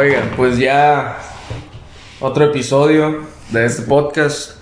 Oigan, 0.00 0.30
pues 0.34 0.56
ya 0.56 1.18
otro 2.20 2.46
episodio 2.46 3.26
de 3.50 3.66
este 3.66 3.82
podcast. 3.82 4.52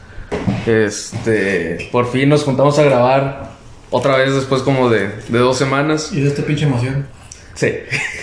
Este, 0.67 1.89
por 1.93 2.11
fin 2.11 2.29
nos 2.29 2.43
juntamos 2.43 2.77
a 2.81 2.83
grabar 2.83 3.51
otra 3.89 4.17
vez 4.17 4.35
después 4.35 4.63
como 4.63 4.91
de, 4.91 5.11
de 5.29 5.39
dos 5.39 5.57
semanas. 5.57 6.11
Y 6.13 6.23
de 6.23 6.29
esta 6.31 6.43
pinche 6.43 6.65
emoción. 6.65 7.07
Sí. 7.55 7.73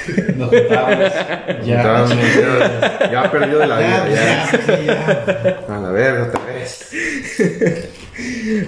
Nos 0.36 0.50
juntamos. 0.50 1.14
Ya, 1.64 2.06
ya, 2.06 3.10
ya 3.10 3.32
perdió 3.32 3.60
de 3.60 3.68
la 3.68 3.80
vida, 3.80 4.10
Ya, 4.10 4.86
ya. 4.86 5.74
A 5.74 5.80
la 5.80 5.92
verga, 5.92 6.24
otra 6.26 6.42
vez. 6.44 6.90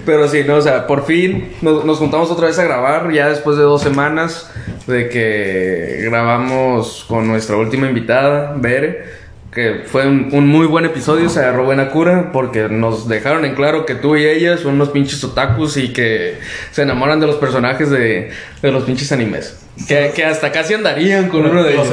Pero 0.04 0.28
sí, 0.28 0.42
no, 0.46 0.56
o 0.56 0.60
sea, 0.60 0.86
por 0.86 1.06
fin 1.06 1.52
nos, 1.62 1.84
nos 1.84 1.98
juntamos 1.98 2.30
otra 2.30 2.48
vez 2.48 2.58
a 2.58 2.64
grabar, 2.64 3.10
ya 3.12 3.28
después 3.28 3.56
de 3.56 3.62
dos 3.62 3.82
semanas 3.82 4.50
de 4.86 5.08
que 5.08 6.00
grabamos 6.04 7.04
con 7.08 7.26
nuestra 7.26 7.56
última 7.56 7.88
invitada, 7.88 8.54
Bere, 8.56 9.04
que 9.52 9.84
fue 9.86 10.06
un, 10.06 10.28
un 10.32 10.46
muy 10.46 10.66
buen 10.66 10.84
episodio, 10.84 11.28
se 11.28 11.40
agarró 11.40 11.64
buena 11.64 11.88
cura, 11.88 12.30
porque 12.32 12.68
nos 12.68 13.08
dejaron 13.08 13.44
en 13.44 13.54
claro 13.54 13.86
que 13.86 13.94
tú 13.94 14.16
y 14.16 14.26
ella 14.26 14.58
son 14.58 14.74
unos 14.74 14.90
pinches 14.90 15.24
otakus 15.24 15.78
y 15.78 15.92
que 15.92 16.38
se 16.70 16.82
enamoran 16.82 17.18
de 17.18 17.26
los 17.26 17.36
personajes 17.36 17.88
de, 17.90 18.30
de 18.60 18.72
los 18.72 18.84
pinches 18.84 19.10
animes. 19.12 19.64
Que, 19.86 20.12
que 20.14 20.24
hasta 20.24 20.52
casi 20.52 20.74
andarían 20.74 21.28
con 21.28 21.46
uno 21.46 21.62
de 21.62 21.72
ellos. 21.74 21.88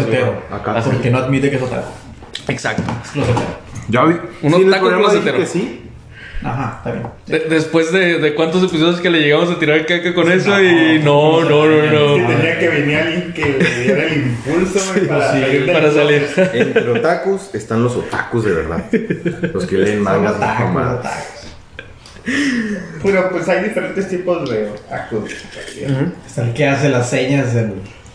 Acá. 0.51 0.81
Porque 0.83 1.09
no 1.09 1.19
admite 1.19 1.49
que 1.49 1.55
es 1.55 1.61
otaku. 1.61 1.87
Exacto. 2.47 2.83
Es 3.03 3.11
closetero. 3.11 3.45
Ya 3.87 4.03
vi. 4.03 4.15
Un 4.41 4.53
sí, 4.53 4.63
dije 4.63 4.79
closetero. 4.79 5.37
que 5.37 5.45
sí. 5.45 5.81
Ajá, 6.43 6.75
está 6.77 6.91
bien. 6.91 7.07
De- 7.27 7.49
después 7.55 7.91
de, 7.91 8.19
de 8.19 8.35
cuántos 8.35 8.63
episodios 8.63 8.99
que 9.01 9.09
le 9.09 9.19
llegamos 9.21 9.49
a 9.49 9.57
tirar 9.59 9.85
caca 9.85 10.13
con 10.13 10.31
eso 10.31 10.61
y 10.61 10.99
no, 10.99 11.41
no, 11.43 11.65
no, 11.65 11.81
no. 11.91 12.15
Que 12.27 12.33
tenía 12.35 12.59
que 12.59 12.69
venir 12.69 12.97
alguien 12.97 13.33
que 13.33 13.45
le 13.59 13.79
diera 13.83 14.03
el 14.03 14.17
impulso 14.17 14.79
para, 15.07 15.33
Sí, 15.33 15.41
salir 15.41 15.65
del 15.65 15.75
para 15.75 15.91
salir. 15.91 16.27
Entre 16.53 16.89
otakus 16.89 17.53
están 17.55 17.83
los 17.83 17.95
otakus 17.95 18.45
de 18.45 18.51
verdad. 18.51 18.83
Los 19.53 19.65
que 19.65 19.77
leen 19.77 20.01
mangas 20.01 20.37
de 20.39 20.45
Otaku, 20.45 20.63
mamadas. 20.65 20.99
otaku. 20.99 21.15
Bueno, 23.03 23.21
pues 23.31 23.47
hay 23.49 23.63
diferentes 23.65 24.09
tipos 24.09 24.49
de 24.49 24.67
otakus. 24.69 25.31
Está 26.27 26.41
el 26.43 26.53
que 26.53 26.67
hace 26.67 26.89
las 26.89 27.09
señas 27.09 27.53
del 27.53 27.73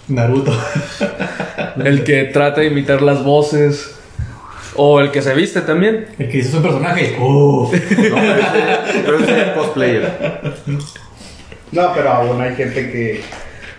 Naruto. 0.08 0.52
El 1.84 2.02
que 2.04 2.24
trata 2.24 2.60
de 2.60 2.66
imitar 2.68 3.02
las 3.02 3.22
voces. 3.22 3.96
O 4.76 5.00
el 5.00 5.10
que 5.10 5.20
se 5.22 5.34
viste 5.34 5.60
también. 5.62 6.06
El 6.18 6.28
que 6.30 6.38
dice 6.38 6.50
su 6.52 6.62
personaje. 6.62 7.16
Uh, 7.20 7.70
No, 8.10 8.16
pero 9.04 9.18
es 9.18 9.28
el 9.28 9.52
cosplayer. 9.54 10.12
No, 11.72 11.92
pero 11.94 12.08
aún 12.10 12.40
hay 12.40 12.54
gente 12.54 12.90
que 12.90 13.20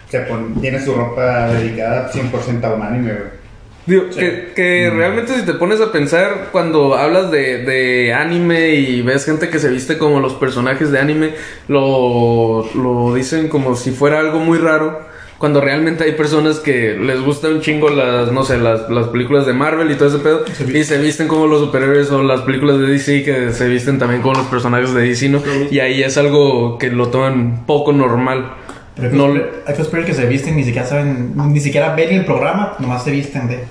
se 0.10 0.20
pone- 0.22 0.60
tiene 0.62 0.84
su 0.84 0.94
ropa 0.94 1.48
dedicada 1.50 2.12
100% 2.12 2.64
a 2.64 2.74
un 2.74 2.82
anime, 2.84 3.12
güey. 3.14 3.42
Digo, 3.86 4.04
que, 4.16 4.52
que 4.56 4.92
realmente 4.96 5.34
si 5.34 5.42
te 5.44 5.54
pones 5.56 5.82
a 5.82 5.92
pensar 5.92 6.50
cuando 6.52 6.96
hablas 6.96 7.32
de, 7.32 7.64
de 7.66 8.14
anime 8.14 8.76
y 8.76 9.02
ves 9.02 9.26
gente 9.26 9.50
que 9.50 9.58
se 9.58 9.70
viste 9.70 9.98
como 9.98 10.20
los 10.20 10.36
personajes 10.36 10.92
de 10.92 11.00
anime, 11.00 11.32
lo, 11.68 12.64
lo 12.76 13.14
dicen 13.16 13.48
como 13.48 13.76
si 13.76 13.90
fuera 13.92 14.20
algo 14.20 14.40
muy 14.40 14.60
raro. 14.60 15.10
Cuando 15.42 15.60
realmente 15.60 16.04
hay 16.04 16.12
personas 16.14 16.60
que 16.60 16.94
les 16.94 17.20
gustan 17.20 17.54
un 17.56 17.62
chingo 17.62 17.90
las, 17.90 18.32
no 18.32 18.44
sé, 18.44 18.60
las, 18.60 18.90
las 18.92 19.08
películas 19.08 19.46
de 19.48 19.54
Marvel 19.54 19.90
y 19.92 19.96
todo 19.96 20.08
ese 20.08 20.20
pedo, 20.20 20.46
Se 20.54 20.78
y 20.78 20.84
se 20.84 21.00
visten 21.00 21.28
como 21.28 21.48
los 21.48 21.60
superhéroes 21.62 22.12
o 22.12 22.22
las 22.22 22.42
películas 22.42 22.78
de 22.80 22.86
DC 22.88 23.24
que 23.24 23.52
se 23.52 23.68
visten 23.68 23.98
también 23.98 24.22
como 24.22 24.36
los 24.36 24.46
personajes 24.46 24.94
de 24.94 25.02
DC, 25.02 25.30
¿no? 25.30 25.42
Y 25.72 25.80
ahí 25.80 26.04
es 26.04 26.16
algo 26.18 26.78
que 26.78 26.92
lo 26.92 27.08
toman 27.10 27.64
poco 27.66 27.92
normal. 27.92 28.54
pero 28.96 29.10
hay 29.10 29.18
No, 29.18 29.28
cosplay- 29.30 29.46
hay 29.66 29.76
cosplayers 29.76 30.10
que 30.10 30.14
se 30.16 30.28
visten 30.28 30.56
ni 30.56 30.64
siquiera 30.64 30.88
saben, 30.88 31.34
ni 31.36 31.60
siquiera 31.60 31.96
ven 31.96 32.14
el 32.14 32.24
programa, 32.26 32.74
nomás 32.78 33.04
se 33.04 33.10
visten 33.10 33.48
de. 33.48 33.64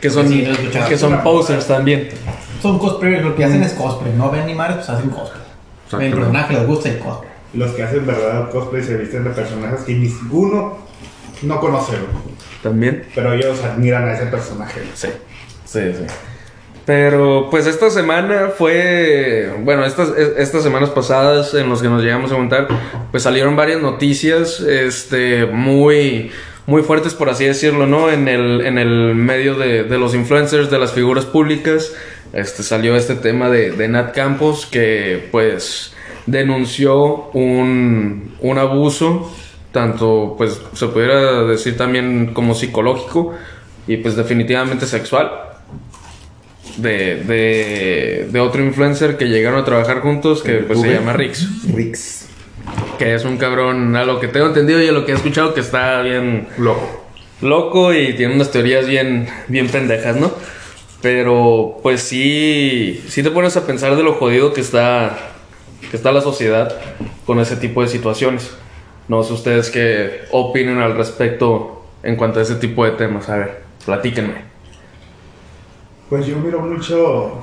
Que 0.00 0.08
son, 0.08 0.28
Sí, 0.28 0.48
que 0.88 0.96
son 0.96 1.20
posers 1.22 1.66
también. 1.66 2.08
Son 2.62 2.78
cosplayers, 2.78 3.22
lo 3.22 3.34
que 3.36 3.44
hacen 3.44 3.62
es 3.62 3.74
cosplay. 3.74 4.14
No 4.16 4.30
ven 4.30 4.46
ni 4.46 4.54
madres, 4.54 4.76
pues 4.78 4.88
hacen 4.88 5.10
cosplay. 5.10 5.42
Ven 5.92 6.02
el 6.02 6.14
personaje, 6.14 6.54
les 6.54 6.66
gusta 6.66 6.88
el 6.88 6.98
cosplay. 6.98 7.29
Los 7.54 7.72
que 7.72 7.82
hacen 7.82 8.06
verdadero 8.06 8.50
cosplay 8.50 8.82
se 8.82 8.96
visten 8.96 9.24
de 9.24 9.30
personajes 9.30 9.80
que 9.80 9.94
ninguno 9.94 10.78
no 11.42 11.60
conoce. 11.60 11.94
También. 12.62 13.04
Pero 13.14 13.32
ellos 13.32 13.62
admiran 13.64 14.08
a 14.08 14.14
ese 14.14 14.26
personaje. 14.26 14.82
Sí, 14.94 15.08
sí, 15.64 15.80
sí. 15.94 16.04
Pero 16.86 17.48
pues 17.50 17.66
esta 17.66 17.90
semana 17.90 18.50
fue, 18.56 19.52
bueno, 19.60 19.84
estas, 19.84 20.08
es- 20.16 20.32
estas 20.38 20.62
semanas 20.62 20.90
pasadas 20.90 21.54
en 21.54 21.68
los 21.68 21.82
que 21.82 21.88
nos 21.88 22.02
llegamos 22.02 22.32
a 22.32 22.36
montar, 22.36 22.68
pues 23.10 23.22
salieron 23.22 23.54
varias 23.54 23.80
noticias, 23.80 24.60
este, 24.60 25.46
muy, 25.46 26.30
muy 26.66 26.82
fuertes 26.82 27.14
por 27.14 27.28
así 27.30 27.44
decirlo, 27.44 27.86
¿no? 27.86 28.10
En 28.10 28.26
el, 28.28 28.62
en 28.62 28.78
el 28.78 29.14
medio 29.14 29.54
de, 29.54 29.84
de 29.84 29.98
los 29.98 30.14
influencers, 30.14 30.70
de 30.70 30.78
las 30.78 30.92
figuras 30.92 31.26
públicas, 31.26 31.92
este, 32.32 32.62
salió 32.62 32.96
este 32.96 33.14
tema 33.14 33.50
de, 33.50 33.70
de 33.72 33.88
Nat 33.88 34.14
Campos 34.14 34.66
que 34.66 35.28
pues 35.30 35.92
denunció 36.26 37.30
un, 37.32 38.34
un 38.40 38.58
abuso, 38.58 39.30
tanto 39.72 40.34
pues 40.36 40.60
se 40.74 40.86
pudiera 40.88 41.44
decir 41.44 41.76
también 41.76 42.32
como 42.34 42.54
psicológico 42.54 43.34
y 43.86 43.96
pues 43.98 44.16
definitivamente 44.16 44.86
sexual 44.86 45.30
de, 46.76 47.16
de, 47.24 48.28
de 48.30 48.40
otro 48.40 48.62
influencer 48.64 49.16
que 49.16 49.26
llegaron 49.26 49.60
a 49.60 49.64
trabajar 49.64 50.00
juntos 50.00 50.42
que 50.42 50.58
pues 50.58 50.80
se 50.80 50.92
llama 50.94 51.12
Rix 51.12 51.46
Rix. 51.74 52.28
que 52.98 53.14
es 53.14 53.24
un 53.24 53.36
cabrón 53.36 53.96
a 53.96 54.04
lo 54.04 54.20
que 54.20 54.28
tengo 54.28 54.46
entendido 54.46 54.80
y 54.82 54.88
a 54.88 54.92
lo 54.92 55.04
que 55.04 55.12
he 55.12 55.14
escuchado 55.14 55.52
que 55.54 55.60
está 55.60 56.02
bien 56.02 56.48
Loco. 56.58 57.04
loco 57.42 57.92
y 57.94 58.14
tiene 58.14 58.34
unas 58.34 58.50
teorías 58.50 58.86
bien, 58.86 59.28
bien 59.48 59.68
pendejas, 59.68 60.16
¿no? 60.16 60.30
Pero 61.02 61.78
pues 61.82 62.02
sí, 62.02 63.02
sí 63.08 63.22
te 63.22 63.30
pones 63.30 63.56
a 63.56 63.66
pensar 63.66 63.96
de 63.96 64.02
lo 64.02 64.14
jodido 64.14 64.52
que 64.52 64.60
está, 64.60 65.16
que 65.90 65.96
está 65.96 66.12
la 66.12 66.20
sociedad 66.20 66.72
con 67.26 67.40
ese 67.40 67.56
tipo 67.56 67.82
de 67.82 67.88
situaciones. 67.88 68.50
No 69.08 69.22
sé 69.24 69.32
ustedes 69.32 69.70
qué 69.70 70.22
opinen 70.30 70.78
al 70.78 70.96
respecto 70.96 71.84
en 72.02 72.16
cuanto 72.16 72.38
a 72.38 72.42
ese 72.42 72.54
tipo 72.54 72.84
de 72.84 72.92
temas. 72.92 73.28
A 73.28 73.36
ver, 73.36 73.62
platíquenme. 73.84 74.34
Pues 76.08 76.26
yo 76.26 76.36
miro 76.36 76.60
mucho. 76.60 77.40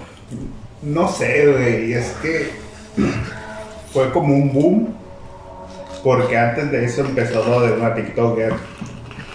No 0.81 1.07
sé, 1.09 1.51
güey. 1.51 1.93
Es 1.93 2.11
que 2.21 2.51
fue 3.93 4.11
como 4.11 4.33
un 4.33 4.53
boom. 4.53 4.95
Porque 6.03 6.37
antes 6.37 6.71
de 6.71 6.85
eso 6.85 7.01
empezó 7.01 7.43
lo 7.43 7.61
de 7.61 7.73
una 7.73 7.93
TikToker. 7.93 8.53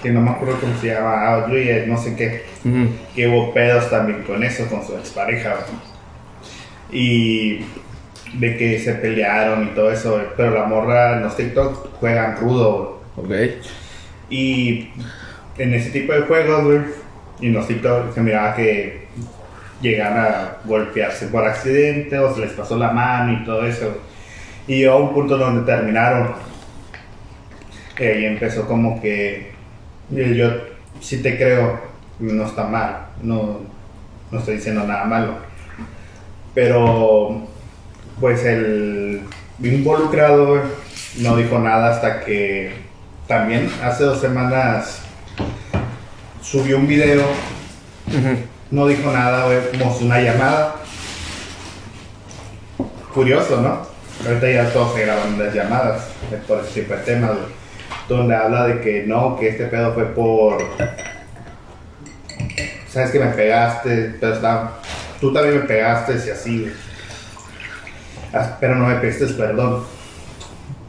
Que 0.02 0.10
no 0.10 0.22
me 0.22 0.30
acuerdo 0.30 0.58
cómo 0.60 0.74
se 0.80 0.88
llama. 0.88 1.34
Audrey, 1.34 1.68
eh, 1.68 1.84
no 1.86 1.98
sé 1.98 2.16
qué. 2.16 2.44
Ujú. 2.64 2.88
Que 3.14 3.28
hubo 3.28 3.52
pedos 3.52 3.90
también 3.90 4.22
con 4.22 4.42
eso, 4.42 4.66
con 4.68 4.84
su 4.86 4.96
expareja. 4.96 5.50
güey. 5.50 5.92
Y 6.94 7.64
de 8.34 8.56
que 8.56 8.78
se 8.78 8.94
pelearon 8.94 9.64
y 9.64 9.74
todo 9.74 9.90
eso. 9.90 10.20
Pero 10.36 10.52
la 10.52 10.64
morra 10.64 11.16
en 11.16 11.22
los 11.22 11.36
TikTok 11.36 11.98
juegan 11.98 12.36
rudo. 12.36 13.02
Ok. 13.16 13.30
Y 14.30 14.90
en 15.58 15.74
ese 15.74 15.90
tipo 15.90 16.12
de 16.12 16.22
juegos, 16.22 16.64
güey, 16.64 16.80
y 17.40 17.46
en 17.48 17.54
los 17.54 17.66
TikTok 17.66 18.14
se 18.14 18.20
miraba 18.20 18.54
que 18.54 19.02
llegan 19.80 20.16
a 20.16 20.56
golpearse 20.64 21.26
por 21.26 21.44
accidente 21.44 22.18
o 22.18 22.34
se 22.34 22.42
les 22.42 22.52
pasó 22.52 22.76
la 22.76 22.92
mano 22.92 23.32
y 23.32 23.44
todo 23.44 23.66
eso. 23.66 23.98
Y 24.66 24.78
llegó 24.78 24.94
a 24.94 25.00
un 25.00 25.12
punto 25.12 25.36
donde 25.36 25.70
terminaron. 25.70 26.32
Y 27.98 28.04
ahí 28.04 28.24
empezó 28.24 28.66
como 28.66 29.00
que 29.00 29.52
y 30.14 30.34
yo 30.34 30.50
sí 31.00 31.22
te 31.22 31.36
creo, 31.36 31.80
no 32.18 32.44
está 32.44 32.64
mal, 32.64 33.06
no, 33.22 33.60
no 34.30 34.38
estoy 34.38 34.56
diciendo 34.56 34.86
nada 34.86 35.04
malo. 35.04 35.36
Pero 36.54 37.48
pues 38.20 38.44
el 38.44 39.22
involucrado 39.62 40.60
no 41.18 41.36
dijo 41.36 41.58
nada 41.58 41.90
hasta 41.94 42.20
que 42.20 42.72
también 43.26 43.70
hace 43.82 44.04
dos 44.04 44.20
semanas 44.20 45.00
subió 46.42 46.76
un 46.78 46.86
video, 46.86 47.22
no 48.70 48.86
dijo 48.86 49.10
nada, 49.12 49.46
como 49.78 49.96
una 49.98 50.20
llamada. 50.20 50.76
Curioso, 53.14 53.60
¿no? 53.60 53.82
Ahorita 54.26 54.50
ya 54.50 54.72
todos 54.72 54.94
se 54.94 55.02
graban 55.04 55.38
las 55.38 55.54
llamadas 55.54 56.02
por 56.48 56.60
ese 56.64 56.80
tipo 56.82 56.94
de 56.94 57.00
temas, 57.00 57.30
güey. 57.32 57.62
Donde 58.08 58.34
habla 58.34 58.66
de 58.66 58.80
que 58.80 59.04
no, 59.06 59.36
que 59.38 59.48
este 59.50 59.66
pedo 59.66 59.92
fue 59.94 60.06
por. 60.14 60.64
Sabes 62.88 63.10
que 63.10 63.18
me 63.20 63.26
pegaste, 63.32 64.14
pero 64.20 64.34
está- 64.34 64.72
tú 65.20 65.32
también 65.32 65.56
me 65.60 65.62
pegaste 65.66 66.14
y 66.26 66.30
así, 66.30 66.60
güey. 66.62 66.72
Pero 68.60 68.74
no 68.74 68.86
me 68.86 68.96
pediste 68.96 69.26
perdón. 69.34 69.84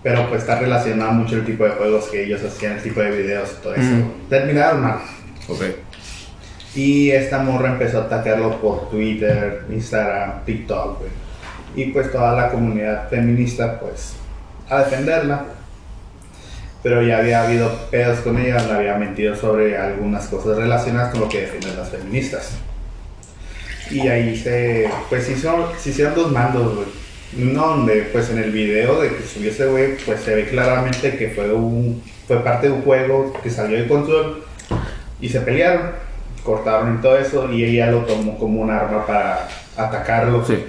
Pero 0.01 0.27
pues 0.29 0.41
está 0.41 0.59
relacionado 0.59 1.11
mucho 1.13 1.35
el 1.35 1.45
tipo 1.45 1.63
de 1.63 1.71
juegos 1.71 2.05
que 2.05 2.25
ellos 2.25 2.41
hacían, 2.43 2.73
el 2.73 2.83
tipo 2.83 2.99
de 2.99 3.11
videos 3.11 3.55
y 3.57 3.63
todo 3.63 3.75
eso. 3.75 4.11
Terminaron 4.29 4.81
mal. 4.81 4.99
Ok. 5.47 5.61
Y 6.75 7.11
esta 7.11 7.39
morra 7.39 7.69
empezó 7.69 8.01
a 8.01 8.05
atacarlo 8.05 8.59
por 8.59 8.89
Twitter, 8.89 9.63
Instagram, 9.69 10.43
TikTok, 10.43 10.99
güey. 10.99 11.11
Y 11.75 11.91
pues 11.91 12.11
toda 12.11 12.33
la 12.35 12.49
comunidad 12.49 13.09
feminista, 13.09 13.79
pues, 13.79 14.13
a 14.69 14.79
defenderla. 14.79 15.45
pero 16.83 17.01
ya 17.01 17.19
había 17.19 17.43
habido 17.43 17.71
pedos 17.89 18.19
con 18.19 18.37
ella, 18.37 18.61
le 18.65 18.73
había 18.73 18.95
mentido 18.95 19.35
sobre 19.35 19.77
algunas 19.77 20.27
cosas 20.27 20.57
relacionadas 20.57 21.11
con 21.11 21.21
lo 21.21 21.29
que 21.29 21.41
defienden 21.41 21.77
las 21.77 21.89
feministas. 21.89 22.57
Y 23.89 24.01
ahí 24.07 24.35
se, 24.35 24.89
pues 25.09 25.25
se 25.25 25.89
hicieron 25.89 26.13
dos 26.13 26.31
mandos, 26.31 26.75
güey. 26.75 27.02
Uno 27.35 27.67
donde, 27.67 28.09
pues 28.11 28.29
en 28.29 28.37
el 28.37 28.51
video 28.51 29.01
de 29.01 29.09
que 29.09 29.23
subió 29.23 29.49
ese 29.49 29.65
güey, 29.65 29.97
pues 30.05 30.21
se 30.21 30.35
ve 30.35 30.47
claramente 30.47 31.17
que 31.17 31.29
fue 31.29 31.51
un, 31.51 32.03
fue 32.27 32.43
parte 32.43 32.67
de 32.67 32.73
un 32.73 32.81
juego 32.83 33.33
que 33.41 33.49
salió 33.49 33.77
de 33.77 33.87
control 33.87 34.43
y 35.19 35.29
se 35.29 35.41
pelearon, 35.41 35.91
cortaron 36.43 36.95
y 36.95 37.01
todo 37.01 37.17
eso, 37.17 37.51
y 37.51 37.63
ella 37.63 37.89
lo 37.89 37.99
tomó 38.01 38.37
como 38.37 38.61
un 38.61 38.69
arma 38.69 39.05
para 39.05 39.47
atacarlo. 39.75 40.45
Sí. 40.45 40.63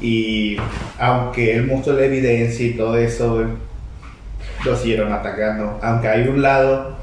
Y 0.00 0.56
aunque 0.98 1.54
él 1.54 1.66
mostró 1.66 1.94
la 1.94 2.04
evidencia 2.04 2.64
y 2.66 2.74
todo 2.74 2.96
eso, 2.96 3.34
güey, 3.34 3.46
lo 4.64 4.76
siguieron 4.76 5.12
atacando. 5.12 5.78
Aunque 5.82 6.08
hay 6.08 6.28
un 6.28 6.40
lado 6.40 6.96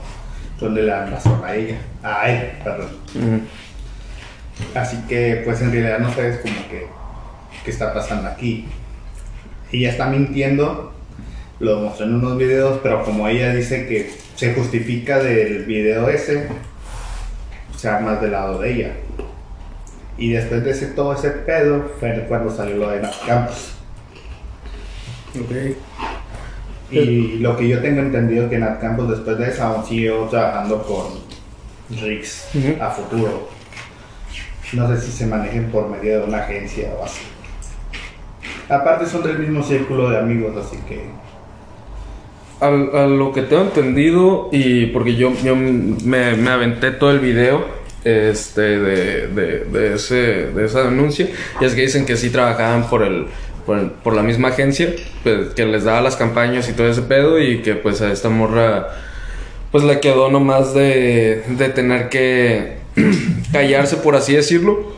donde 0.59 0.83
le 0.83 0.91
dan 0.91 1.12
razón 1.12 1.41
a 1.45 1.56
ella. 1.56 1.77
A 2.01 2.29
él, 2.29 2.51
perdón. 2.63 2.89
Así 4.73 4.97
que, 5.07 5.41
pues 5.44 5.62
en 5.62 5.71
realidad 5.71 6.00
no 6.00 6.13
sabes 6.13 6.38
como 6.39 6.56
que 6.69 6.88
qué 7.65 7.71
está 7.71 7.94
pasando 7.94 8.29
aquí. 8.29 8.65
Ella 9.71 9.89
está 9.89 10.06
mintiendo, 10.06 10.94
lo 11.59 11.79
mostró 11.79 12.06
en 12.06 12.15
unos 12.15 12.38
videos, 12.38 12.79
pero 12.83 13.03
como 13.03 13.27
ella 13.27 13.53
dice 13.53 13.88
que 13.88 14.13
se 14.35 14.53
justifica 14.53 15.19
del 15.19 15.65
video 15.65 16.07
ese, 16.07 16.47
se 17.75 17.91
más 18.00 18.21
del 18.21 18.31
lado 18.31 18.59
de 18.59 18.73
ella. 18.73 18.91
Y 20.17 20.31
después 20.31 20.63
de 20.63 20.71
ese, 20.71 20.88
todo 20.88 21.13
ese 21.13 21.29
pedo, 21.31 21.91
fue 22.00 22.25
cuando 22.29 22.56
salió 22.56 22.77
lo 22.77 22.89
de 22.91 23.01
Nat 23.01 23.25
Campos. 23.25 23.71
Y 26.91 27.39
lo 27.39 27.57
que 27.57 27.67
yo 27.67 27.81
tengo 27.81 28.01
entendido 28.01 28.50
que 28.50 28.57
Nat 28.57 28.79
Campos 28.79 29.09
después 29.09 29.38
de 29.38 29.50
eso 29.50 29.63
aún 29.63 29.85
siguió 29.85 30.25
trabajando 30.25 30.81
con 30.83 32.00
Rix 32.00 32.47
Ujú. 32.53 32.81
a 32.81 32.89
futuro. 32.91 33.50
No 34.73 34.88
sé 34.88 35.01
si 35.01 35.12
se 35.12 35.25
manejen 35.25 35.69
por 35.71 35.89
medio 35.89 36.19
de 36.19 36.25
una 36.25 36.39
agencia 36.44 36.89
o 36.97 37.03
así. 37.03 37.21
Aparte 38.69 39.06
son 39.06 39.23
del 39.23 39.39
mismo 39.39 39.63
círculo 39.63 40.09
de 40.09 40.17
amigos, 40.17 40.56
así 40.57 40.77
que... 40.88 41.01
A 42.62 42.69
lo 43.06 43.31
que 43.33 43.41
tengo 43.44 43.63
entendido, 43.63 44.50
y 44.51 44.88
porque 44.88 45.15
yo, 45.15 45.33
yo 45.44 45.56
me, 45.56 46.35
me 46.35 46.50
aventé 46.50 46.91
todo 46.91 47.12
el 47.12 47.19
video 47.19 47.65
este, 48.06 48.62
de, 48.79 49.27
de, 49.27 49.65
de 49.65 49.95
ese, 49.95 50.15
de 50.15 50.65
esa 50.65 50.83
denuncia, 50.85 51.27
y 51.59 51.65
es 51.65 51.75
que 51.75 51.81
dicen 51.81 52.06
que 52.06 52.15
sí 52.15 52.29
trabajaban 52.29 52.89
por 52.89 53.03
el, 53.03 53.25
por, 53.65 53.77
el- 53.77 53.91
por 53.91 54.15
la 54.15 54.23
misma 54.23 54.47
agencia, 54.50 54.94
pues, 55.23 55.50
que 55.53 55.65
les 55.65 55.83
daba 55.83 56.01
las 56.01 56.15
campañas 56.15 56.67
y 56.69 56.73
todo 56.73 56.88
ese 56.88 57.01
pedo, 57.01 57.39
y 57.41 57.59
que 57.62 57.75
pues 57.75 58.01
a 58.01 58.12
esta 58.12 58.29
morra 58.29 58.88
pues 59.71 59.83
le 59.83 60.00
quedó 60.00 60.31
nomás 60.31 60.73
de, 60.73 61.44
de 61.50 61.69
tener 61.69 62.07
que 62.07 62.77
callarse, 63.51 63.97
por 63.97 64.15
así 64.15 64.33
decirlo, 64.33 64.94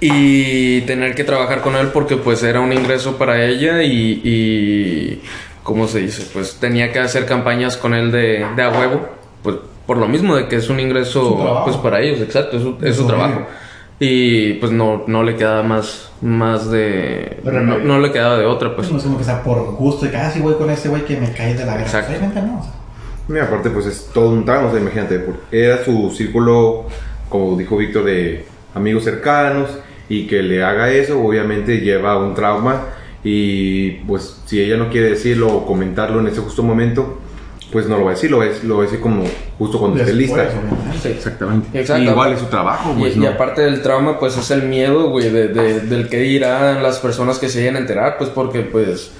y 0.00 0.82
tener 0.82 1.14
que 1.14 1.24
trabajar 1.24 1.60
con 1.60 1.76
él 1.76 1.88
porque 1.88 2.16
pues 2.16 2.42
era 2.42 2.60
un 2.60 2.72
ingreso 2.72 3.16
para 3.16 3.44
ella 3.44 3.82
y, 3.82 4.20
y 4.24 5.22
¿cómo 5.62 5.88
se 5.88 6.00
dice? 6.00 6.26
Pues 6.32 6.56
tenía 6.60 6.92
que 6.92 7.00
hacer 7.00 7.26
campañas 7.26 7.76
con 7.76 7.94
él 7.94 8.12
de, 8.12 8.46
de 8.54 8.62
a 8.62 8.70
huevo, 8.70 9.08
pues 9.42 9.56
por 9.86 9.96
lo 9.96 10.08
mismo 10.08 10.36
de 10.36 10.46
que 10.48 10.56
es 10.56 10.68
un 10.68 10.80
ingreso 10.80 11.62
pues 11.64 11.76
para 11.76 12.00
ellos, 12.00 12.20
exacto, 12.20 12.56
es 12.56 12.62
su, 12.62 12.76
es 12.80 12.96
su 12.96 13.02
Su 13.02 13.08
trabajo. 13.08 13.46
Y 14.04 14.54
pues 14.54 14.72
no, 14.72 15.04
no 15.06 15.22
le 15.22 15.36
quedaba 15.36 15.62
más, 15.62 16.10
más 16.20 16.68
de... 16.72 17.38
No, 17.44 18.00
le 18.00 18.10
quedaba 18.10 18.36
de 18.36 18.44
otra, 18.44 18.74
pues. 18.74 18.90
No 18.90 18.96
es 18.96 19.04
como 19.04 19.16
que 19.16 19.22
sea 19.22 19.44
por 19.44 19.76
gusto, 19.76 20.06
de 20.06 20.10
que, 20.10 20.16
ah, 20.16 20.28
sí, 20.28 20.40
voy 20.40 20.54
con 20.54 20.68
este 20.70 20.88
güey 20.88 21.04
que 21.04 21.16
me 21.20 21.30
cae 21.32 21.54
de 21.54 21.64
la 21.64 21.74
grasa. 21.74 22.00
Exacto. 22.00 22.10
Realmente 22.10 22.42
no. 22.42 22.58
o 22.58 22.62
sea, 22.64 23.36
Y 23.36 23.38
aparte, 23.38 23.70
pues 23.70 23.86
es 23.86 24.10
todo 24.12 24.30
un 24.30 24.44
tramo, 24.44 24.68
o 24.68 24.70
sea, 24.72 24.80
imagínate, 24.80 25.24
era 25.52 25.84
su 25.84 26.10
círculo, 26.10 26.86
como 27.28 27.56
dijo 27.56 27.76
Víctor, 27.76 28.04
de 28.06 28.44
amigos 28.74 29.04
cercanos, 29.04 29.70
y 30.08 30.26
que 30.26 30.42
le 30.42 30.62
haga 30.62 30.90
eso, 30.90 31.20
obviamente 31.22 31.80
lleva 31.80 32.18
un 32.18 32.34
trauma, 32.34 32.86
y 33.24 33.90
pues 34.06 34.40
si 34.46 34.60
ella 34.60 34.76
no 34.76 34.90
quiere 34.90 35.10
decirlo 35.10 35.48
o 35.48 35.66
comentarlo 35.66 36.20
en 36.20 36.26
ese 36.26 36.40
justo 36.40 36.62
momento, 36.62 37.18
pues 37.70 37.86
no 37.88 37.96
lo 37.96 38.04
va 38.04 38.10
a 38.10 38.14
decir, 38.14 38.30
lo 38.30 38.38
va 38.38 38.44
a 38.44 38.48
decir, 38.48 38.64
lo 38.64 38.76
va 38.76 38.82
a 38.82 38.84
decir 38.84 39.00
como 39.00 39.24
justo 39.58 39.78
cuando 39.78 39.98
esté 40.00 40.12
lista. 40.12 40.46
Sí. 41.02 41.08
Exactamente. 41.08 41.78
Exacto. 41.80 42.02
Y 42.02 42.08
igual 42.08 42.32
es 42.34 42.40
su 42.40 42.46
trabajo, 42.46 42.94
Y, 42.98 43.00
pues 43.00 43.16
y 43.16 43.20
no. 43.20 43.28
aparte 43.28 43.62
del 43.62 43.80
trauma, 43.80 44.18
pues 44.18 44.36
es 44.36 44.50
el 44.50 44.64
miedo, 44.64 45.08
güey, 45.08 45.30
de, 45.30 45.48
de- 45.48 45.80
del 45.80 46.08
que 46.10 46.18
dirán 46.18 46.82
las 46.82 46.98
personas 46.98 47.38
que 47.38 47.48
se 47.48 47.60
vayan 47.60 47.76
a 47.76 47.78
enterar, 47.78 48.18
pues 48.18 48.28
porque, 48.28 48.60
pues, 48.60 49.12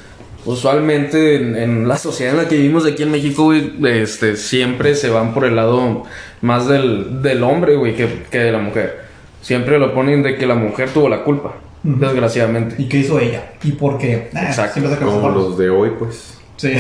usualmente 0.45 1.37
en, 1.37 1.57
en 1.57 1.89
la 1.89 1.97
sociedad 1.97 2.33
en 2.35 2.43
la 2.43 2.49
que 2.49 2.57
vivimos 2.57 2.85
aquí 2.87 3.03
en 3.05 3.11
México, 3.11 3.45
güey, 3.45 3.73
este, 3.85 4.37
siempre 4.37 4.95
se 4.97 5.09
van 5.09 5.33
por 5.33 5.45
el 5.45 5.57
lado 5.57 6.03
más 6.43 6.69
del, 6.69 7.23
del 7.23 7.43
hombre, 7.45 7.77
güey, 7.77 7.95
que, 7.97 8.25
que 8.31 8.39
de 8.39 8.53
la 8.53 8.59
mujer. 8.59 9.02
Siempre 9.43 9.79
lo 9.79 9.93
ponen 9.93 10.23
de 10.23 10.37
que 10.37 10.47
la 10.47 10.55
mujer 10.55 10.89
tuvo 10.89 11.09
la 11.11 11.23
culpa, 11.25 11.53
desgraciadamente. 11.83 12.77
¿Y 12.79 12.89
qué 12.89 12.99
hizo 12.99 13.19
ella? 13.21 13.53
¿Y 13.63 13.73
por 13.73 13.99
qué? 13.99 14.31
Ah, 14.35 14.45
Exacto. 14.47 14.75
siempre 14.75 14.95
sacan 14.95 15.07
los 15.09 15.17
Como 15.17 15.29
los 15.31 15.59
de 15.59 15.69
hoy, 15.69 15.91
pues. 15.99 16.39
Sí. 16.57 16.73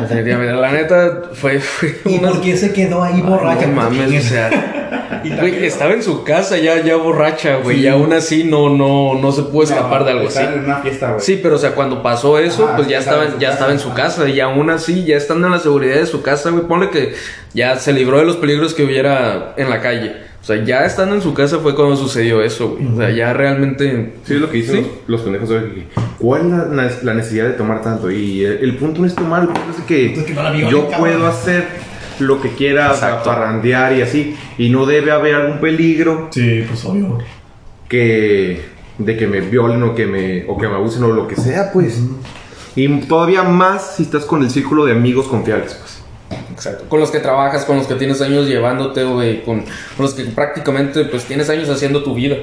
Definitivamente, 0.00 0.54
la 0.54 0.72
neta 0.72 1.22
fue, 1.34 1.58
fue 1.60 1.94
¿Y 2.06 2.18
una- 2.18 2.30
por 2.30 2.40
qué 2.40 2.56
se 2.56 2.72
quedó 2.72 3.02
ahí 3.02 3.14
Ay, 3.16 3.22
borracha? 3.22 3.66
no 3.66 3.72
mames, 3.74 4.08
¿quién 4.08 4.20
o 4.20 4.24
sea, 4.24 5.20
Y 5.24 5.28
güey, 5.36 5.66
estaba 5.66 5.92
en 5.92 6.02
su 6.02 6.24
casa 6.24 6.56
ya, 6.56 6.80
ya 6.82 6.96
borracha, 6.96 7.56
güey, 7.56 7.76
Sí. 7.78 7.82
y 7.82 7.88
aún 7.88 8.12
así 8.14 8.44
no, 8.44 8.70
no, 8.70 9.14
no 9.20 9.32
se 9.32 9.42
pudo 9.42 9.64
escapar 9.64 10.00
No, 10.00 10.04
de 10.06 10.12
algo 10.12 10.28
así. 10.28 10.38
están 10.38 10.54
en 10.54 10.64
una 10.64 10.76
fiesta, 10.78 11.08
güey. 11.10 11.20
Sí, 11.20 11.38
pero 11.42 11.56
o 11.56 11.58
sea, 11.58 11.72
cuando 11.74 12.02
pasó 12.02 12.38
eso, 12.38 12.66
Ah, 12.72 12.76
pues 12.76 12.88
ya 12.88 12.98
estaba 13.00 13.24
estaba, 13.24 13.26
en 13.26 13.32
su 13.34 13.38
ya 13.40 13.46
casa. 13.48 13.52
estaba 13.58 13.72
en 13.72 13.78
su 13.80 13.92
casa 13.92 14.28
y 14.30 14.40
aún 14.40 14.70
así, 14.70 15.04
ya 15.04 15.16
estando 15.16 15.48
en 15.48 15.52
la 15.52 15.58
seguridad 15.58 15.96
de 15.96 16.06
su 16.06 16.22
casa, 16.22 16.48
güey, 16.48 16.64
ponle 16.64 16.88
que 16.88 17.12
ya 17.52 17.76
se 17.76 17.92
libró 17.92 18.18
de 18.18 18.24
los 18.24 18.36
peligros 18.36 18.72
que 18.72 18.84
hubiera 18.84 19.52
en 19.58 19.68
la 19.68 19.82
calle. 19.82 20.29
O 20.40 20.44
sea, 20.44 20.64
ya 20.64 20.84
estando 20.86 21.14
en 21.14 21.20
su 21.22 21.34
casa 21.34 21.58
fue 21.58 21.74
cuando 21.74 21.96
sucedió 21.96 22.40
eso, 22.42 22.70
güey. 22.70 22.86
O 22.86 22.96
sea, 22.96 23.10
ya 23.10 23.32
realmente... 23.34 24.14
Sí, 24.24 24.34
es 24.34 24.40
lo 24.40 24.50
que 24.50 24.56
dicen 24.58 24.76
Sí. 24.84 24.90
los, 25.06 25.20
los 25.20 25.20
pendejos 25.20 25.48
que, 25.50 25.86
¿Cuál 26.18 26.70
es 26.86 27.02
la, 27.02 27.12
necesidad 27.14 27.44
de 27.44 27.52
tomar 27.52 27.82
tanto? 27.82 28.10
Y 28.10 28.42
el, 28.44 28.58
el 28.58 28.76
punto 28.76 29.00
no 29.02 29.06
es 29.06 29.14
tomar, 29.14 29.42
el 29.42 29.48
punto 29.48 29.62
es 29.78 29.84
que, 29.84 30.14
Es 30.14 30.24
que 30.24 30.32
no 30.32 30.42
la 30.42 30.50
violen, 30.50 30.70
yo 30.70 30.82
cabrón. 30.88 31.00
puedo 31.00 31.26
hacer 31.26 31.64
lo 32.20 32.40
que 32.40 32.50
quiera, 32.50 32.90
o 32.92 32.94
sea, 32.96 33.08
Exacto. 33.08 33.30
parrandear 33.30 33.94
y 33.96 34.02
así. 34.02 34.34
Y 34.56 34.70
no 34.70 34.86
debe 34.86 35.10
haber 35.12 35.34
algún 35.34 35.58
peligro 35.60 36.28
Sí, 36.32 36.64
pues 36.66 36.84
obvio. 36.86 37.18
que 37.88 38.62
de 38.98 39.16
que 39.16 39.26
me 39.26 39.40
violen 39.40 39.82
o 39.82 39.94
que 39.94 40.06
me, 40.06 40.44
o 40.46 40.58
que 40.58 40.68
me 40.68 40.74
abusen 40.74 41.02
o 41.04 41.08
lo 41.12 41.26
que 41.28 41.36
sea, 41.36 41.70
pues. 41.72 42.00
Y 42.76 42.88
todavía 43.00 43.42
más 43.42 43.96
si 43.96 44.04
estás 44.04 44.24
con 44.24 44.42
el 44.42 44.50
círculo 44.50 44.84
de 44.86 44.92
amigos 44.92 45.26
confiables, 45.26 45.74
pues. 45.74 45.99
Exacto. 46.60 46.84
Con 46.90 47.00
los 47.00 47.10
que 47.10 47.20
trabajas, 47.20 47.64
con 47.64 47.78
los 47.78 47.86
que 47.86 47.94
tienes 47.94 48.20
años 48.20 48.46
llevándote, 48.46 49.02
güey, 49.04 49.42
con, 49.42 49.62
con 49.62 50.04
los 50.04 50.12
que 50.12 50.24
prácticamente, 50.24 51.04
pues, 51.06 51.24
tienes 51.24 51.48
años 51.48 51.70
haciendo 51.70 52.02
tu 52.02 52.14
vida. 52.14 52.36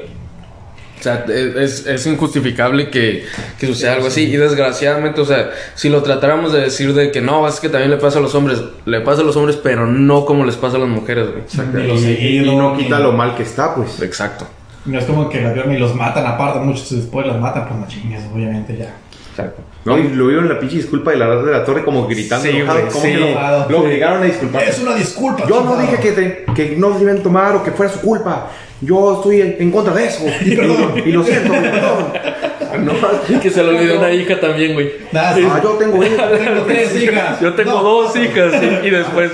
O 0.99 1.03
sea, 1.03 1.23
es, 1.27 1.85
es 1.85 2.07
injustificable 2.07 2.89
que, 2.89 3.25
que 3.59 3.67
suceda 3.67 3.93
algo 3.93 4.07
así. 4.07 4.23
Y 4.23 4.37
desgraciadamente, 4.37 5.21
o 5.21 5.25
sea, 5.25 5.51
si 5.75 5.89
lo 5.89 6.01
tratáramos 6.01 6.51
de 6.51 6.61
decir 6.61 6.95
de 6.95 7.11
que 7.11 7.21
no, 7.21 7.47
es 7.47 7.59
que 7.59 7.69
también 7.69 7.91
le 7.91 7.97
pasa 7.97 8.17
a 8.17 8.21
los 8.23 8.33
hombres, 8.33 8.59
le 8.85 9.01
pasa 9.01 9.21
a 9.21 9.23
los 9.23 9.35
hombres, 9.35 9.59
pero 9.61 9.85
no 9.85 10.25
como 10.25 10.43
les 10.43 10.55
pasa 10.55 10.77
a 10.77 10.79
las 10.79 10.89
mujeres, 10.89 11.27
güey. 11.29 11.87
Lo 11.87 11.93
Y, 11.93 11.99
seguido, 11.99 12.51
y 12.51 12.55
no 12.55 12.75
quita 12.75 12.99
lo 12.99 13.11
mal 13.11 13.35
que 13.35 13.43
está, 13.43 13.75
pues. 13.75 14.01
Exacto. 14.01 14.47
No 14.85 14.97
es 14.97 15.05
como 15.05 15.29
que 15.29 15.41
las 15.41 15.53
violan 15.53 15.75
y 15.75 15.77
los 15.77 15.93
matan 15.93 16.25
aparte, 16.25 16.59
muchos 16.61 16.89
después 16.89 17.27
las 17.27 17.39
matan, 17.39 17.67
pues 17.67 17.79
no 17.79 17.87
chingues, 17.87 18.23
obviamente 18.33 18.75
ya. 18.75 18.95
Exacto. 19.37 19.61
No, 19.85 19.97
y 19.97 20.09
lo 20.09 20.27
vieron 20.27 20.49
la 20.49 20.59
pinche 20.59 20.77
disculpa 20.77 21.11
de 21.11 21.17
la 21.17 21.27
red 21.27 21.45
de 21.45 21.51
la 21.51 21.63
torre 21.63 21.83
como 21.83 22.07
gritando. 22.07 22.43
Sí, 22.43 22.57
enojado, 22.57 22.79
güey, 22.79 22.91
como 22.91 23.05
sí. 23.05 23.11
que 23.11 23.71
lo, 23.71 23.79
obligaron 23.79 24.21
a 24.23 24.25
disculpar. 24.25 24.63
Es 24.63 24.79
una 24.79 24.95
disculpa. 24.95 25.43
Yo 25.47 25.63
no 25.63 25.77
dije 25.77 25.97
que, 25.97 26.11
te- 26.11 26.45
que 26.55 26.75
no 26.77 26.91
deben 26.97 27.21
tomar 27.21 27.55
o 27.55 27.63
que 27.63 27.71
fuera 27.71 27.91
su 27.91 28.01
culpa. 28.01 28.47
Yo 28.81 29.15
estoy 29.17 29.41
en, 29.41 29.55
en 29.59 29.71
contra 29.71 29.93
de 29.93 30.05
eso. 30.07 30.23
Y, 30.45 30.55
perdón. 30.55 30.93
y 31.05 31.11
lo 31.11 31.23
siento, 31.23 31.51
perdón. 31.51 32.85
No, 32.85 33.39
que 33.39 33.49
se 33.49 33.63
le 33.63 33.69
olvidó 33.69 33.97
una 33.97 34.11
hija 34.11 34.39
también, 34.39 34.73
güey. 34.73 34.87
Sí. 34.89 35.05
Ah, 35.15 35.59
yo 35.63 35.69
tengo 35.71 36.03
hija. 36.03 36.29
Tengo 36.37 36.63
tres 36.63 36.95
hijas. 37.01 37.39
Yo 37.39 37.53
tengo 37.53 37.71
No. 37.71 37.83
dos 37.83 38.15
hijas 38.15 38.53
y, 38.61 38.87
y 38.87 38.89
después, 38.89 39.31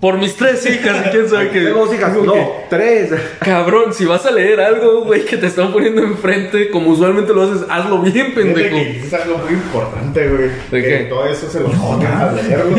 por 0.00 0.18
mis 0.18 0.36
tres 0.36 0.64
hijas, 0.66 1.06
y 1.06 1.10
quién 1.10 1.28
sabe 1.28 1.50
qué. 1.52 1.60
Tengo 1.62 1.86
dos 1.86 1.94
hijas. 1.94 2.14
No, 2.14 2.32
que, 2.32 2.52
tres. 2.68 3.10
Cabrón, 3.40 3.92
si 3.94 4.04
vas 4.04 4.26
a 4.26 4.30
leer 4.30 4.60
algo, 4.60 5.04
güey, 5.04 5.24
que 5.24 5.36
te 5.36 5.46
están 5.46 5.72
poniendo 5.72 6.02
enfrente, 6.02 6.70
como 6.70 6.90
usualmente 6.90 7.32
lo 7.32 7.42
haces, 7.42 7.66
hazlo 7.70 8.00
bien, 8.00 8.34
pendejo. 8.34 8.76
que 8.76 9.00
es 9.00 9.14
algo 9.14 9.38
muy 9.38 9.54
importante, 9.54 10.28
güey. 10.28 10.50
¿De 10.70 10.82
que 10.82 10.88
qué? 10.88 11.04
Todo 11.04 11.26
eso 11.26 11.48
se 11.48 11.60
lo 11.60 11.70
ponen 11.70 12.06
a 12.08 12.32
leerlo. 12.32 12.76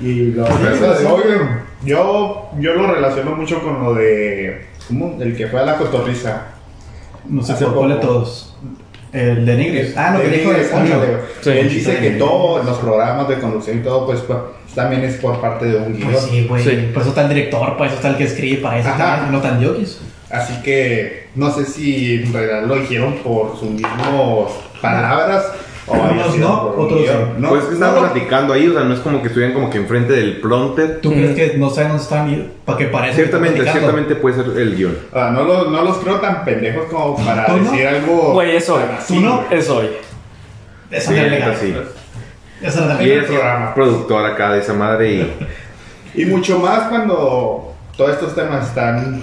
Y 0.00 0.32
lo 0.32 0.44
hoy, 0.44 1.22
yo, 1.84 2.50
yo 2.58 2.74
lo 2.74 2.92
relaciono 2.92 3.36
mucho 3.36 3.62
con 3.62 3.82
lo 3.82 3.94
de. 3.94 4.66
¿Cómo? 4.88 5.18
El 5.20 5.36
que 5.36 5.46
fue 5.46 5.60
a 5.60 5.64
la 5.64 5.76
cotorriza. 5.76 6.48
No 7.26 7.42
sé 7.42 7.54
de 7.54 7.66
poco. 7.66 7.94
todos. 7.96 8.56
El 9.14 9.46
de 9.46 9.56
Nigris. 9.56 9.96
Ah, 9.96 10.10
lo 10.12 10.22
que 10.22 10.36
dijo 10.36 10.52
de 10.52 10.64
Poncho. 10.64 11.00
Sí. 11.40 11.50
Él 11.50 11.68
dice 11.68 11.98
que 11.98 12.10
todo 12.12 12.60
en 12.60 12.66
los 12.66 12.78
programas 12.78 13.28
de 13.28 13.38
conducción 13.38 13.78
y 13.78 13.82
todo, 13.82 14.06
pues, 14.06 14.20
pues, 14.22 14.38
también 14.74 15.04
es 15.04 15.14
por 15.18 15.40
parte 15.40 15.66
de 15.66 15.76
un 15.76 15.96
guion. 15.96 16.10
Pues 16.10 16.24
sí, 16.24 16.46
güey. 16.48 16.64
Sí. 16.64 16.90
Por 16.92 17.02
eso 17.02 17.10
está 17.10 17.22
el 17.22 17.28
director, 17.28 17.76
para 17.76 17.86
eso 17.86 17.94
está 17.94 18.08
el 18.08 18.16
que 18.16 18.24
escribe, 18.24 18.60
para 18.60 18.80
eso 18.80 18.88
Ajá. 18.88 19.14
está 19.14 19.30
no 19.30 19.40
tan 19.40 19.60
yogis. 19.60 20.00
Así 20.30 20.60
que 20.62 21.28
no 21.36 21.52
sé 21.52 21.64
si 21.64 22.24
en 22.24 22.32
realidad 22.32 22.64
lo 22.64 22.74
dijeron 22.74 23.14
por 23.22 23.56
sus 23.56 23.70
mismas 23.70 24.00
palabras 24.82 25.44
O 25.86 25.94
no, 25.96 26.62
otros 26.78 27.02
guion. 27.02 27.16
sí. 27.16 27.30
No, 27.38 27.48
pues 27.50 27.62
es 27.62 27.68
que 27.68 27.74
estaban 27.74 27.94
no, 27.96 28.00
platicando 28.10 28.52
ahí, 28.54 28.68
o 28.68 28.72
sea, 28.72 28.84
no 28.84 28.94
es 28.94 29.00
como 29.00 29.20
que 29.20 29.28
estuvieran 29.28 29.54
como 29.54 29.68
que 29.68 29.78
enfrente 29.78 30.12
del 30.14 30.40
prompter. 30.40 31.00
¿Tú 31.02 31.10
crees 31.12 31.34
que 31.52 31.58
no 31.58 31.68
saben 31.68 31.88
dónde 31.88 32.02
están 32.02 32.52
para 32.64 32.78
que 32.78 32.86
parezca 32.86 33.16
que 33.16 33.22
Ciertamente, 33.22 33.56
platicando? 33.56 33.80
ciertamente 33.92 34.14
puede 34.16 34.36
ser 34.36 34.58
el 34.58 34.76
guion. 34.76 34.98
Ah, 35.12 35.30
no, 35.32 35.44
los, 35.44 35.70
no 35.70 35.82
los 35.82 35.98
creo 35.98 36.16
tan 36.20 36.44
pendejos 36.44 36.84
como 36.90 37.16
para 37.22 37.46
¿Tú 37.46 37.56
no? 37.58 37.70
decir 37.70 37.86
algo. 37.86 38.32
Güey, 38.32 38.56
es 38.56 38.68
hoy. 38.70 38.82
¿Tú 39.06 39.20
no? 39.20 39.44
Es 39.50 39.68
hoy. 39.68 39.88
Sí, 40.90 40.96
es 40.96 41.10
legal. 41.10 41.50
así. 41.52 41.74
Es 42.62 42.76
Y 43.00 43.10
es 43.10 43.24
programa. 43.24 43.74
productor 43.74 44.24
acá 44.24 44.52
de 44.52 44.60
esa 44.60 44.72
madre 44.72 45.12
y 45.12 45.34
Y 46.22 46.24
mucho 46.26 46.58
más 46.60 46.88
cuando 46.88 47.74
todos 47.96 48.10
estos 48.12 48.34
temas 48.34 48.68
están 48.68 49.22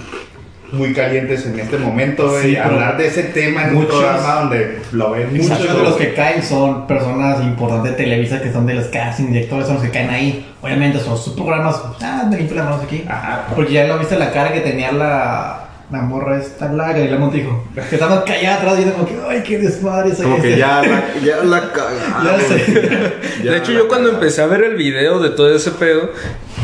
muy 0.72 0.92
calientes 0.94 1.44
en 1.46 1.58
este 1.60 1.76
momento, 1.78 2.28
güey. 2.30 2.50
Sí, 2.52 2.56
hablar 2.56 2.96
de 2.96 3.06
ese 3.06 3.24
tema 3.24 3.64
en 3.64 3.68
un 3.70 3.74
muchos- 3.82 3.94
programa 4.00 4.34
donde 4.40 4.78
lo 4.92 5.10
ven 5.10 5.28
Muchos 5.36 5.60
mucho. 5.60 5.74
de 5.76 5.82
los 5.82 5.96
que 5.96 6.14
caen 6.14 6.42
son 6.42 6.86
personas 6.86 7.42
importantes 7.42 7.92
de 7.92 7.96
Televisa 8.04 8.40
que 8.40 8.52
son 8.52 8.66
de 8.66 8.74
los 8.74 8.86
casting 8.86 9.26
directores, 9.32 9.66
son 9.66 9.74
los 9.76 9.84
que 9.84 9.90
caen 9.90 10.10
ahí. 10.10 10.46
Obviamente 10.62 10.98
son 11.00 11.16
sus 11.18 11.34
programas. 11.34 11.80
Ah, 12.02 12.26
me 12.28 12.36
limpio 12.36 12.56
las 12.56 12.64
manos 12.66 12.82
aquí. 12.84 13.04
Ajá. 13.08 13.46
Porque 13.54 13.72
ya 13.74 13.86
lo 13.86 13.98
viste 13.98 14.16
la 14.18 14.30
cara 14.30 14.52
que 14.52 14.60
tenía 14.60 14.92
la, 14.92 15.64
la 15.90 16.02
morra 16.02 16.38
esta, 16.38 16.72
la 16.72 16.88
Gabriela 16.88 17.18
Montijo. 17.18 17.64
Que 17.90 17.96
estaba 17.96 18.24
callada 18.24 18.56
atrás 18.56 18.74
y 18.78 18.82
era 18.82 18.92
como 18.92 19.06
que, 19.06 19.14
ay, 19.28 19.42
qué 19.42 19.58
desmadre. 19.58 20.12
como 20.22 20.40
que 20.40 20.48
este". 20.50 20.58
ya 20.60 20.82
la, 20.82 21.02
ya 21.24 21.36
la 21.44 21.60
Ya 21.60 21.72
cagaron. 21.72 22.40
sé. 22.48 23.12
Ya 23.44 23.50
de 23.52 23.58
hecho, 23.58 23.72
la 23.72 23.78
yo 23.80 23.88
cuando 23.88 24.08
empecé 24.10 24.40
a 24.42 24.46
ver 24.46 24.62
el 24.64 24.76
video 24.76 25.18
de 25.18 25.30
todo 25.30 25.54
ese 25.54 25.72
pedo, 25.72 26.10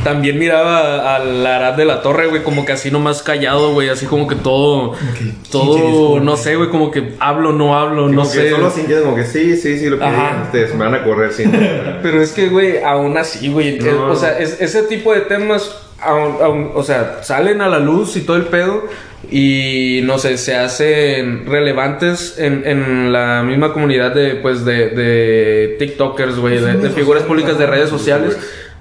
también 0.09 0.39
miraba 0.39 1.15
al 1.17 1.47
Arad 1.47 1.75
de 1.75 1.85
la 1.85 2.01
Torre, 2.01 2.29
güey, 2.29 2.43
como 2.43 2.65
que 2.65 2.73
así 2.73 2.91
nomás 2.91 3.23
callado, 3.23 3.75
güey, 3.75 3.91
así 3.91 4.07
como 4.07 4.27
que 4.27 4.37
todo, 4.37 4.93
que, 4.93 5.33
todo, 5.53 6.19
no 6.21 6.37
sé, 6.39 6.57
güey, 6.57 6.71
como 6.71 6.91
que 6.91 7.13
hablo, 7.21 7.53
no 7.53 7.79
hablo, 7.79 8.09
no 8.09 8.23
que 8.23 8.29
sé. 8.29 8.51
Solo 8.53 8.71
sintiendo 8.71 9.05
como 9.05 9.17
que 9.17 9.25
sí, 9.27 9.55
sí, 9.57 9.79
sí, 9.79 9.91
lo 9.91 9.99
que 9.99 10.07
digan 10.07 10.43
ustedes, 10.45 10.75
me 10.75 10.87
van 10.87 10.95
a 10.95 11.05
correr 11.05 11.31
sin. 11.33 11.53
Pero 12.03 12.23
es 12.23 12.33
que, 12.33 12.49
güey, 12.49 12.83
aún 12.83 13.19
así, 13.19 13.49
güey. 13.51 13.79
No. 13.81 14.07
O 14.11 14.17
sea, 14.17 14.39
es- 14.39 14.59
ese 14.63 14.85
tipo 14.85 15.13
de 15.13 15.21
temas, 15.21 15.77
aún- 16.01 16.39
aún- 16.43 16.71
o 16.75 16.83
sea, 16.83 17.19
salen 17.23 17.61
a 17.61 17.69
la 17.69 17.79
luz 17.81 18.17
y 18.17 18.23
todo 18.23 18.39
el 18.39 18.45
pedo. 18.45 18.85
Y 19.31 20.01
no 20.05 20.17
sé, 20.19 20.39
se 20.39 20.55
hacen 20.57 21.45
relevantes 21.45 22.37
en, 22.39 22.63
en 22.67 23.13
la 23.13 23.43
misma 23.43 23.73
comunidad 23.75 24.15
de, 24.15 24.37
pues, 24.37 24.65
de, 24.65 24.89
de 24.91 25.77
TikTokers, 25.79 26.39
güey, 26.39 26.59
de, 26.61 26.75
de 26.75 26.91
figuras 26.91 27.25
públicas 27.25 27.59
de 27.59 27.67
redes 27.67 27.91
sociales. 27.91 28.39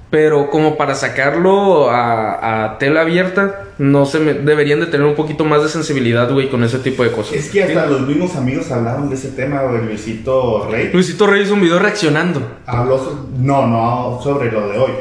Pero 0.09 0.49
como 0.49 0.77
para 0.77 0.95
sacarlo 0.95 1.89
a, 1.89 2.63
a 2.63 2.77
tela 2.77 3.01
abierta, 3.01 3.63
no 3.77 4.05
se 4.05 4.19
me, 4.19 4.33
deberían 4.33 4.79
de 4.79 4.85
tener 4.85 5.05
un 5.05 5.15
poquito 5.15 5.43
más 5.43 5.61
de 5.63 5.67
sensibilidad, 5.69 6.31
güey, 6.31 6.49
con 6.49 6.63
ese 6.63 6.79
tipo 6.79 7.03
de 7.03 7.11
cosas. 7.11 7.33
Es 7.33 7.49
que 7.49 7.63
hasta 7.63 7.85
los 7.87 8.01
mismos 8.07 8.35
amigos 8.37 8.71
hablaron 8.71 9.09
de 9.09 9.15
ese 9.15 9.29
tema, 9.31 9.63
güey. 9.63 9.83
Luisito 9.83 10.67
Rey 10.71 10.91
Luisito 10.93 11.27
Rey 11.27 11.43
hizo 11.43 11.55
un 11.55 11.61
video 11.61 11.77
reaccionando. 11.79 12.41
habló. 12.65 12.97
so- 12.97 13.27
No, 13.37 13.67
no, 13.67 14.19
sobre 14.23 14.49
lo 14.51 14.69
de 14.69 14.77
hoy. 14.77 14.91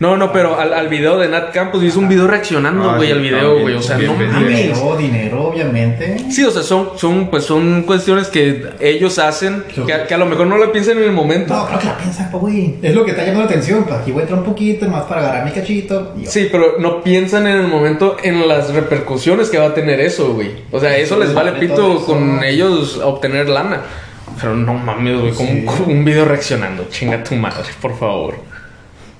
No, 0.00 0.16
no, 0.16 0.32
pero 0.32 0.60
al, 0.60 0.74
al 0.74 0.86
video 0.86 1.18
de 1.18 1.26
Nat 1.28 1.52
Campos 1.52 1.82
hizo 1.82 1.98
un 1.98 2.08
video 2.08 2.28
reaccionando, 2.28 2.88
Ah, 2.88 2.96
güey, 2.96 3.10
al 3.10 3.20
video, 3.20 3.58
güey. 3.60 3.74
O 3.74 3.82
sea, 3.82 3.98
no 3.98 4.14
mames. 4.14 4.46
Dinero, 4.46 4.96
dinero, 4.96 5.48
obviamente. 5.48 6.16
Sí, 6.30 6.44
o 6.44 6.52
sea, 6.52 6.62
son, 6.62 6.90
son, 6.96 7.26
pues, 7.30 7.42
son 7.44 7.82
cuestiones 7.82 8.28
que 8.28 8.64
ellos 8.78 9.18
hacen 9.18 9.64
que, 9.86 9.92
a- 9.92 10.06
que 10.06 10.14
a 10.14 10.18
lo 10.18 10.26
mejor 10.26 10.46
no 10.46 10.56
lo 10.56 10.70
piensan 10.70 10.98
en 10.98 11.02
el 11.04 11.10
momento. 11.12 11.52
No, 11.52 11.66
creo 11.66 11.78
que 11.80 11.86
la 11.86 11.98
piensa, 11.98 12.28
pues, 12.30 12.40
güey. 12.40 12.74
Es 12.80 12.94
lo 12.94 13.04
que 13.04 13.10
está 13.10 13.22
llamando 13.24 13.40
la 13.46 13.50
atención. 13.50 13.82
Pues 13.84 14.00
aquí 14.00 14.12
voy 14.12 14.20
a 14.20 14.22
entrar 14.22 14.38
un 14.38 14.44
poquito 14.44 14.86
más 14.88 15.02
para 15.06 15.20
agarrar 15.20 15.44
mi 15.44 15.50
cachito. 15.50 16.14
Sí, 16.26 16.48
pero 16.52 16.76
no 16.78 17.02
piensan 17.02 17.48
en 17.48 17.56
el 17.56 17.66
momento 17.66 18.18
en 18.22 18.46
las 18.46 18.72
repercusiones 18.72 19.50
que 19.50 19.58
va 19.58 19.66
a 19.66 19.74
tener 19.74 19.98
eso, 20.00 20.32
güey. 20.32 20.50
O 20.70 20.78
sea, 20.78 20.96
eso 20.96 21.18
les 21.18 21.34
vale 21.34 21.52
pito 21.52 21.96
eso. 21.96 22.06
con 22.06 22.44
ellos 22.44 23.00
obtener 23.02 23.48
lana. 23.48 23.80
Pero 24.40 24.54
no 24.54 24.74
mames, 24.74 25.18
güey, 25.20 25.32
como 25.32 25.48
Sí. 25.50 25.64
con 25.64 25.90
un 25.90 26.04
video 26.04 26.24
reaccionando. 26.24 26.86
Chinga 26.88 27.24
tu 27.24 27.34
madre, 27.34 27.64
por 27.82 27.98
favor. 27.98 28.34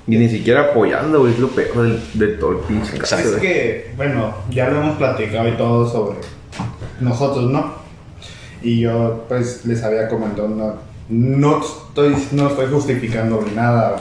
Y 0.08 0.16
ni 0.16 0.28
siquiera 0.28 0.62
apoyando, 0.62 1.20
güey, 1.20 1.34
es 1.34 1.38
lo 1.38 1.48
peor 1.48 1.82
del, 1.82 2.00
de 2.14 2.26
todo 2.38 2.52
el 2.52 2.58
pinche 2.58 2.96
caso. 2.96 3.16
Es 3.18 3.30
que, 3.36 3.92
bueno, 3.96 4.34
ya 4.50 4.68
lo 4.70 4.80
hemos 4.80 4.96
platicado 4.96 5.48
y 5.48 5.52
todo 5.52 5.86
sobre 5.88 6.18
nosotros, 7.00 7.50
¿no? 7.50 7.74
Y 8.62 8.80
yo, 8.80 9.24
pues, 9.28 9.64
les 9.66 9.82
había 9.84 10.08
comentado, 10.08 10.48
no, 10.48 10.74
no, 11.10 11.60
estoy, 11.62 12.16
no 12.32 12.48
estoy 12.48 12.66
justificando 12.72 13.44
ni 13.46 13.54
nada. 13.54 13.96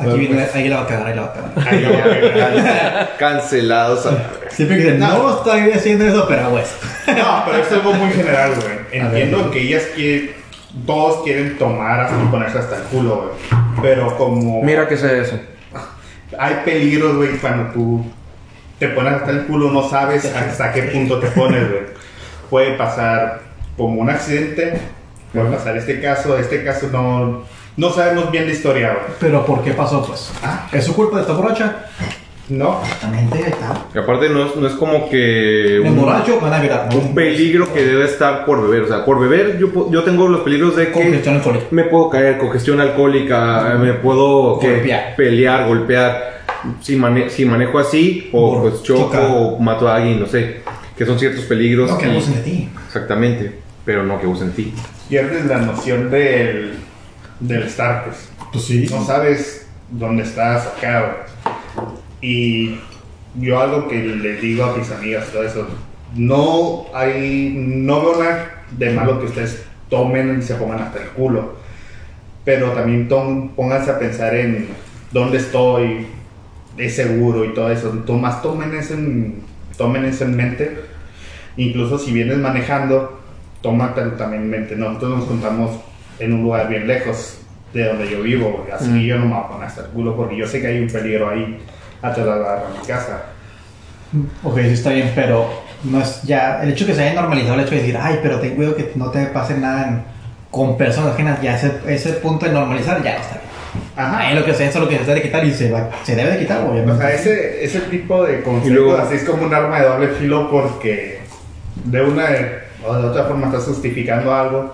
Aquí 0.00 0.04
Pero, 0.10 0.16
viene, 0.16 0.34
pues, 0.36 0.54
ahí 0.54 0.68
la 0.68 0.76
va 0.76 0.82
a 0.82 0.86
cagar, 0.86 1.06
ahí 1.08 1.16
la 1.16 1.22
va 1.22 1.28
a 1.28 1.32
cagar. 1.32 1.68
ahí 1.74 1.80
lo 1.80 1.88
voy 1.88 1.98
a 1.98 2.04
agregar. 2.04 3.16
Cancelados 3.18 4.06
a 4.06 4.12
la. 4.12 4.30
Siempre 4.50 4.76
que 4.76 4.82
dicen, 4.84 5.00
no, 5.00 5.18
No. 5.18 5.36
estoy 5.38 5.72
haciendo 5.72 6.04
eso, 6.06 6.26
pero 6.28 6.50
pues. 6.50 6.68
No, 7.08 7.42
pero 7.46 7.58
es 7.62 7.72
algo 7.72 7.94
muy 7.94 8.10
general, 8.12 8.52
güey. 8.54 9.02
Entiendo 9.02 9.38
ver. 9.38 9.50
que 9.50 9.60
ellas 9.62 9.82
quieren, 9.96 10.30
todos 10.86 11.22
quieren 11.24 11.58
tomar 11.58 12.00
hasta 12.00 12.22
y 12.22 12.26
ponerse 12.26 12.58
hasta 12.58 12.76
el 12.76 12.82
culo, 12.84 13.16
güey. 13.16 13.62
Pero 13.82 14.16
como 14.16 14.62
Mira 14.62 14.88
que 14.88 14.96
sé 14.96 15.20
eso. 15.20 15.38
hay 16.38 16.56
peligros, 16.64 17.16
güey, 17.16 17.36
cuando 17.38 17.72
tú 17.72 18.04
te 18.78 18.88
pones 18.88 19.14
hasta 19.14 19.30
el 19.30 19.46
culo, 19.46 19.70
no 19.70 19.88
sabes 19.88 20.24
hasta 20.24 20.72
qué 20.72 20.82
punto 20.84 21.18
te 21.18 21.28
pones, 21.28 21.68
güey. 21.68 21.82
Puede 22.50 22.76
pasar 22.76 23.42
como 23.76 24.00
un 24.00 24.10
accidente, 24.10 24.80
puede 25.32 25.50
pasar 25.50 25.76
este 25.76 26.00
caso, 26.00 26.38
este 26.38 26.64
caso 26.64 26.88
no, 26.90 27.44
no 27.76 27.90
sabemos 27.92 28.30
bien 28.30 28.46
la 28.46 28.52
historia, 28.52 28.90
güey. 28.94 29.16
Pero 29.20 29.44
¿por 29.44 29.62
qué 29.62 29.72
pasó, 29.72 30.04
pues? 30.04 30.32
Ah. 30.42 30.68
¿Es 30.72 30.84
su 30.84 30.94
culpa 30.94 31.16
de 31.16 31.22
estar 31.22 31.36
borracha? 31.36 31.86
No, 32.48 32.80
Exactamente, 32.82 33.36
ahí 33.38 33.44
está. 33.50 33.86
Y 33.94 33.98
aparte 33.98 34.28
no 34.30 34.46
es, 34.46 34.56
no 34.56 34.66
es 34.66 34.72
como 34.74 35.08
que 35.10 35.76
El 35.76 35.82
un, 35.82 35.96
borracho 36.00 36.40
van 36.40 36.54
a 36.54 36.60
virar. 36.60 36.88
un 36.94 37.14
peligro 37.14 37.72
que 37.74 37.84
debe 37.84 38.04
estar 38.06 38.44
por 38.46 38.62
beber. 38.62 38.82
O 38.84 38.88
sea, 38.88 39.04
por 39.04 39.20
beber 39.20 39.58
yo, 39.58 39.90
yo 39.90 40.02
tengo 40.02 40.28
los 40.28 40.40
peligros 40.40 40.74
de 40.76 40.86
que 40.86 40.92
Congestión 40.92 41.34
alcohólica. 41.36 41.66
me 41.70 41.84
puedo 41.84 42.08
caer, 42.08 42.38
congestión 42.38 42.80
alcohólica, 42.80 43.76
me 43.78 43.92
puedo 43.94 44.58
que, 44.58 44.70
Golpear. 44.76 45.14
pelear, 45.16 45.66
golpear. 45.68 46.38
Si, 46.80 46.96
mane- 46.96 47.28
si 47.30 47.44
manejo 47.44 47.78
así, 47.78 48.30
o 48.32 48.56
Bor- 48.60 48.70
pues 48.70 48.82
choco, 48.82 49.18
o 49.18 49.58
mato 49.58 49.86
a 49.88 49.96
alguien, 49.96 50.18
no 50.18 50.26
sé. 50.26 50.62
Que 50.96 51.04
son 51.06 51.18
ciertos 51.18 51.44
peligros. 51.44 51.90
No, 51.90 51.98
que 51.98 52.06
abusen 52.06 52.34
de 52.36 52.40
ti. 52.40 52.68
Exactamente, 52.86 53.52
pero 53.84 54.02
no 54.04 54.18
que 54.20 54.26
usen 54.26 54.52
ti. 54.52 54.72
pierdes 55.08 55.44
la 55.46 55.58
noción 55.58 56.10
del, 56.10 56.72
del 57.40 57.62
estar, 57.62 58.04
pues. 58.06 58.28
Pues 58.52 58.64
sí. 58.64 58.86
no 58.90 59.04
sabes 59.04 59.66
dónde 59.90 60.22
estás 60.22 60.66
acá. 60.66 61.26
Y 62.20 62.76
yo 63.38 63.60
algo 63.60 63.88
que 63.88 64.02
les 64.02 64.40
digo 64.40 64.64
a 64.64 64.76
mis 64.76 64.90
amigas, 64.90 65.28
todo 65.32 65.44
eso, 65.44 65.66
no 66.16 66.86
hay, 66.94 67.52
no 67.56 68.00
veo 68.00 68.22
nada 68.22 68.64
de 68.70 68.90
malo 68.90 69.20
que 69.20 69.26
ustedes 69.26 69.64
tomen 69.88 70.38
y 70.38 70.42
se 70.42 70.54
pongan 70.56 70.80
hasta 70.80 71.02
el 71.02 71.08
culo, 71.10 71.54
pero 72.44 72.70
también 72.72 73.08
tom- 73.08 73.50
pónganse 73.50 73.90
a 73.90 73.98
pensar 73.98 74.34
en 74.34 74.68
dónde 75.12 75.38
estoy, 75.38 76.06
es 76.76 76.96
seguro 76.96 77.44
y 77.44 77.54
todo 77.54 77.70
eso. 77.70 77.90
Tomás, 78.06 78.42
tomen 78.42 78.74
eso 78.74 78.94
en, 78.94 79.42
tomen 79.76 80.04
eso 80.04 80.24
en 80.24 80.36
mente, 80.36 80.76
incluso 81.56 81.98
si 81.98 82.12
vienes 82.12 82.38
manejando, 82.38 83.20
tómatelo 83.62 84.12
también 84.12 84.42
en 84.44 84.50
mente. 84.50 84.76
Nosotros 84.76 85.18
nos 85.18 85.24
juntamos 85.28 85.78
en 86.18 86.32
un 86.34 86.42
lugar 86.42 86.68
bien 86.68 86.86
lejos 86.86 87.38
de 87.72 87.84
donde 87.84 88.10
yo 88.10 88.22
vivo, 88.22 88.66
así 88.74 88.90
que 88.92 89.06
yo 89.06 89.18
no 89.18 89.26
me 89.26 89.34
voy 89.34 89.44
a 89.44 89.48
poner 89.48 89.64
hasta 89.66 89.82
el 89.82 89.88
culo 89.88 90.16
porque 90.16 90.36
yo 90.36 90.46
sé 90.46 90.60
que 90.60 90.68
hay 90.68 90.80
un 90.80 90.88
peligro 90.88 91.28
ahí 91.28 91.58
atrás 92.02 92.24
de 92.26 92.30
la- 92.30 92.62
mi 92.80 92.86
casa. 92.86 93.22
Ok, 94.42 94.58
sí 94.60 94.68
está 94.72 94.90
bien, 94.90 95.12
pero 95.14 95.48
no 95.84 96.00
es 96.00 96.22
ya. 96.22 96.62
El 96.62 96.70
hecho 96.70 96.86
que 96.86 96.94
se 96.94 97.02
haya 97.02 97.20
normalizado 97.20 97.54
el 97.54 97.60
hecho 97.60 97.70
de 97.72 97.80
decir, 97.80 97.98
ay, 98.00 98.18
pero 98.22 98.40
ten 98.40 98.54
cuidado 98.56 98.76
que 98.76 98.92
no 98.94 99.10
te 99.10 99.26
pase 99.26 99.56
nada 99.58 99.88
en- 99.88 100.02
con 100.50 100.78
personas 100.78 101.12
ajenas, 101.12 101.42
ya 101.42 101.54
ese, 101.56 101.72
ese 101.86 102.12
punto 102.14 102.46
de 102.46 102.52
normalizar 102.52 103.02
ya 103.02 103.14
no 103.14 103.20
está 103.20 103.34
bien. 103.34 103.48
Ajá. 103.96 104.18
Ahí 104.20 104.34
lo 104.34 104.44
que 104.44 104.54
se 104.54 104.66
eso 104.66 104.78
es 104.78 104.84
lo 104.84 104.88
que 104.88 104.96
se 104.96 105.04
debe 105.04 105.16
de 105.16 105.22
quitar 105.22 105.44
y 105.44 105.52
se, 105.52 105.70
va, 105.70 105.90
se 106.04 106.16
debe 106.16 106.30
de 106.32 106.38
quitar, 106.38 106.62
obviamente. 106.64 106.92
O 106.92 106.96
sea, 106.96 107.12
ese, 107.12 107.64
ese 107.64 107.80
tipo 107.82 108.24
de 108.24 108.42
luego- 108.64 108.96
así 108.96 109.16
es 109.16 109.24
como 109.24 109.44
un 109.44 109.52
arma 109.54 109.78
de 109.80 109.86
doble 109.88 110.08
filo 110.08 110.50
porque 110.50 111.20
de 111.84 112.00
una 112.02 112.24
o 112.86 112.94
de 112.96 113.08
otra 113.08 113.24
forma 113.24 113.46
estás 113.48 113.64
justificando 113.64 114.34
algo, 114.34 114.72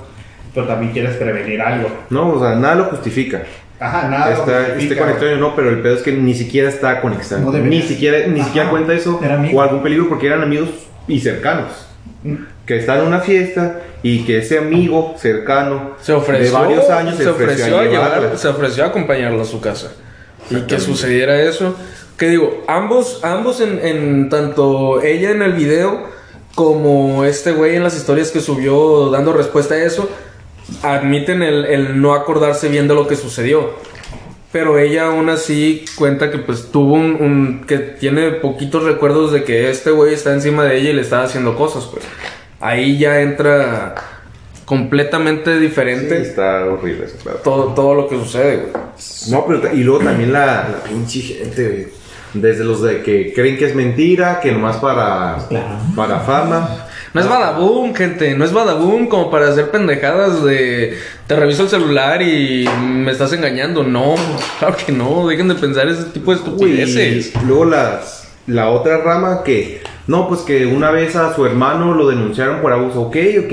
pero 0.55 0.67
también 0.69 0.93
quieres 0.93 1.17
prevenir 1.17 1.61
algo. 1.61 1.89
No, 2.11 2.29
o 2.35 2.39
sea, 2.41 2.55
nada 2.55 2.77
lo 2.77 2.85
justifica. 2.85 3.43
Ajá, 3.81 4.09
nada. 4.09 4.33
está, 4.33 4.77
esté 4.77 4.97
conectado 4.97 5.33
o 5.33 5.37
no, 5.37 5.57
pero 5.57 5.71
el 5.71 5.81
pedo 5.81 5.95
es 5.97 6.03
que 6.03 6.13
ni 6.13 6.35
siquiera 6.35 6.69
está 6.69 7.01
conectado. 7.01 7.51
No 7.51 7.59
ni 7.59 7.83
siquiera, 7.83 8.27
ni 8.29 8.39
Ajá. 8.41 8.47
siquiera 8.49 8.71
cuenta 8.71 8.93
eso 8.95 9.21
Era 9.23 9.35
amigo. 9.35 9.59
o 9.59 9.63
algún 9.63 9.83
peligro 9.83 10.09
porque 10.09 10.27
eran 10.29 10.43
amigos 10.43 10.69
y 11.09 11.21
cercanos. 11.21 11.87
Mm. 12.23 12.35
Que 12.67 12.79
están 12.79 13.01
en 13.01 13.07
una 13.07 13.21
fiesta 13.21 13.81
y 14.03 14.25
que 14.25 14.39
ese 14.39 14.59
amigo 14.59 15.15
cercano 15.19 15.93
Se 16.01 16.13
ofreció, 16.13 16.45
de 16.47 16.51
varios 16.51 16.89
años 16.91 17.17
se 17.17 17.29
ofreció, 17.29 17.79
a 17.79 17.85
llevar, 17.85 18.39
se 18.39 18.49
ofreció 18.49 18.85
a 18.85 18.87
acompañarlo 18.89 19.43
a 19.43 19.45
su 19.45 19.61
casa. 19.61 19.93
Y 20.51 20.61
que 20.63 20.79
sucediera 20.81 21.41
eso. 21.43 21.75
Que 22.17 22.29
digo, 22.29 22.63
ambos, 22.69 23.21
ambos 23.25 23.61
en, 23.61 23.81
en 23.85 24.29
tanto 24.29 25.03
ella 25.03 25.31
en 25.31 25.43
el 25.43 25.53
video 25.53 26.07
como 26.55 27.25
este 27.25 27.53
güey 27.53 27.77
en 27.77 27.83
las 27.83 27.97
historias 27.97 28.31
que 28.31 28.41
subió 28.41 29.11
dando 29.11 29.33
respuesta 29.33 29.75
a 29.75 29.83
eso, 29.83 30.09
admiten 30.83 31.43
el, 31.43 31.65
el 31.67 32.01
no 32.01 32.15
acordarse 32.15 32.69
bien 32.69 32.89
de 32.89 32.95
lo 32.95 33.07
que 33.07 33.17
sucedió. 33.17 33.71
Pero 34.53 34.79
ella 34.79 35.07
aún 35.09 35.29
así 35.31 35.85
cuenta 35.97 36.31
que 36.31 36.39
pues 36.39 36.71
tuvo 36.71 36.95
un, 36.95 37.17
un- 37.21 37.65
que 37.67 37.79
tiene 37.79 38.31
poquitos 38.33 38.85
recuerdos 38.85 39.33
de 39.33 39.43
que 39.43 39.69
este 39.71 39.91
güey 39.91 40.15
está 40.15 40.33
encima 40.33 40.65
de 40.65 40.79
ella 40.79 40.91
y 40.91 40.93
le 40.93 41.03
está 41.03 41.23
haciendo 41.25 41.57
cosas, 41.57 41.85
pues. 41.93 42.05
Ahí 42.61 42.97
ya 42.99 43.21
entra 43.21 43.95
completamente 44.65 45.55
Sí, 45.55 45.61
diferente 45.61 46.21
está 46.23 46.65
horrible 46.65 47.05
eso, 47.07 47.17
claro. 47.23 47.39
todo, 47.45 47.65
todo 47.75 47.95
lo 47.95 48.09
que 48.09 48.17
sucede, 48.17 48.57
güey. 48.57 48.73
No, 49.31 49.45
pero 49.47 49.75
y 49.75 49.83
luego 49.83 50.05
también 50.05 50.33
la, 50.33 50.69
la 50.69 50.85
pinche 50.89 51.21
gente, 51.21 51.69
güey. 51.69 51.87
Desde 52.35 52.65
los 52.65 52.83
de 52.83 53.03
que 53.03 53.33
creen 53.33 53.57
que 53.59 53.67
es 53.67 53.75
mentira, 53.75 54.41
que 54.41 54.51
nomás 54.53 54.77
para, 54.79 55.37
Claro. 55.49 55.77
para 55.95 56.21
fama. 56.21 56.87
No 57.15 57.21
es 57.21 57.29
badaboom, 57.29 57.95
gente, 57.95 58.35
no 58.35 58.45
es 58.45 58.53
badaboom 58.53 59.07
como 59.07 59.31
para 59.31 59.47
hacer 59.47 59.71
pendejadas 59.71 60.43
de 60.43 60.99
te 61.29 61.37
reviso 61.37 61.63
el 61.63 61.69
celular 61.69 62.21
y 62.21 62.69
me 62.83 63.13
estás 63.13 63.33
engañando. 63.33 63.85
No, 63.85 64.17
claro 64.59 64.75
que 64.85 64.91
no, 64.91 65.29
dejen 65.29 65.47
de 65.47 65.55
pensar 65.55 65.87
ese 65.87 66.07
tipo 66.07 66.33
de 66.33 66.39
estupideces. 66.39 67.33
y 67.41 67.47
luego 67.47 67.67
las, 67.67 68.35
la 68.49 68.69
otra 68.71 68.99
rama 68.99 69.45
que, 69.45 69.81
no, 70.09 70.27
pues 70.27 70.41
que 70.41 70.67
una 70.67 70.91
vez 70.91 71.15
a 71.15 71.33
su 71.37 71.47
hermano 71.47 71.95
lo 71.95 72.09
denunciaron 72.09 72.61
por 72.61 72.73
abuso. 72.73 73.03
Ok, 73.03 73.17
ok. 73.45 73.53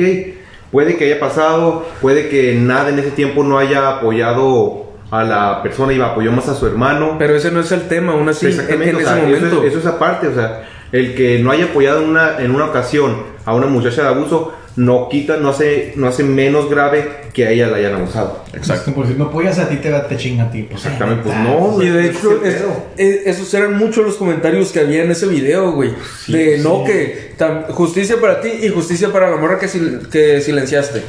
Puede 0.71 0.97
que 0.97 1.05
haya 1.05 1.19
pasado, 1.19 1.85
puede 2.01 2.29
que 2.29 2.55
nada 2.55 2.89
en 2.89 2.97
ese 2.97 3.11
tiempo 3.11 3.43
no 3.43 3.59
haya 3.59 3.89
apoyado 3.89 4.87
a 5.11 5.23
la 5.23 5.61
persona 5.61 5.93
y 5.93 6.01
apoyó 6.01 6.31
más 6.31 6.49
a 6.49 6.55
su 6.55 6.65
hermano. 6.65 7.17
Pero 7.19 7.35
ese 7.35 7.51
no 7.51 7.59
es 7.59 7.71
el 7.71 7.87
tema, 7.87 8.13
aún 8.13 8.27
así, 8.27 8.47
en, 8.47 8.53
Exactamente, 8.53 8.89
en 8.89 8.95
o 8.95 8.99
ese 9.01 9.11
eso, 9.11 9.21
momento. 9.21 9.63
es, 9.63 9.69
eso 9.69 9.79
es 9.79 9.85
aparte, 9.85 10.29
o 10.29 10.33
sea, 10.33 10.63
el 10.91 11.13
que 11.13 11.37
no 11.37 11.51
haya 11.51 11.65
apoyado 11.65 12.01
en 12.01 12.09
una, 12.09 12.39
en 12.39 12.55
una 12.55 12.65
ocasión 12.65 13.30
a 13.45 13.53
una 13.55 13.67
muchacha 13.67 14.03
de 14.03 14.07
abuso 14.09 14.53
no 14.77 15.09
quita, 15.09 15.35
no 15.35 15.49
hace, 15.49 15.91
no 15.97 16.07
hace 16.07 16.23
menos 16.23 16.69
grave 16.69 17.05
que 17.33 17.45
a 17.45 17.51
ella 17.51 17.67
la 17.67 17.75
hayan 17.75 17.93
abusado. 17.95 18.41
Exacto. 18.53 18.93
Por 18.93 19.05
si 19.05 19.15
no 19.15 19.25
apoyas 19.25 19.59
a 19.59 19.67
ti, 19.67 19.75
te, 19.77 19.91
te 19.91 20.15
chinga 20.15 20.45
a 20.45 20.51
ti. 20.51 20.63
Pues, 20.63 20.85
Exactamente, 20.85 21.23
pues 21.25 21.35
ah, 21.37 21.43
no, 21.43 21.83
Y 21.83 21.89
de 21.89 22.05
hecho, 22.07 22.39
es 22.41 22.61
es- 22.95 23.27
esos 23.27 23.53
eran 23.53 23.77
muchos 23.77 24.05
los 24.05 24.15
comentarios 24.15 24.71
que 24.71 24.79
había 24.79 25.03
en 25.03 25.11
ese 25.11 25.27
video, 25.27 25.73
güey. 25.73 25.91
de 26.27 26.59
no, 26.59 26.85
que 26.85 27.33
tam- 27.37 27.67
justicia 27.67 28.15
para 28.21 28.39
ti 28.39 28.47
y 28.61 28.69
justicia 28.69 29.11
para 29.11 29.29
la 29.29 29.35
morra 29.35 29.59
que, 29.59 29.67
sil- 29.67 30.07
que 30.07 30.39
silenciaste. 30.39 31.01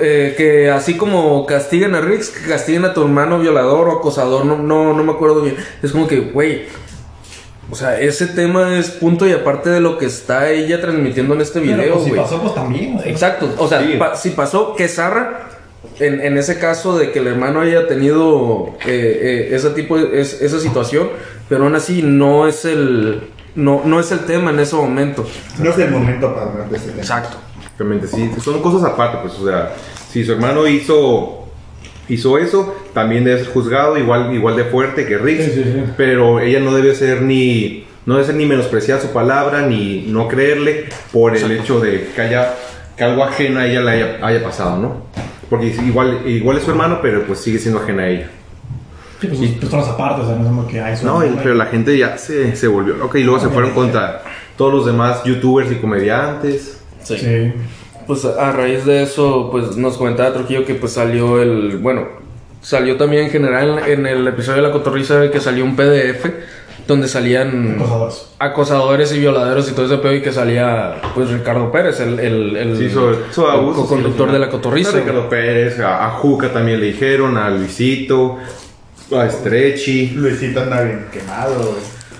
Eh, 0.00 0.34
que 0.36 0.70
así 0.70 0.96
como 0.96 1.44
castigan 1.46 1.96
a 1.96 2.00
Rix, 2.00 2.28
que 2.28 2.48
castiguen 2.48 2.84
a 2.84 2.94
tu 2.94 3.02
hermano 3.02 3.40
violador 3.40 3.88
o 3.88 3.98
acosador, 3.98 4.44
no, 4.46 4.56
no, 4.56 4.92
no 4.94 5.02
me 5.02 5.10
acuerdo 5.12 5.42
bien. 5.42 5.56
Es 5.82 5.90
como 5.90 6.06
que, 6.06 6.20
güey. 6.20 6.62
O 7.70 7.74
sea, 7.76 8.00
ese 8.00 8.26
tema 8.26 8.76
es 8.78 8.90
punto 8.90 9.26
y 9.28 9.32
aparte 9.32 9.70
de 9.70 9.80
lo 9.80 9.96
que 9.98 10.06
está 10.06 10.50
ella 10.50 10.80
transmitiendo 10.80 11.34
en 11.34 11.40
este 11.40 11.60
Pero, 11.60 11.76
video, 11.76 11.92
pues, 11.94 12.04
si 12.04 12.10
güey. 12.10 12.22
pasó, 12.22 12.40
pues 12.42 12.54
también. 12.54 12.98
sea. 13.00 13.10
Exacto, 13.10 13.48
o 13.58 13.68
sea, 13.68 13.80
Sí. 13.82 13.94
pa- 13.98 14.16
si 14.16 14.30
pasó 14.30 14.74
que 14.74 14.88
Zarra, 14.88 15.48
en, 15.98 16.20
en 16.20 16.36
ese 16.36 16.58
caso 16.58 16.98
de 16.98 17.10
que 17.12 17.20
el 17.20 17.28
hermano 17.28 17.60
haya 17.60 17.86
tenido 17.86 18.70
eh, 18.86 19.48
eh, 19.50 19.54
ese 19.54 19.70
tipo 19.70 19.96
de- 19.98 20.20
es- 20.20 20.40
esa 20.42 20.58
situación, 20.60 21.08
pero 21.48 21.64
aún 21.64 21.74
así 21.74 22.02
no 22.02 22.46
es 22.48 22.64
el 22.64 23.22
no, 23.54 23.82
no 23.84 23.98
es 23.98 24.12
el 24.12 24.20
tema 24.20 24.50
en 24.50 24.60
ese 24.60 24.76
momento. 24.76 25.26
No 25.58 25.70
es 25.70 25.78
el 25.78 25.90
momento 25.90 26.32
para 26.34 26.50
hablar 26.50 26.70
de 26.70 26.76
ese 26.76 26.86
tema. 26.90 27.00
Exacto. 27.02 27.36
Exactamente, 27.60 28.06
sí, 28.06 28.30
son 28.42 28.60
cosas 28.62 28.84
aparte, 28.90 29.18
pues, 29.22 29.34
o 29.38 29.46
sea, 29.46 29.72
si 30.10 30.24
su 30.24 30.32
hermano 30.32 30.66
hizo 30.66 31.39
hizo 32.10 32.38
eso, 32.38 32.74
también 32.92 33.24
debe 33.24 33.38
ser 33.42 33.48
juzgado 33.52 33.96
igual 33.96 34.34
igual 34.34 34.56
de 34.56 34.64
fuerte 34.64 35.06
que 35.06 35.16
Rick, 35.18 35.40
Sí, 35.42 35.50
sí, 35.54 35.62
sí. 35.64 35.82
pero 35.96 36.40
ella 36.40 36.60
no 36.60 36.74
debe 36.74 36.94
ser 36.94 37.22
ni 37.22 37.84
no 38.06 38.14
debe 38.14 38.26
ser 38.26 38.34
ni 38.36 38.46
menospreciar 38.46 39.00
su 39.00 39.08
palabra 39.08 39.62
ni 39.66 40.06
no 40.08 40.26
creerle 40.28 40.86
por 41.12 41.36
el 41.36 41.50
hecho 41.52 41.80
de 41.80 42.08
que 42.14 42.20
haya 42.20 42.54
que 42.96 43.04
algo 43.04 43.24
ajeno 43.24 43.60
a 43.60 43.66
ella 43.66 43.80
le 43.80 43.90
haya, 43.92 44.18
haya 44.26 44.42
pasado, 44.44 44.76
¿no? 44.78 45.06
Porque 45.48 45.66
igual 45.66 46.20
igual 46.26 46.58
es 46.58 46.64
su 46.64 46.70
hermano, 46.70 46.98
pero 47.00 47.24
pues 47.26 47.38
sigue 47.40 47.58
siendo 47.58 47.80
ajena 47.80 48.02
a 48.02 48.08
ella. 48.08 48.30
Sí, 49.20 49.26
pues 49.26 49.38
son 49.38 49.54
personas 49.60 49.88
aparte, 49.88 50.22
o 50.22 50.26
sea, 50.26 50.34
no 50.36 50.42
es 50.42 50.46
como 50.48 50.66
que 50.66 50.80
hay 50.80 50.96
No, 51.04 51.24
y- 51.24 51.28
pero 51.42 51.54
la 51.54 51.66
gente 51.66 51.96
ya 51.96 52.16
se, 52.16 52.56
se 52.56 52.68
volvió 52.68 52.94
loca 52.94 53.18
y 53.18 53.22
luego 53.24 53.38
se 53.40 53.48
fueron 53.48 53.72
contra 53.72 54.22
todos 54.56 54.72
los 54.72 54.86
demás 54.86 55.22
youtubers 55.24 55.70
y 55.70 55.74
comediantes. 55.76 56.80
Sí. 57.02 57.52
Pues 58.10 58.24
a 58.24 58.50
raíz 58.50 58.84
de 58.86 59.04
eso, 59.04 59.50
pues 59.52 59.76
nos 59.76 59.96
comentaba 59.96 60.32
Trujillo 60.32 60.64
que 60.64 60.74
pues 60.74 60.94
salió 60.94 61.40
el, 61.40 61.78
bueno, 61.78 62.08
salió 62.60 62.96
también 62.96 63.26
en 63.26 63.30
general 63.30 63.82
en 63.86 64.04
el 64.04 64.26
episodio 64.26 64.60
de 64.60 64.66
la 64.66 64.72
cotorriza 64.72 65.30
que 65.30 65.38
salió 65.38 65.64
un 65.64 65.76
PDF 65.76 66.26
donde 66.88 67.06
salían 67.06 67.76
Acosadores. 67.76 68.26
acosadores 68.40 69.12
y 69.12 69.20
violadores 69.20 69.68
y 69.70 69.74
todo 69.74 69.86
ese 69.86 69.98
pedo 69.98 70.14
y 70.14 70.22
que 70.22 70.32
salía 70.32 70.96
pues 71.14 71.30
Ricardo 71.30 71.70
Pérez, 71.70 72.00
el, 72.00 72.18
el, 72.18 72.56
el, 72.56 72.76
Sí, 72.78 72.90
sobre, 72.90 73.32
sobre 73.32 73.52
el 73.52 73.58
abusos, 73.60 73.82
co-conductor 73.84 74.26
sí, 74.26 74.32
de 74.32 74.38
la 74.40 74.46
A 74.46 74.50
cotorriza. 74.50 74.90
Ricardo 74.90 75.28
Pérez, 75.28 75.78
a, 75.78 76.06
a 76.08 76.10
Juca 76.10 76.52
también 76.52 76.80
le 76.80 76.86
dijeron, 76.86 77.38
a 77.38 77.48
Luisito, 77.48 78.38
a 79.16 79.30
Stretchy. 79.30 80.14
Luisito 80.16 80.62
anda 80.62 80.82
bien 80.82 81.06
quemado, 81.12 81.54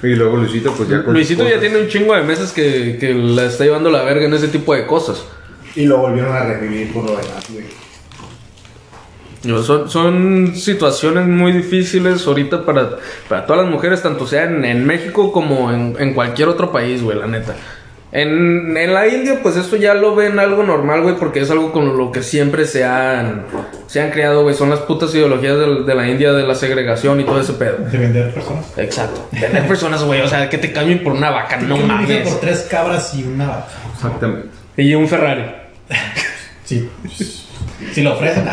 güey. 0.01 0.13
Y 0.13 0.15
luego 0.15 0.37
Luisito, 0.37 0.73
pues 0.73 0.89
ya 0.89 1.03
con. 1.03 1.15
Luisito 1.15 1.49
ya 1.49 1.59
tiene 1.59 1.81
un 1.81 1.89
chingo 1.89 2.15
de 2.15 2.23
meses 2.23 2.53
que, 2.53 2.97
que 3.01 3.13
la 3.13 3.47
está 3.47 3.65
llevando 3.65 3.91
la 3.91 4.05
verga 4.05 4.27
en 4.27 4.35
ese 4.35 4.47
tipo 4.47 4.73
de 4.73 4.87
cosas. 4.87 5.25
Y 5.77 5.85
lo 5.87 5.99
volvieron 5.99 6.35
a 6.35 6.45
revivir 6.45 6.93
por 6.93 7.05
lo 7.05 7.11
demás, 7.17 7.47
güey. 7.51 7.65
Son, 9.65 9.89
son 9.89 10.53
situaciones 10.55 11.27
muy 11.27 11.53
difíciles 11.53 12.27
ahorita 12.27 12.67
para, 12.67 12.91
para 13.29 13.47
todas 13.47 13.63
las 13.65 13.73
mujeres, 13.73 14.03
tanto 14.03 14.27
sea 14.27 14.45
en, 14.45 14.65
en 14.67 14.85
México 14.85 15.33
como 15.33 15.73
en, 15.73 15.97
en 15.99 16.13
cualquier 16.13 16.49
otro 16.49 16.71
país, 16.71 17.03
güey, 17.03 17.19
la 17.19 17.27
neta. 17.27 17.55
En, 18.13 18.77
en 18.77 18.93
la 18.93 19.07
India, 19.07 19.39
pues 19.43 19.57
esto 19.57 19.77
ya 19.77 19.95
lo 19.95 20.15
ven 20.15 20.39
algo 20.41 20.63
normal, 20.65 21.01
güey, 21.03 21.15
porque 21.15 21.41
es 21.41 21.51
algo 21.51 21.73
con 21.73 21.97
lo 21.97 22.11
que 22.13 22.23
siempre 22.23 22.67
se 22.67 22.85
han, 22.85 23.47
se 23.87 24.03
han 24.03 24.11
creado, 24.11 24.43
güey. 24.43 24.55
Son 24.55 24.69
las 24.69 24.81
putas 24.81 25.15
ideologías 25.15 25.57
del- 25.59 25.87
de, 25.87 25.95
la 25.95 26.07
India, 26.09 26.33
de 26.33 26.43
la 26.47 26.57
segregación 26.57 27.21
y 27.21 27.25
todo 27.25 27.41
ese 27.41 27.53
pedo. 27.55 27.77
De 27.91 27.97
vender 27.97 28.35
personas. 28.35 28.67
Exacto. 28.77 29.27
Tener 29.31 29.67
personas, 29.67 30.03
güey, 30.05 30.21
o 30.23 30.29
sea, 30.29 30.51
que 30.51 30.59
te 30.59 30.71
cambien 30.73 31.03
por 31.05 31.13
una 31.13 31.31
vaca, 31.31 31.57
no 31.59 31.77
¿Qué 31.77 31.85
me 31.85 31.99
dije 32.01 32.15
mames. 32.19 32.29
por 32.29 32.41
tres 32.41 32.67
cabras 32.69 33.15
y 33.15 33.23
una 33.23 33.47
vaca? 33.47 33.69
Exactamente. 33.95 34.49
Y 34.77 34.93
un 34.95 35.07
Ferrari. 35.09 35.45
Sí. 36.65 36.89
Si 37.93 38.03
lo 38.03 38.13
ofrecen. 38.13 38.45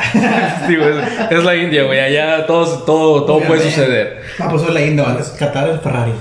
Sí, 0.67 0.75
güey, 0.77 0.93
es 1.29 1.43
la 1.43 1.55
India, 1.55 1.83
güey. 1.83 1.99
Allá 1.99 2.47
todo, 2.47 2.65
todo, 2.83 3.25
todo 3.25 3.41
puede 3.41 3.61
suceder. 3.61 4.21
Ah, 4.39 4.47
pues 4.49 4.61
eso 4.61 4.69
es 4.69 4.73
la 4.73 4.81
India, 4.81 5.17
Qatar 5.37 5.69
es 5.69 5.81
Ferrari. 5.81 6.13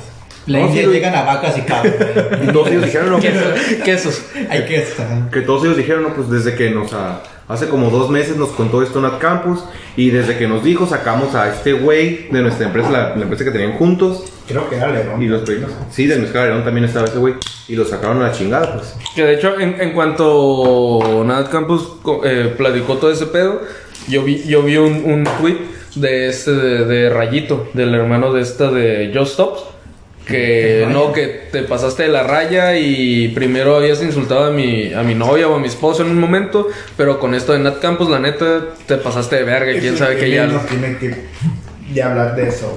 La 0.46 0.60
No, 0.60 0.66
India 0.66 0.80
sí, 0.82 0.86
lo- 0.86 0.92
llegan 0.92 1.14
a 1.14 1.22
vacas 1.22 1.58
y 1.58 1.62
cabras. 1.62 1.94
Y 2.42 2.52
todos 2.52 2.68
ellos 2.68 2.84
dijeron, 2.84 3.10
no, 3.10 3.18
Quesos. 3.20 3.42
quesos. 3.84 4.22
Hay 4.48 4.64
que 4.64 4.76
estar. 4.76 5.30
que 5.30 5.40
todos 5.40 5.64
ellos 5.64 5.76
dijeron, 5.76 6.02
no, 6.04 6.14
pues 6.14 6.30
desde 6.30 6.54
que 6.54 6.70
nos. 6.70 6.92
ah, 6.92 7.22
hace 7.48 7.68
como 7.68 7.90
dos 7.90 8.10
meses 8.10 8.36
nos 8.36 8.50
contó 8.50 8.82
esto 8.82 9.00
Nat 9.00 9.18
Campus. 9.18 9.64
Y 9.96 10.10
desde 10.10 10.36
que 10.36 10.46
nos 10.46 10.62
dijo, 10.62 10.86
sacamos 10.86 11.34
a 11.34 11.48
este 11.48 11.72
güey 11.72 12.28
de 12.30 12.42
nuestra 12.42 12.66
empresa, 12.66 12.90
la, 12.90 13.16
la 13.16 13.22
empresa 13.22 13.44
que 13.44 13.50
tenían 13.50 13.72
juntos. 13.72 14.24
Creo 14.46 14.68
que 14.70 14.76
era 14.76 14.88
León. 14.90 15.20
Y 15.22 15.26
los 15.26 15.42
proyectos. 15.42 15.72
Sí, 15.90 16.06
de 16.06 16.16
Mezcala 16.18 16.46
León 16.46 16.64
también 16.64 16.84
estaba 16.84 17.06
ese 17.06 17.18
güey. 17.18 17.34
Y 17.68 17.74
lo 17.74 17.84
sacaron 17.84 18.18
a 18.22 18.28
la 18.28 18.32
chingada, 18.32 18.74
pues. 18.76 18.94
Que 19.16 19.24
de 19.24 19.34
hecho, 19.34 19.58
en, 19.58 19.80
en 19.80 19.92
cuanto 19.94 21.24
Nat 21.26 21.48
Campus 21.50 21.82
co- 22.02 22.20
eh, 22.24 22.54
platicó 22.56 22.98
todo 22.98 23.10
ese 23.10 23.26
pedo, 23.26 23.62
yo 24.08 24.22
vi, 24.22 24.44
yo 24.46 24.62
vi 24.62 24.76
un, 24.76 25.02
un 25.04 25.24
tweet 25.40 25.56
de 25.96 26.28
este 26.28 26.52
de, 26.52 26.84
de 26.84 27.10
Rayito, 27.10 27.68
del 27.72 27.94
hermano 27.94 28.32
de 28.32 28.42
esta 28.42 28.70
de 28.70 29.10
Just 29.14 29.32
Stops. 29.34 29.64
Que 30.26 30.88
no, 30.90 31.12
que 31.12 31.26
te 31.52 31.62
pasaste 31.62 32.02
de 32.02 32.08
la 32.08 32.24
raya 32.24 32.76
y 32.76 33.28
primero 33.28 33.76
habías 33.76 34.02
insultado 34.02 34.46
a 34.46 34.50
mi, 34.50 34.92
a 34.92 35.02
mi 35.04 35.14
novia 35.14 35.46
o 35.48 35.54
a 35.54 35.60
mi 35.60 35.68
esposo 35.68 36.02
en 36.02 36.10
un 36.10 36.18
momento, 36.18 36.66
pero 36.96 37.20
con 37.20 37.32
esto 37.34 37.52
de 37.52 37.60
Nat 37.60 37.78
Campus, 37.78 38.08
la 38.10 38.18
neta, 38.18 38.64
te 38.86 38.96
pasaste 38.96 39.36
de 39.36 39.42
verga 39.44 39.70
y 39.72 39.78
quién 39.78 39.94
Eso 39.94 40.04
sabe 40.04 40.16
que 40.16 40.28
ya. 40.30 40.46
nos 40.46 40.66
tiene 40.66 40.98
que 40.98 41.14
de 41.92 42.02
hablar 42.02 42.34
de 42.34 42.48
eso, 42.48 42.76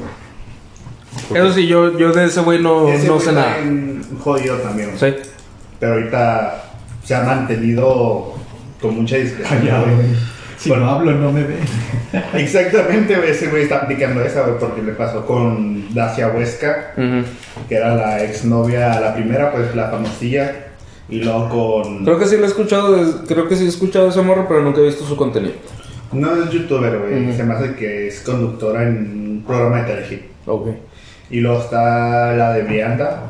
güey. 1.30 1.42
Eso 1.44 1.54
sí, 1.54 1.66
yo, 1.66 1.98
yo 1.98 2.12
de 2.12 2.26
ese 2.26 2.42
güey 2.42 2.62
no, 2.62 2.88
Ese 2.88 3.08
no 3.08 3.14
güey 3.16 3.26
sé 3.26 3.30
está 3.32 3.42
nada. 3.42 3.58
jodido 4.20 4.58
también, 4.58 4.96
güey. 4.96 5.12
Sí. 5.12 5.18
Pero 5.80 5.94
ahorita 5.94 6.64
se 7.04 7.16
ha 7.16 7.24
mantenido 7.24 8.36
con 8.80 8.96
mucha 8.96 9.16
discreción. 9.18 9.60
Callado, 9.60 9.86
güey. 9.86 10.08
Si 10.60 10.70
no 10.70 10.90
hablo, 10.90 11.12
no 11.14 11.32
me 11.32 11.44
ven. 11.44 11.60
Exactamente, 12.34 13.16
ese 13.30 13.48
güey 13.48 13.64
está 13.64 13.78
aplicando 13.78 14.22
esa, 14.24 14.42
güey, 14.44 14.60
porque 14.60 14.82
le 14.82 14.92
pasó 14.94 15.26
con 15.26 15.94
Dacia 15.94 16.28
Huesca, 16.30 16.94
Ujú. 16.98 17.24
que 17.70 17.76
era 17.76 17.96
la 17.96 18.22
exnovia, 18.24 19.00
la 19.00 19.14
primera, 19.14 19.52
pues 19.52 19.74
la 19.76 19.90
famosilla, 19.90 20.52
y 21.08 21.22
luego 21.24 21.50
con... 21.50 22.04
Creo 22.04 22.20
que 22.20 22.26
sí 22.26 22.38
lo 22.38 22.44
he 22.44 22.48
escuchado, 22.48 23.24
creo 23.28 23.48
que 23.48 23.56
sí 23.56 23.66
he 23.66 23.70
escuchado 23.70 24.10
ese 24.10 24.22
morro, 24.22 24.46
pero 24.48 24.62
nunca 24.62 24.82
he 24.82 24.86
visto 24.86 25.06
su 25.06 25.16
contenido. 25.16 25.54
No 26.12 26.44
es 26.44 26.50
youtuber, 26.50 26.98
güey, 27.00 27.24
Ujú. 27.28 27.38
se 27.38 27.44
me 27.44 27.54
hace 27.54 27.76
que 27.76 28.08
es 28.08 28.20
conductora 28.22 28.84
en 28.84 28.98
un 29.38 29.44
programa 29.48 29.84
de 29.84 29.94
telehit. 29.96 30.22
Ok. 30.46 30.68
Y 31.30 31.40
luego 31.40 31.62
está 31.62 32.34
la 32.34 32.52
de 32.54 32.64
Brianda, 32.64 33.22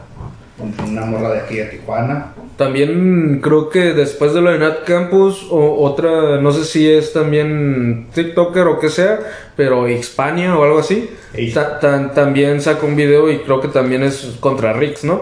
una 0.87 1.05
morra 1.05 1.29
de 1.33 1.39
aquí 1.41 1.55
de 1.57 1.65
Tijuana. 1.65 2.33
También 2.60 3.39
creo 3.41 3.69
que 3.69 3.93
después 3.93 4.34
de 4.34 4.41
lo 4.41 4.52
de 4.52 4.60
Nat 4.60 4.84
Campus, 4.84 5.48
o 5.50 5.82
otra, 5.82 6.41
no 6.41 6.52
sé 6.52 6.65
si 6.65 6.91
es 6.91 7.13
también 7.13 8.08
TikToker 8.13 8.67
o 8.67 8.80
que 8.82 8.89
sea, 8.89 9.17
pero 9.56 9.88
Hispania 9.88 10.58
o 10.60 10.63
algo 10.65 10.80
así, 10.80 11.10
ta- 11.54 12.12
también 12.13 12.60
saca 12.60 12.86
un 12.86 12.98
video 12.98 13.32
y 13.32 13.39
creo 13.39 13.62
que 13.62 13.69
también 13.69 14.04
es 14.04 14.36
contra 14.41 14.74
Rix, 14.74 15.06
¿no? 15.06 15.22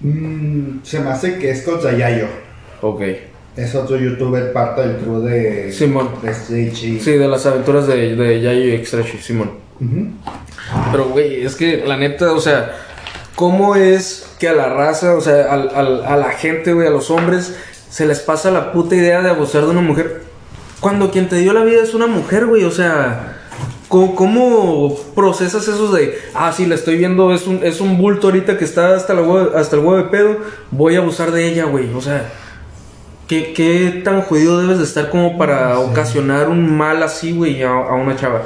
Mm, 0.00 0.80
se 0.82 0.98
me 0.98 1.10
hace 1.10 1.38
que 1.38 1.50
es 1.52 1.62
contra 1.62 1.96
Yayo. 1.96 2.26
Ok. 2.82 3.02
Es 3.56 3.76
otro 3.76 3.96
youtuber, 3.96 4.52
parte 4.52 4.80
del 4.82 4.96
crew 4.96 5.20
de... 5.20 5.70
Simón. 5.70 6.08
De 6.22 6.34
Stretchy. 6.34 6.98
Sí, 6.98 7.12
de 7.12 7.28
las 7.28 7.46
aventuras 7.46 7.86
de, 7.86 8.16
de 8.16 8.40
Yayo 8.40 8.64
y 8.64 8.70
Extrashi, 8.72 9.18
Simón. 9.18 9.50
Pero, 10.90 11.04
güey, 11.10 11.44
es 11.44 11.54
que 11.54 11.84
la 11.86 11.96
neta, 11.96 12.32
o 12.32 12.40
sea, 12.40 12.74
¿cómo 13.38 13.76
es 13.76 14.26
que 14.40 14.48
a 14.48 14.52
la 14.52 14.68
raza, 14.68 15.14
o 15.14 15.20
sea, 15.20 15.52
al- 15.52 15.70
al- 15.72 16.04
a 16.04 16.16
la 16.16 16.30
gente, 16.32 16.72
güey, 16.72 16.88
a 16.88 16.90
los 16.90 17.08
hombres, 17.10 17.54
se 17.88 18.04
les 18.04 18.18
pasa 18.18 18.50
la 18.50 18.72
puta 18.72 18.96
idea 18.96 19.22
de 19.22 19.30
abusar 19.30 19.62
de 19.62 19.70
una 19.70 19.80
mujer 19.80 20.22
Cuando 20.80 21.10
quien 21.12 21.28
te 21.28 21.36
dio 21.36 21.52
la 21.52 21.62
vida 21.64 21.80
es 21.82 21.94
una 21.94 22.06
mujer, 22.08 22.46
güey, 22.46 22.64
o 22.64 22.70
sea... 22.72 23.34
¿Cómo, 23.88 24.14
cómo 24.14 24.94
procesas 25.14 25.66
eso 25.66 25.90
de, 25.92 26.18
ah, 26.34 26.52
sí, 26.54 26.66
la 26.66 26.74
estoy 26.74 26.98
viendo, 26.98 27.32
es 27.32 27.46
un, 27.46 27.60
es 27.62 27.80
un 27.80 27.96
bulto 27.96 28.26
ahorita 28.26 28.58
que 28.58 28.64
está 28.66 28.94
hasta, 28.94 29.14
la 29.14 29.22
hue- 29.22 29.54
hasta 29.54 29.76
el 29.76 29.82
huevo 29.82 29.96
de 29.96 30.10
pedo, 30.10 30.36
voy 30.70 30.96
a 30.96 30.98
abusar 30.98 31.30
de 31.32 31.46
ella, 31.48 31.64
güey? 31.64 31.90
O 31.94 32.00
sea, 32.02 32.28
¿qué, 33.28 33.54
qué 33.54 34.02
tan 34.04 34.20
jodido 34.22 34.60
debes 34.60 34.76
de 34.78 34.84
estar 34.84 35.08
como 35.08 35.38
para 35.38 35.78
ocasionar 35.78 36.48
un 36.50 36.76
mal 36.76 37.02
así, 37.02 37.32
güey, 37.32 37.62
a, 37.62 37.70
a 37.70 37.94
una 37.94 38.14
chava? 38.14 38.42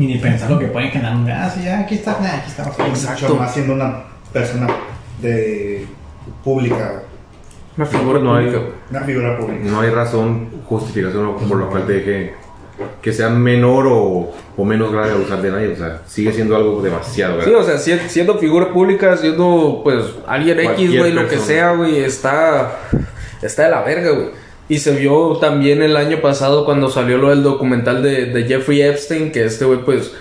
Y 0.00 0.06
ni 0.06 0.18
pensar 0.18 0.50
lo 0.50 0.58
que 0.58 0.66
pueden 0.66 0.90
generar. 0.90 1.16
Ah, 1.30 1.50
sí, 1.50 1.62
ya, 1.64 1.80
aquí 1.80 1.94
está, 1.96 2.18
nah, 2.20 2.36
aquí 2.38 2.48
está. 2.50 2.64
Exacto. 2.86 3.36
Más 3.36 3.52
siendo 3.52 3.74
una 3.74 4.02
persona 4.32 4.66
de 5.20 5.86
pública, 6.42 7.02
Una 7.76 7.86
figura 7.86 8.18
No 8.18 8.34
hay- 8.34 8.46
pública, 8.46 8.64
una 8.90 9.00
figura 9.02 9.38
pública. 9.38 9.64
No 9.70 9.80
hay 9.80 9.90
razón, 9.90 10.48
justificación 10.66 11.36
por 11.48 11.60
la 11.60 11.66
cual 11.66 11.86
te 11.86 11.92
deje 11.92 12.34
que 13.02 13.12
sea 13.12 13.28
menor 13.28 13.86
o, 13.86 14.32
o 14.56 14.64
menos 14.64 14.90
grave 14.90 15.12
abusar 15.12 15.40
de 15.42 15.50
nadie. 15.50 15.68
O 15.72 15.76
sea, 15.76 16.00
sigue 16.06 16.32
siendo 16.32 16.56
algo 16.56 16.80
demasiado 16.82 17.40
Sí, 17.42 17.50
grave. 17.50 17.56
o 17.56 17.62
sea, 17.64 17.78
si- 17.78 18.08
siendo 18.08 18.38
figura 18.38 18.72
pública, 18.72 19.16
siendo 19.16 19.80
pues 19.84 20.04
alguien 20.26 20.60
X, 20.60 20.98
güey, 20.98 21.12
lo 21.12 21.28
que 21.28 21.38
sea, 21.38 21.72
güey, 21.72 22.00
está, 22.02 22.72
está 23.42 23.64
de 23.64 23.70
la 23.70 23.82
verga, 23.82 24.10
güey. 24.10 24.28
Y 24.70 24.78
se 24.78 24.92
vio 24.96 25.36
también 25.38 25.82
el 25.82 25.96
año 25.96 26.20
pasado 26.22 26.64
cuando 26.64 26.88
salió 26.88 27.18
lo 27.18 27.28
del 27.30 27.42
documental 27.42 28.02
de, 28.02 28.26
de 28.26 28.44
Jeffrey 28.44 28.80
Epstein, 28.82 29.32
que 29.32 29.44
este 29.44 29.64
güey 29.66 29.84
pues 29.84 30.12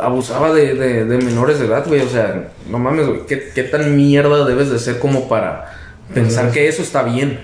abusaba 0.00 0.52
de, 0.52 0.74
de- 0.74 1.04
de 1.06 1.18
menores 1.18 1.58
de 1.58 1.66
edad, 1.66 1.84
güey. 1.88 2.02
O 2.02 2.08
sea, 2.08 2.50
no 2.68 2.78
mames, 2.78 3.06
güey, 3.08 3.26
¿qué, 3.26 3.50
qué 3.54 3.62
tan 3.64 3.96
mierda 3.96 4.44
debes 4.44 4.70
de 4.70 4.78
ser 4.78 4.98
como 4.98 5.28
para 5.28 5.74
pensar 6.14 6.50
que 6.52 6.68
eso 6.68 6.82
está 6.82 7.02
bien? 7.02 7.40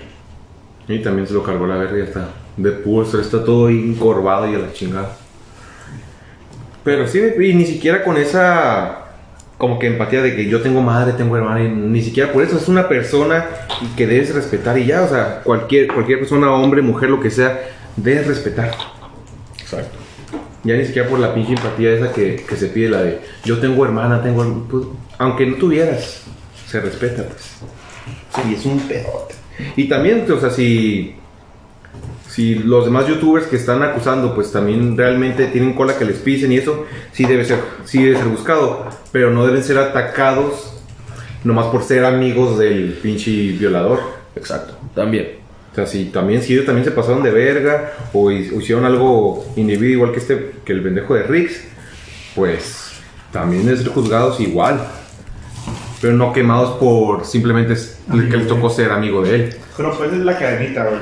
Y 0.87 0.99
también 0.99 1.27
se 1.27 1.33
lo 1.33 1.43
cargó 1.43 1.65
la 1.67 1.75
verga 1.77 1.95
y 1.97 1.99
ya 2.01 2.05
está. 2.05 2.29
De 2.57 2.71
pulso, 2.73 3.19
está 3.19 3.43
todo 3.43 3.67
encorvado 3.69 4.51
y 4.51 4.55
a 4.55 4.59
la 4.59 4.71
chingada. 4.73 5.15
Pero 6.83 7.07
sí, 7.07 7.21
y 7.39 7.53
ni 7.53 7.65
siquiera 7.65 8.03
con 8.03 8.17
esa 8.17 8.98
como 9.59 9.77
que 9.77 9.87
empatía 9.87 10.21
de 10.21 10.37
que 10.37 10.45
yo 10.47 10.61
tengo 10.61 10.81
madre, 10.81 11.11
tengo 11.13 11.35
hermana, 11.35 11.61
y 11.61 11.67
ni 11.67 12.01
siquiera 12.01 12.31
por 12.31 12.41
eso 12.41 12.57
es 12.57 12.69
una 12.69 12.87
persona 12.87 13.45
y 13.81 13.87
que 13.97 14.07
debes 14.07 14.33
respetar 14.33 14.77
y 14.77 14.85
ya, 14.85 15.03
o 15.03 15.09
sea, 15.09 15.41
cualquier, 15.43 15.87
cualquier 15.87 16.19
persona, 16.19 16.49
hombre, 16.49 16.81
mujer, 16.81 17.09
lo 17.09 17.19
que 17.19 17.29
sea, 17.29 17.59
debes 17.97 18.25
respetar. 18.25 18.71
Exacto. 19.59 19.97
Ya 20.63 20.77
ni 20.77 20.85
siquiera 20.85 21.09
por 21.09 21.19
la 21.19 21.33
pinche 21.33 21.53
empatía 21.53 21.91
esa 21.91 22.13
que, 22.13 22.37
que 22.47 22.55
se 22.55 22.67
pide, 22.67 22.89
la 22.89 23.01
de 23.01 23.19
yo 23.43 23.59
tengo 23.59 23.83
hermana, 23.83 24.23
tengo 24.23 24.65
pues, 24.69 24.85
aunque 25.17 25.45
no 25.45 25.57
tuvieras, 25.57 26.23
se 26.65 26.79
respeta, 26.79 27.23
pues. 27.23 27.59
Sí, 28.35 28.53
es 28.53 28.65
un 28.65 28.79
pedote. 28.79 29.35
Y 29.75 29.89
también, 29.89 30.25
o 30.31 30.39
sea, 30.39 30.51
si, 30.51 31.15
si 32.29 32.55
los 32.55 32.85
demás 32.85 33.07
youtubers 33.07 33.47
que 33.47 33.55
están 33.55 33.81
acusando, 33.83 34.35
pues 34.35 34.51
también 34.51 34.95
realmente 34.95 35.47
tienen 35.47 35.73
cola 35.73 35.97
que 35.97 36.05
les 36.05 36.17
pisen 36.17 36.51
y 36.51 36.57
eso, 36.57 36.85
sí 37.11 37.25
debe 37.25 37.43
ser, 37.43 37.59
sí 37.85 38.03
debe 38.03 38.17
ser 38.17 38.27
buscado, 38.27 38.85
pero 39.11 39.31
no 39.31 39.45
deben 39.47 39.63
ser 39.63 39.77
atacados 39.79 40.73
nomás 41.43 41.65
por 41.67 41.83
ser 41.83 42.05
amigos 42.05 42.57
del 42.59 42.93
pinche 43.01 43.31
violador. 43.53 43.99
Exacto, 44.35 44.75
también. 44.93 45.39
O 45.71 45.75
sea, 45.75 45.85
si 45.87 46.05
también, 46.05 46.41
si 46.41 46.53
ellos 46.53 46.65
también 46.65 46.85
se 46.85 46.91
pasaron 46.91 47.23
de 47.23 47.31
verga 47.31 47.93
o 48.13 48.31
hi- 48.31 48.51
o 48.55 48.59
hicieron 48.59 48.85
algo 48.85 49.45
individuo 49.55 49.87
igual 49.93 50.11
que 50.11 50.19
este, 50.19 50.51
que 50.65 50.73
el 50.73 50.81
pendejo 50.83 51.13
de 51.15 51.23
Riggs, 51.23 51.63
pues 52.35 52.91
también 53.31 53.65
deben 53.65 53.81
ser 53.81 53.91
juzgados 53.91 54.39
igual. 54.39 54.79
Pero 56.01 56.13
no 56.13 56.31
quemados 56.31 56.77
por 56.79 57.25
simplemente 57.25 57.75
que 58.09 58.37
les 58.37 58.47
tocó 58.47 58.69
ser 58.69 58.91
amigo 58.91 59.21
de 59.21 59.35
él. 59.35 59.53
Pero 59.75 59.97
pues 59.97 60.13
es 60.13 60.19
la 60.19 60.37
cadenita, 60.37 60.85
güey. 60.85 61.01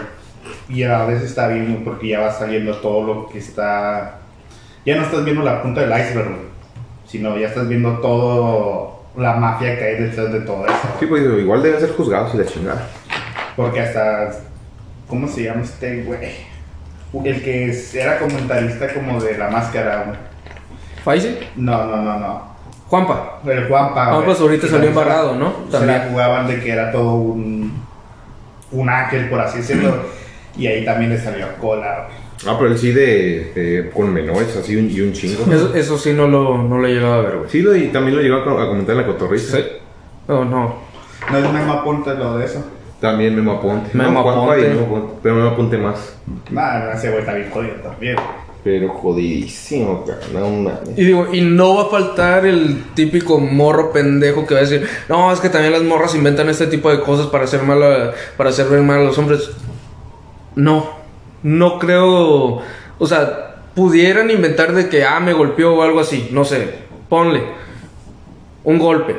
Y 0.69 0.83
a 0.83 1.05
veces 1.05 1.29
está 1.29 1.47
bien 1.47 1.81
porque 1.85 2.09
ya 2.09 2.19
va 2.19 2.31
saliendo 2.31 2.75
todo 2.77 3.03
lo 3.03 3.29
que 3.29 3.39
está. 3.39 4.19
Ya 4.85 4.97
no 4.97 5.03
estás 5.03 5.23
viendo 5.23 5.43
la 5.43 5.61
punta 5.61 5.81
del 5.81 5.91
iceberg, 5.91 6.29
güey, 6.29 6.47
sino 7.05 7.37
ya 7.37 7.47
estás 7.47 7.67
viendo 7.67 7.99
todo 7.99 9.03
la 9.17 9.33
mafia 9.33 9.77
que 9.77 9.83
hay 9.83 9.95
detrás 9.95 10.31
de 10.31 10.41
todo 10.41 10.65
eso. 10.65 10.77
Sí, 10.99 11.05
pues 11.05 11.23
igual 11.23 11.63
deben 11.63 11.79
ser 11.79 11.91
juzgados 11.93 12.33
y 12.33 12.37
la 12.37 12.45
chingada. 12.45 12.87
Porque 13.55 13.81
hasta. 13.81 14.31
¿Cómo 15.07 15.27
se 15.27 15.43
llama 15.43 15.63
este 15.63 16.03
güey? 16.03 16.47
El 17.23 17.41
que 17.41 17.73
era 17.93 18.19
comentarista 18.19 18.93
como 18.93 19.21
de 19.21 19.37
la 19.37 19.49
máscara, 19.49 20.03
güey. 20.03 20.17
¿Faisy? 21.03 21.37
No, 21.55 21.85
no, 21.85 22.01
no, 22.01 22.19
no. 22.19 22.57
Juanpa. 22.87 23.39
El 23.45 23.67
Juanpa. 23.67 24.21
Pues 24.23 24.39
ahorita 24.39 24.67
salió 24.67 24.89
embarrado, 24.89 25.35
¿no? 25.35 25.53
Se 25.71 25.85
la 25.85 26.07
jugaban 26.09 26.47
de 26.47 26.59
que 26.59 26.71
era 26.71 26.91
todo 26.91 27.15
un. 27.15 27.85
Un 28.69 28.89
ángel, 28.89 29.29
por 29.29 29.39
así 29.39 29.59
decirlo. 29.59 30.16
Y 30.57 30.67
ahí 30.67 30.83
también 30.85 31.11
le 31.11 31.19
salió 31.19 31.47
cola, 31.59 32.07
güey. 32.07 32.27
Ah, 32.47 32.55
pero 32.59 32.71
él 32.71 32.77
sí 32.77 32.91
de, 32.91 33.51
de- 33.55 33.89
con 33.93 34.13
menores, 34.13 34.55
así 34.55 34.75
un, 34.75 34.89
y 34.91 35.01
un 35.01 35.11
chingo. 35.13 35.51
Eso, 35.51 35.73
eso 35.73 35.97
sí 35.97 36.13
no 36.13 36.27
lo, 36.27 36.57
no 36.57 36.77
lo 36.77 36.87
he 36.87 36.93
llegado 36.93 37.13
a 37.15 37.21
ver, 37.21 37.37
güey. 37.37 37.49
Sí, 37.49 37.61
lo, 37.61 37.75
y 37.75 37.87
también 37.87 38.15
lo 38.15 38.21
llegó 38.21 38.35
a, 38.37 38.63
a 38.63 38.67
comentar 38.67 38.91
en 38.95 39.01
la 39.01 39.07
cotorrista. 39.07 39.57
Sí. 39.57 39.63
No, 40.27 40.45
no. 40.45 40.75
No 41.31 41.37
es 41.37 41.51
Memo 41.51 41.73
Aponte 41.73 42.13
lo 42.15 42.37
de 42.37 42.45
eso. 42.45 42.63
También 43.01 43.35
Memo 43.35 43.53
Aponte. 43.53 43.89
Memo 43.97 44.11
No, 44.11 44.19
Aponte. 44.29 44.61
y 44.61 44.69
Memo 44.69 44.85
Aponte, 44.85 45.13
Pero 45.23 45.35
Memo 45.35 45.49
Aponte 45.49 45.77
más. 45.77 46.15
Nah, 46.51 46.91
ese 46.93 47.09
güey 47.09 47.19
está 47.21 47.33
bien 47.33 47.49
jodido 47.49 47.73
también. 47.75 48.15
Pero 48.63 48.89
jodidísimo. 48.89 50.05
No 50.33 50.49
mames. 50.49 50.79
Y 50.97 51.05
digo, 51.05 51.27
y 51.33 51.41
no 51.41 51.75
va 51.75 51.83
a 51.83 51.85
faltar 51.85 52.45
el 52.45 52.83
típico 52.93 53.39
morro 53.39 53.91
pendejo 53.91 54.45
que 54.45 54.53
va 54.53 54.59
a 54.59 54.63
decir, 54.63 54.87
no, 55.09 55.31
es 55.31 55.39
que 55.39 55.49
también 55.49 55.73
las 55.73 55.83
morras 55.83 56.13
inventan 56.15 56.49
este 56.49 56.67
tipo 56.67 56.89
de 56.91 56.99
cosas 56.99 57.27
para 57.27 57.45
hacer 57.45 57.63
mal 57.63 57.81
a- 57.81 58.11
para 58.35 58.49
hacer 58.49 58.67
ver 58.67 58.81
mal 58.81 58.99
a 59.01 59.03
los 59.05 59.17
hombres. 59.17 59.49
No, 60.57 60.89
no 61.43 61.77
creo, 61.79 62.61
o 62.99 63.07
sea, 63.07 63.55
pudieran 63.75 64.29
inventar 64.31 64.73
de 64.73 64.89
que, 64.89 65.03
ah, 65.05 65.19
me 65.19 65.33
golpeó 65.33 65.75
o 65.75 65.83
algo 65.83 65.99
así, 65.99 66.29
no 66.31 66.43
sé, 66.45 66.67
ponle 67.09 67.43
un 68.63 68.79
golpe. 68.79 69.15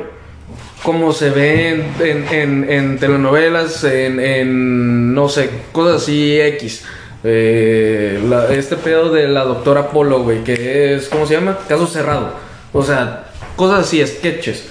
Como 0.83 1.11
se 1.11 1.29
ve 1.29 1.69
en, 1.69 1.93
en- 1.99 2.27
en- 2.33 2.69
en 2.69 2.99
telenovelas, 2.99 3.83
en, 3.83 4.19
en, 4.19 5.13
no 5.13 5.27
sé, 5.27 5.49
cosas 5.71 6.01
así 6.03 6.39
X. 6.39 6.85
Eh, 7.23 8.21
la- 8.29 8.47
este 8.53 8.75
pedo 8.77 9.11
de 9.11 9.27
la 9.27 9.43
doctora 9.43 9.89
Polo, 9.89 10.23
güey, 10.23 10.43
que 10.43 10.95
es, 10.95 11.07
¿cómo 11.09 11.25
se 11.25 11.33
llama? 11.35 11.57
Caso 11.67 11.85
cerrado. 11.87 12.33
O 12.71 12.81
sea, 12.83 13.25
cosas 13.57 13.81
así, 13.87 14.05
sketches. 14.05 14.69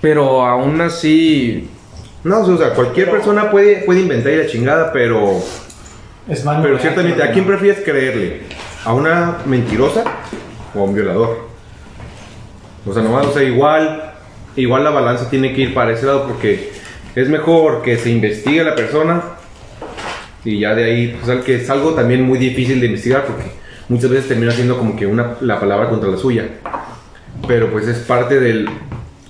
Pero 0.00 0.44
aún 0.46 0.80
así, 0.80 1.68
No, 2.22 2.40
o 2.40 2.56
sea, 2.56 2.70
cualquier 2.74 3.10
persona 3.10 3.50
puede, 3.50 3.82
puede 3.84 4.00
inventar 4.00 4.32
y 4.32 4.36
la 4.36 4.46
chingada, 4.46 4.92
pero, 4.92 5.42
Es 6.28 6.40
pero 6.40 6.74
no, 6.74 6.78
ciertamente, 6.78 7.22
¿a 7.22 7.32
quién 7.32 7.44
prefieres 7.44 7.84
creerle? 7.84 8.42
¿A 8.84 8.94
una 8.94 9.38
mentirosa 9.44 10.04
o 10.74 10.80
a 10.80 10.84
un 10.84 10.94
violador? 10.94 11.48
O 12.86 12.94
sea, 12.94 13.02
nomás, 13.02 13.26
o 13.26 13.32
sea, 13.32 13.42
igual, 13.42 14.14
igual 14.56 14.84
la 14.84 14.90
balanza 14.90 15.28
tiene 15.28 15.54
que 15.54 15.62
ir 15.62 15.74
para 15.74 15.92
ese 15.92 16.06
lado 16.06 16.26
porque 16.26 16.72
es 17.14 17.28
mejor 17.28 17.82
que 17.82 17.98
se 17.98 18.10
investigue 18.10 18.62
a 18.62 18.64
la 18.64 18.74
persona 18.74 19.22
y 20.44 20.60
ya 20.60 20.74
de 20.74 20.84
ahí, 20.84 21.18
pues, 21.22 21.44
que 21.44 21.56
es 21.56 21.68
algo 21.68 21.94
también 21.94 22.22
muy 22.22 22.38
difícil 22.38 22.80
de 22.80 22.86
investigar 22.86 23.24
porque 23.26 23.44
muchas 23.88 24.10
veces 24.10 24.28
termina 24.28 24.52
siendo 24.52 24.78
como 24.78 24.96
que 24.96 25.06
una, 25.06 25.36
la 25.40 25.60
palabra 25.60 25.88
contra 25.88 26.10
la 26.10 26.16
suya. 26.16 26.48
Pero 27.46 27.70
pues 27.70 27.86
es 27.86 27.98
parte 27.98 28.40
del, 28.40 28.68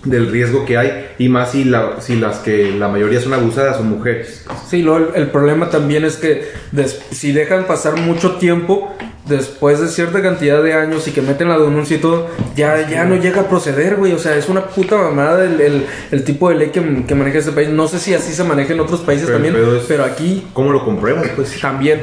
del 0.04 0.30
riesgo 0.30 0.64
que 0.64 0.76
hay 0.76 1.06
y 1.18 1.28
más 1.28 1.52
si, 1.52 1.64
la, 1.64 2.00
si 2.00 2.16
las 2.16 2.38
que 2.38 2.72
la 2.72 2.88
mayoría 2.88 3.20
son 3.20 3.32
abusadas 3.34 3.76
son 3.78 3.88
mujeres. 3.88 4.44
Sí, 4.68 4.82
luego 4.82 5.10
el, 5.14 5.22
el 5.22 5.28
problema 5.28 5.70
también 5.70 6.04
es 6.04 6.16
que 6.16 6.48
des- 6.72 7.00
si 7.10 7.32
dejan 7.32 7.64
pasar 7.64 7.98
mucho 8.00 8.32
tiempo 8.36 8.94
después 9.26 9.80
de 9.80 9.88
cierta 9.88 10.20
cantidad 10.20 10.62
de 10.62 10.74
años 10.74 11.08
y 11.08 11.12
que 11.12 11.22
meten 11.22 11.48
la 11.48 11.58
denuncia 11.58 11.96
y 11.96 12.00
todo, 12.00 12.28
ya, 12.54 12.86
ya 12.88 13.04
no 13.04 13.16
llega 13.16 13.40
a 13.42 13.48
proceder, 13.48 13.96
güey. 13.96 14.12
O 14.12 14.18
sea, 14.18 14.36
es 14.36 14.50
una 14.50 14.66
puta 14.66 14.96
mamada 14.98 15.44
el, 15.44 15.60
el- 15.60 15.86
el 16.10 16.24
tipo 16.24 16.50
de 16.50 16.56
ley 16.56 16.68
que, 16.70 17.04
que 17.06 17.14
maneja 17.14 17.38
este 17.38 17.52
país. 17.52 17.70
No 17.70 17.88
sé 17.88 17.98
si 17.98 18.12
así 18.14 18.32
se 18.34 18.44
maneja 18.44 18.74
en 18.74 18.80
otros 18.80 19.00
países 19.00 19.26
Pero 19.26 19.38
también, 19.42 19.54
pero 19.88 20.04
aquí 20.04 20.46
¿Cómo 20.52 20.70
lo 20.72 20.84
compruebas? 20.84 21.28
Pues 21.34 21.58
también 21.60 22.00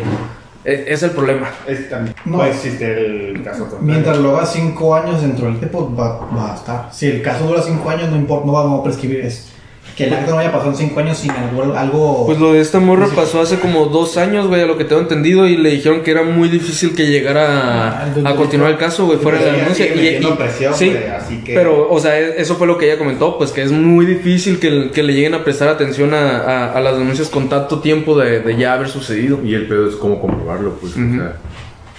es 0.64 1.04
el 1.04 1.12
problema. 1.12 1.50
Es 1.68 1.90
también. 1.90 2.16
No. 2.26 2.38
Puede 2.38 2.52
existir 2.52 2.88
el 2.88 3.44
caso 3.44 3.62
contrario. 3.62 3.88
Mientras 3.88 4.18
lo 4.18 4.38
haga 4.38 4.46
5 4.46 4.96
años 4.96 5.22
dentro 5.22 5.48
del 5.48 5.60
tiempo, 5.60 5.94
va, 5.96 6.20
va 6.20 6.54
a 6.54 6.56
estar. 6.56 6.90
Si 6.92 7.08
el 7.08 7.22
caso 7.22 7.46
dura 7.48 7.62
5 7.62 7.90
años, 7.90 8.10
no 8.10 8.16
importa, 8.16 8.46
no 8.46 8.54
vamos 8.54 8.80
a 8.80 8.84
prescribir 8.84 9.22
eso. 9.22 9.50
Que 9.96 10.06
el 10.06 10.14
acto 10.14 10.32
no 10.32 10.38
haya 10.40 10.52
pasado 10.52 10.72
en 10.72 10.78
5 10.78 11.00
años 11.02 11.18
sin 11.18 11.32
algo. 11.32 11.74
algo 11.76 12.26
Pues 12.26 12.40
lo 12.40 12.54
de 12.54 12.62
esta 12.62 12.80
morra 12.80 13.08
Sí. 13.08 13.14
pasó 13.16 13.42
hace 13.42 13.60
como 13.60 13.86
dos 13.88 14.16
años, 14.18 14.48
güey, 14.48 14.62
a 14.62 14.66
lo 14.66 14.78
que 14.78 14.86
tengo 14.86 15.02
entendido, 15.02 15.48
y 15.48 15.58
le 15.58 15.70
dijeron 15.70 16.02
que 16.02 16.12
era 16.12 16.24
muy 16.24 16.48
difícil 16.50 16.96
que 16.96 17.08
llegara 17.08 17.90
Ah, 18.04 18.14
a, 18.26 18.30
a 18.30 18.36
continuar 18.36 18.72
el 18.72 18.78
caso, 18.78 19.06
güey, 19.06 19.20
fuera 19.20 19.40
de 19.40 19.46
la 19.52 19.58
denuncia. 19.58 19.86
sigue 19.86 19.96
metiendo 19.96 20.38
presión, 20.38 20.74
sí, 20.74 20.90
güey, 20.92 21.08
así 21.08 21.44
que- 21.44 21.54
pero, 21.54 21.90
o 21.92 22.00
sea, 22.00 22.18
e- 22.20 22.42
eso 22.42 22.56
fue 22.56 22.68
lo 22.68 22.78
que 22.78 22.86
ella 22.90 22.98
comentó, 22.98 23.38
pues 23.38 23.52
que 23.52 23.62
es 23.64 23.72
muy 23.72 24.06
difícil 24.06 24.60
que, 24.60 24.92
que 24.92 25.04
le 25.04 25.14
lleguen 25.14 25.34
a 25.34 25.44
prestar 25.44 25.68
atención 25.68 26.14
a, 26.14 26.38
a- 26.40 26.72
a 26.74 26.80
las 26.80 26.98
denuncias 26.98 27.28
con 27.30 27.50
tanto 27.50 27.80
tiempo 27.80 28.18
de, 28.18 28.40
de 28.40 28.56
ya 28.58 28.74
haber 28.74 28.88
sucedido. 28.88 29.40
Y 29.44 29.54
el 29.56 29.68
pedo 29.68 29.90
es 29.90 29.96
cómo 29.96 30.22
comprobarlo, 30.22 30.76
pues. 30.80 30.94
o 30.94 30.96
sea, 30.96 31.34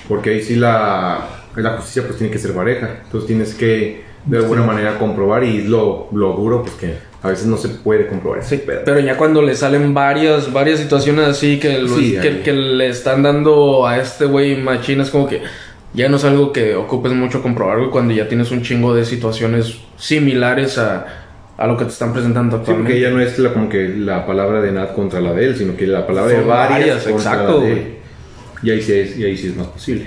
porque 0.08 0.30
ahí 0.30 0.42
sí 0.42 0.56
la, 0.56 1.26
la 1.56 1.70
justicia 1.76 2.02
pues 2.06 2.16
tiene 2.18 2.32
que 2.32 2.38
ser 2.38 2.52
pareja. 2.54 3.00
Entonces 3.04 3.26
tienes 3.26 3.54
que 3.54 4.02
de 4.24 4.38
alguna 4.38 4.62
manera 4.62 4.98
comprobar 4.98 5.44
y 5.44 5.62
lo, 5.62 6.08
lo 6.12 6.32
duro, 6.34 6.62
pues 6.62 6.74
que 6.74 7.11
a 7.22 7.28
veces 7.28 7.46
no 7.46 7.56
se 7.56 7.68
puede 7.68 8.06
comprobar 8.08 8.40
ese 8.40 8.58
pedo. 8.58 8.80
Pero 8.84 8.98
ya 9.00 9.16
cuando 9.16 9.42
le 9.42 9.54
salen 9.54 9.94
varias, 9.94 10.52
varias 10.52 10.80
situaciones 10.80 11.26
así 11.28 11.58
que, 11.60 11.78
lo- 11.78 11.96
Sí, 11.96 12.16
que, 12.20 12.40
que 12.40 12.52
le 12.52 12.88
están 12.88 13.22
dando 13.22 13.86
a 13.86 13.98
este 13.98 14.24
güey 14.24 14.56
machín, 14.56 15.00
es 15.00 15.10
como 15.10 15.28
que 15.28 15.40
ya 15.94 16.08
no 16.08 16.16
es 16.16 16.24
algo 16.24 16.52
que 16.52 16.74
ocupes 16.74 17.12
mucho 17.12 17.42
comprobar, 17.42 17.78
güey, 17.78 17.90
cuando 17.90 18.12
ya 18.14 18.26
tienes 18.28 18.50
un 18.50 18.62
chingo 18.62 18.94
de 18.94 19.04
situaciones 19.04 19.76
similares 19.98 20.78
a, 20.78 21.06
a 21.56 21.66
lo 21.66 21.76
que 21.76 21.84
te 21.84 21.90
están 21.90 22.12
presentando 22.12 22.56
Sí, 22.56 22.62
porque 22.66 22.72
actualmente. 22.72 23.00
ya 23.00 23.10
no 23.10 23.20
es 23.20 23.38
la, 23.38 23.52
como 23.52 23.68
que 23.68 23.88
la 23.88 24.26
palabra 24.26 24.60
de 24.60 24.72
Nat 24.72 24.94
contra 24.94 25.20
la 25.20 25.32
de 25.32 25.44
él, 25.46 25.56
sino 25.56 25.76
que 25.76 25.86
la 25.86 26.06
palabra 26.06 26.32
de 26.32 26.38
Son 26.38 26.48
varias, 26.48 26.70
varias, 26.80 27.02
contra 27.04 27.32
exacto, 27.32 27.60
la 27.60 27.64
de 27.66 27.72
él. 27.72 27.86
Y 28.64 28.70
ahí 28.70 28.80
sí 28.82 28.92
es, 28.94 29.16
y 29.18 29.24
ahí 29.24 29.36
sí 29.36 29.48
es 29.48 29.56
más 29.56 29.66
posible. 29.68 30.06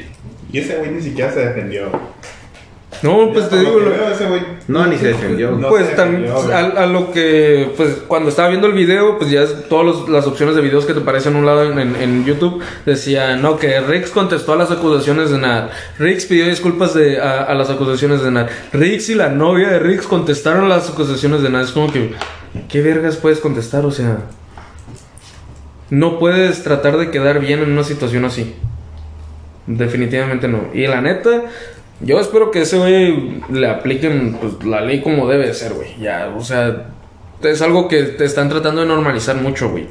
Y 0.51 0.59
ese 0.59 0.75
güey 0.77 0.91
ni 0.91 1.01
siquiera 1.01 1.31
se 1.31 1.39
defendió. 1.45 1.89
No, 3.03 3.31
pues 3.33 3.49
te 3.49 3.59
digo, 3.59 3.77
que 3.77 3.83
lo- 3.85 3.89
veo, 3.91 4.09
ese 4.09 4.25
güey 4.25 4.41
No, 4.67 4.85
ni 4.87 4.97
se 4.97 5.07
defendió. 5.09 5.51
No 5.51 5.69
pues 5.69 5.85
se 5.87 5.95
tam- 5.95 6.09
defendió, 6.11 6.33
güey. 6.41 6.51
a, 6.53 6.59
a 6.59 6.85
lo 6.87 7.11
que, 7.11 7.71
pues 7.77 7.97
cuando 8.07 8.29
estaba 8.29 8.49
viendo 8.49 8.67
el 8.67 8.73
video, 8.73 9.17
pues 9.17 9.29
ya 9.29 9.43
es- 9.43 9.67
todas 9.69 10.07
las 10.09 10.25
opciones 10.27 10.55
de 10.55 10.61
videos 10.61 10.85
que 10.85 10.93
te 10.93 10.99
aparecen 11.01 11.35
a 11.35 11.39
un 11.39 11.45
lado 11.45 11.63
en, 11.71 11.77
en- 11.79 11.95
en 11.95 12.25
YouTube 12.25 12.61
decía, 12.85 13.35
no, 13.37 13.57
que 13.57 13.79
Rix 13.81 14.09
contestó 14.09 14.53
a 14.53 14.55
las 14.55 14.71
acusaciones 14.71 15.29
de 15.31 15.37
Nat. 15.37 15.69
Rix 15.99 16.25
pidió 16.25 16.45
disculpas 16.47 16.93
de, 16.93 17.19
a, 17.19 17.43
a 17.43 17.53
las 17.53 17.69
acusaciones 17.69 18.21
de 18.23 18.31
Nat. 18.31 18.49
Rix 18.73 19.09
y 19.09 19.15
la 19.15 19.29
novia 19.29 19.69
de 19.69 19.79
Rix 19.79 20.07
contestaron 20.07 20.65
a 20.65 20.67
las 20.67 20.89
acusaciones 20.89 21.41
de 21.43 21.49
Nat. 21.49 21.63
Es 21.65 21.71
como 21.71 21.91
que, 21.91 22.13
¿qué 22.69 22.81
vergas 22.81 23.17
puedes 23.17 23.39
contestar? 23.39 23.85
O 23.85 23.91
sea, 23.91 24.19
no 25.89 26.17
puedes 26.19 26.63
tratar 26.63 26.97
de 26.97 27.11
quedar 27.11 27.39
bien 27.39 27.59
en 27.59 27.71
una 27.71 27.83
situación 27.83 28.25
así. 28.25 28.55
Definitivamente 29.67 30.47
no. 30.47 30.69
Y 30.73 30.85
la 30.87 31.01
neta, 31.01 31.43
yo 32.01 32.19
espero 32.19 32.51
que 32.51 32.61
ese 32.61 32.77
güey 32.77 33.41
le 33.51 33.67
apliquen 33.67 34.37
pues, 34.39 34.63
la 34.65 34.81
ley 34.81 35.01
como 35.01 35.27
debe 35.27 35.47
de 35.47 35.53
ser, 35.53 35.73
güey. 35.73 35.89
Ya, 35.99 36.33
o 36.37 36.41
sea, 36.43 36.87
es 37.41 37.61
algo 37.61 37.87
que 37.87 38.03
te 38.03 38.25
están 38.25 38.49
tratando 38.49 38.81
de 38.81 38.87
normalizar 38.87 39.35
mucho, 39.37 39.69
güey. 39.69 39.87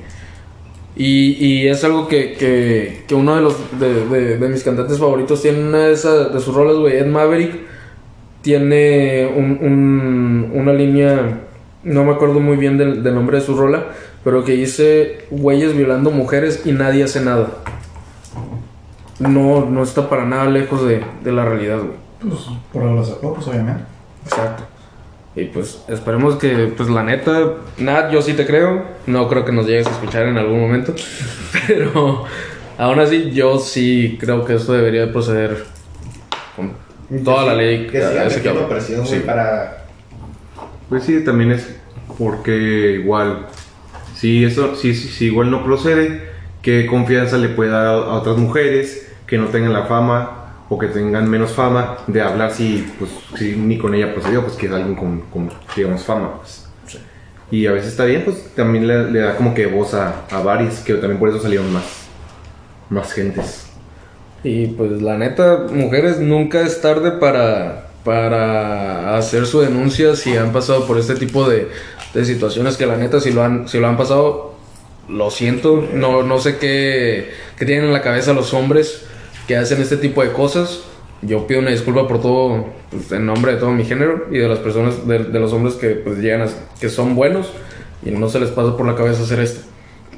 Y, 0.96 1.32
y 1.44 1.66
es 1.68 1.82
algo 1.82 2.06
que, 2.06 2.34
que, 2.34 3.02
que 3.08 3.14
uno 3.16 3.34
de 3.34 3.42
los 3.42 3.56
de, 3.80 4.36
de- 4.38 4.48
mis 4.48 4.62
cantantes 4.62 4.98
favoritos 4.98 5.42
tiene 5.42 5.58
una 5.66 5.86
de, 5.86 5.92
esas, 5.92 6.32
de 6.32 6.38
sus 6.40 6.54
rolas, 6.54 6.76
güey, 6.76 6.96
Ed 6.96 7.06
Maverick. 7.06 7.52
Tiene 8.42 9.26
un, 9.34 9.58
un- 9.62 10.50
una 10.54 10.72
línea, 10.74 11.40
no 11.82 12.04
me 12.04 12.12
acuerdo 12.12 12.40
muy 12.40 12.56
bien 12.58 12.76
del, 12.76 13.02
del 13.02 13.14
nombre 13.14 13.38
de 13.38 13.44
su 13.44 13.56
rola, 13.56 13.86
pero 14.22 14.44
que 14.44 14.52
dice 14.52 15.18
güeyes 15.30 15.74
violando 15.74 16.10
mujeres 16.10 16.62
y 16.66 16.72
nadie 16.72 17.04
hace 17.04 17.22
nada. 17.22 17.48
No, 19.18 19.64
no 19.66 19.82
está 19.82 20.08
para 20.08 20.24
nada 20.24 20.46
lejos 20.46 20.86
de, 20.86 21.02
de 21.22 21.32
la 21.32 21.44
realidad, 21.44 21.78
güey. 21.78 22.04
Pues 22.20 22.40
por 22.72 22.84
los 22.84 23.10
pues 23.10 23.46
obviamente. 23.46 23.84
Exacto. 24.24 24.64
Y 25.36 25.46
pues 25.46 25.82
esperemos 25.88 26.36
que, 26.36 26.72
pues 26.76 26.88
la 26.88 27.02
neta, 27.02 27.54
Nat, 27.78 28.10
yo 28.12 28.22
sí 28.22 28.34
te 28.34 28.46
creo. 28.46 28.84
No 29.06 29.28
creo 29.28 29.44
que 29.44 29.52
nos 29.52 29.66
llegues 29.66 29.86
a 29.86 29.90
escuchar 29.90 30.26
en 30.26 30.36
algún 30.38 30.60
momento. 30.60 30.94
Pero 31.66 32.24
aún 32.78 33.00
así, 33.00 33.30
yo 33.32 33.58
sí 33.58 34.16
creo 34.20 34.44
que 34.44 34.54
esto 34.54 34.72
debería 34.72 35.06
de 35.06 35.12
proceder 35.12 35.64
con 36.56 36.72
toda 37.24 37.46
la 37.46 37.54
ley. 37.54 37.86
Que 37.88 38.00
siga 38.00 38.26
ese 38.26 38.42
cabrón. 38.42 38.68
presión, 38.68 39.06
Sí. 39.06 39.22
para... 39.26 39.84
Pues 40.88 41.04
sí, 41.04 41.24
también 41.24 41.50
es 41.50 41.74
porque 42.18 43.00
igual, 43.02 43.46
si 44.14 44.44
eso, 44.44 44.76
si, 44.76 44.94
si, 44.94 45.08
si 45.08 45.24
igual 45.26 45.50
no 45.50 45.64
procede, 45.64 46.28
¿qué 46.62 46.86
confianza 46.86 47.38
le 47.38 47.48
puede 47.48 47.70
dar 47.70 47.86
a, 47.86 47.90
a 47.94 48.14
otras 48.14 48.36
mujeres 48.36 49.03
que 49.34 49.38
no 49.38 49.48
tengan 49.48 49.72
la 49.72 49.82
fama 49.86 50.44
o 50.68 50.78
que 50.78 50.86
tengan 50.86 51.28
menos 51.28 51.50
fama 51.50 51.96
de 52.06 52.22
hablar 52.22 52.52
si, 52.52 52.88
pues, 53.00 53.10
si 53.36 53.56
ni 53.56 53.76
con 53.76 53.92
ella 53.92 54.14
procedió, 54.14 54.44
pues 54.44 54.54
que 54.54 54.66
es 54.66 54.72
alguien 54.72 54.94
con, 54.94 55.22
con, 55.22 55.50
digamos, 55.74 56.04
fama, 56.04 56.36
pues. 56.38 56.68
Y 57.50 57.66
a 57.66 57.72
veces 57.72 57.90
está 57.90 58.04
bien, 58.04 58.22
pues 58.24 58.54
también 58.54 58.86
le, 58.86 59.10
le 59.10 59.18
da 59.18 59.34
como 59.34 59.52
que 59.52 59.66
voz 59.66 59.92
a, 59.92 60.24
a 60.30 60.40
varios, 60.40 60.76
que 60.76 60.94
también 60.94 61.18
por 61.18 61.30
eso 61.30 61.40
salieron 61.40 61.72
más, 61.72 62.06
más 62.90 63.12
gentes. 63.12 63.66
Y 64.44 64.68
pues 64.68 65.02
la 65.02 65.18
neta, 65.18 65.66
mujeres, 65.68 66.20
nunca 66.20 66.60
es 66.60 66.80
tarde 66.80 67.10
para, 67.10 67.88
para 68.04 69.16
hacer 69.16 69.46
su 69.46 69.62
denuncia 69.62 70.14
si 70.14 70.36
han 70.36 70.52
pasado 70.52 70.86
por 70.86 70.96
este 70.96 71.16
tipo 71.16 71.48
de, 71.48 71.70
de 72.14 72.24
situaciones 72.24 72.76
que 72.76 72.86
la 72.86 72.96
neta, 72.96 73.20
si 73.20 73.32
lo 73.32 73.42
han, 73.42 73.66
si 73.66 73.80
lo 73.80 73.88
han 73.88 73.96
pasado, 73.96 74.54
lo 75.08 75.28
siento. 75.32 75.84
No, 75.92 76.22
no 76.22 76.38
sé 76.38 76.58
qué, 76.58 77.32
qué 77.58 77.66
tienen 77.66 77.86
en 77.86 77.92
la 77.92 78.00
cabeza 78.00 78.32
los 78.32 78.54
hombres 78.54 79.08
que 79.46 79.56
hacen 79.56 79.80
este 79.80 79.96
tipo 79.96 80.22
de 80.22 80.32
cosas. 80.32 80.82
Yo 81.22 81.46
pido 81.46 81.60
una 81.60 81.70
disculpa 81.70 82.06
por 82.06 82.20
todo, 82.20 82.66
pues, 82.90 83.10
en 83.12 83.24
nombre 83.26 83.52
de 83.54 83.58
todo 83.58 83.70
mi 83.70 83.84
género 83.84 84.26
y 84.30 84.38
de 84.38 84.48
las 84.48 84.58
personas, 84.58 85.06
de, 85.06 85.20
de 85.20 85.40
los 85.40 85.52
hombres 85.52 85.74
que 85.74 85.90
pues 85.90 86.18
llegan 86.18 86.42
a, 86.42 86.48
que 86.80 86.88
son 86.90 87.14
buenos 87.14 87.50
y 88.04 88.10
no 88.10 88.28
se 88.28 88.40
les 88.40 88.50
pasa 88.50 88.76
por 88.76 88.86
la 88.86 88.94
cabeza 88.94 89.22
hacer 89.22 89.40
esto. 89.40 89.60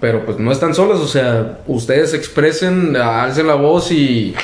Pero 0.00 0.26
pues 0.26 0.38
no 0.38 0.50
están 0.52 0.74
solos, 0.74 1.00
o 1.00 1.06
sea, 1.06 1.60
ustedes 1.66 2.12
expresen, 2.12 2.96
alcen 2.96 3.46
la 3.46 3.54
voz 3.54 3.92
y 3.92 4.34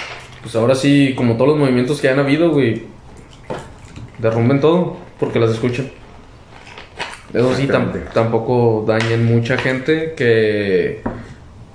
pues 0.40 0.54
ahora 0.56 0.74
sí, 0.74 1.14
como 1.16 1.34
todos 1.34 1.48
los 1.48 1.58
movimientos 1.58 2.00
que 2.00 2.08
han 2.08 2.18
habido, 2.20 2.50
güey, 2.50 2.84
derrumben 4.18 4.60
todo 4.60 4.96
porque 5.18 5.38
las 5.40 5.50
escuchan. 5.50 5.90
Eso 7.34 7.54
sí, 7.56 7.66
tam- 7.66 7.92
tampoco 8.12 8.84
dañen 8.86 9.24
mucha 9.24 9.56
gente 9.56 10.14
que, 10.16 11.02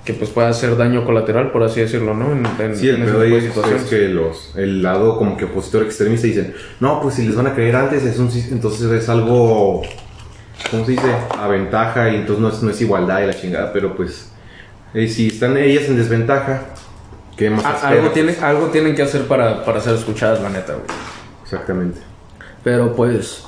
que 0.08 0.14
pues 0.14 0.30
pueda 0.30 0.48
hacer 0.48 0.74
daño 0.78 1.04
colateral, 1.04 1.52
por 1.52 1.62
así 1.62 1.80
decirlo, 1.82 2.14
¿no? 2.14 2.32
En, 2.32 2.46
en- 2.58 2.74
Sí, 2.74 2.88
el 2.88 2.94
en 2.94 3.18
de 3.18 3.36
es, 3.36 3.82
que 3.90 4.08
los, 4.08 4.54
el 4.56 4.82
lado 4.82 5.18
como 5.18 5.36
que 5.36 5.44
opositor 5.44 5.82
extremista 5.82 6.26
dicen, 6.26 6.54
no, 6.80 7.02
pues 7.02 7.16
si 7.16 7.26
les 7.26 7.36
van 7.36 7.46
a 7.46 7.52
creer 7.54 7.76
antes, 7.76 8.02
es 8.06 8.18
un, 8.18 8.30
entonces 8.50 8.90
es 8.90 9.06
algo, 9.10 9.82
¿cómo 10.70 10.86
se 10.86 10.92
dice? 10.92 11.14
A 11.38 11.46
ventaja 11.48 12.08
y 12.08 12.14
entonces 12.16 12.40
no 12.42 12.48
es, 12.48 12.62
no 12.62 12.70
es 12.70 12.80
igualdad 12.80 13.20
y 13.22 13.26
la 13.26 13.34
chingada, 13.34 13.70
pero 13.70 13.94
pues 13.94 14.30
eh, 14.94 15.06
si 15.08 15.26
están 15.28 15.58
ellas 15.58 15.84
en 15.90 15.96
desventaja, 15.98 16.62
¿qué 17.36 17.50
más 17.50 17.66
A- 17.66 17.88
algo, 17.88 18.08
tiene, 18.08 18.34
algo 18.40 18.68
tienen 18.68 18.94
que 18.94 19.02
hacer 19.02 19.26
para, 19.26 19.62
para 19.62 19.78
ser 19.82 19.94
escuchadas, 19.94 20.40
la 20.40 20.48
neta, 20.48 20.72
güey. 20.72 20.86
Exactamente. 21.44 22.00
Pero 22.64 22.96
pues, 22.96 23.44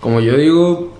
como 0.00 0.20
yo 0.20 0.36
digo, 0.36 0.96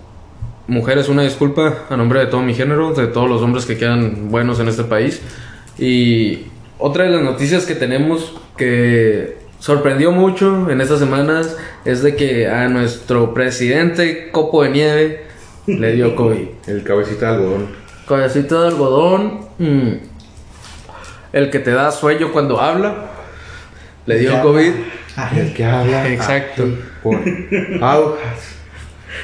mujeres, 0.73 1.09
una 1.09 1.23
disculpa 1.23 1.85
a 1.91 1.97
nombre 1.97 2.21
de 2.21 2.27
todo 2.27 2.41
mi 2.43 2.55
género, 2.55 2.93
de 2.95 3.07
todos 3.07 3.29
los 3.29 3.43
hombres 3.43 3.67
que 3.67 3.77
quedan 3.77 4.31
buenos 4.31 4.59
en 4.59 4.69
este 4.69 4.85
país. 4.85 5.21
Y 5.79 6.47
otra 6.79 7.05
de 7.05 7.11
las 7.11 7.23
noticias 7.23 7.65
que 7.67 7.75
tenemos 7.75 8.35
que 8.57 9.39
sorprendió 9.61 10.11
mucho 10.13 10.71
en 10.71 10.81
estas 10.81 10.99
semanas 10.99 11.57
es 11.85 12.03
de 12.03 12.17
que 12.17 12.49
a 12.49 12.69
nuestro 12.69 13.33
presidente 13.35 14.31
Copo 14.33 14.63
de 14.65 14.71
Nieve 14.71 15.25
le 15.67 15.93
dio 15.93 16.17
COVID. 16.17 16.49
El 16.67 16.83
cabecita 16.83 17.31
de 17.31 17.37
algodón. 17.37 17.67
Cabecita 18.09 18.63
de 18.63 18.69
algodón, 18.69 19.41
mm, 19.59 19.91
el 21.33 21.51
que 21.51 21.59
te 21.61 21.71
da 21.71 21.91
sueño 21.93 22.33
cuando 22.33 22.61
habla, 22.61 23.11
le 24.07 24.19
dio 24.19 24.33
Ya. 24.33 24.43
COVID. 24.43 24.73
Ah, 25.17 25.31
El 25.37 25.53
que 25.53 25.65
habla. 25.65 26.09
Exacto. 26.13 26.65
Por 27.03 27.17
aujas. 27.81 28.57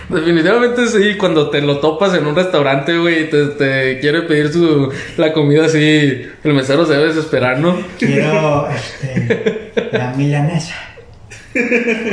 Definitivamente 0.08 0.86
sí, 0.86 1.16
cuando 1.16 1.50
te 1.50 1.60
lo 1.62 1.78
topas 1.78 2.14
en 2.14 2.26
un 2.26 2.34
restaurante, 2.36 2.96
güey, 2.98 3.28
te, 3.30 3.46
te 3.46 3.98
quiere 4.00 4.22
pedir 4.22 4.52
su, 4.52 4.92
la 5.16 5.32
comida 5.32 5.66
así, 5.66 6.26
el 6.44 6.54
mesero 6.54 6.84
se 6.86 6.92
debe 6.92 7.06
desesperar, 7.08 7.58
¿no? 7.58 7.78
quiero 7.98 8.68
este, 8.70 9.72
la 9.92 10.12
milanesa. 10.14 10.74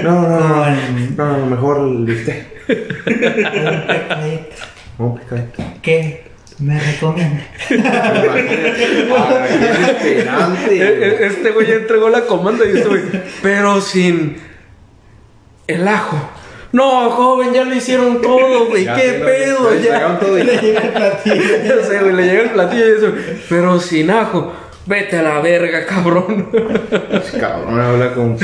No, 0.04 0.22
no, 0.22 0.40
no. 0.40 0.64
Con 0.64 1.16
No, 1.18 1.38
no, 1.38 1.46
mejor 1.48 1.88
el 1.88 2.06
bistec. 2.06 2.46
un 4.98 5.18
picadito. 5.20 5.64
¿Qué 5.82 6.24
me 6.60 6.80
recomienda? 6.80 7.44
Ah, 7.84 8.14
qué 10.68 10.80
E- 10.82 11.06
e- 11.06 11.26
Este 11.28 11.52
güey 11.52 11.68
ya 11.68 11.74
entregó 11.76 12.10
la 12.10 12.22
comanda 12.22 12.66
y 12.66 12.70
este 12.78 12.88
güey, 12.88 13.02
pero 13.44 13.82
sin 13.82 14.38
el 15.68 15.88
ajo. 15.88 16.30
No, 16.76 17.10
joven, 17.10 17.54
ya 17.54 17.64
lo 17.64 17.74
hicieron 17.74 18.22
todo, 18.22 18.66
güey, 18.66 18.84
qué 18.84 19.22
pedo, 19.24 19.72
le 19.72 19.82
ya. 19.82 20.20
Le 20.22 20.58
llega 20.58 20.82
el 20.82 20.90
platillo. 20.90 21.36
Ya 21.64 21.82
sé, 21.82 22.00
güey, 22.00 22.14
le 22.14 22.24
llega 22.26 22.42
el 22.44 22.50
platillo 22.50 22.86
y 22.86 22.98
eso, 22.98 23.14
pero 23.48 23.80
sin 23.80 24.12
ajo. 24.12 24.52
Vete 24.86 25.18
a 25.18 25.24
la 25.24 25.40
verga, 25.40 25.86
cabrón. 25.86 26.50
Cabrón, 27.40 27.80
habla 27.80 28.14
con. 28.14 28.38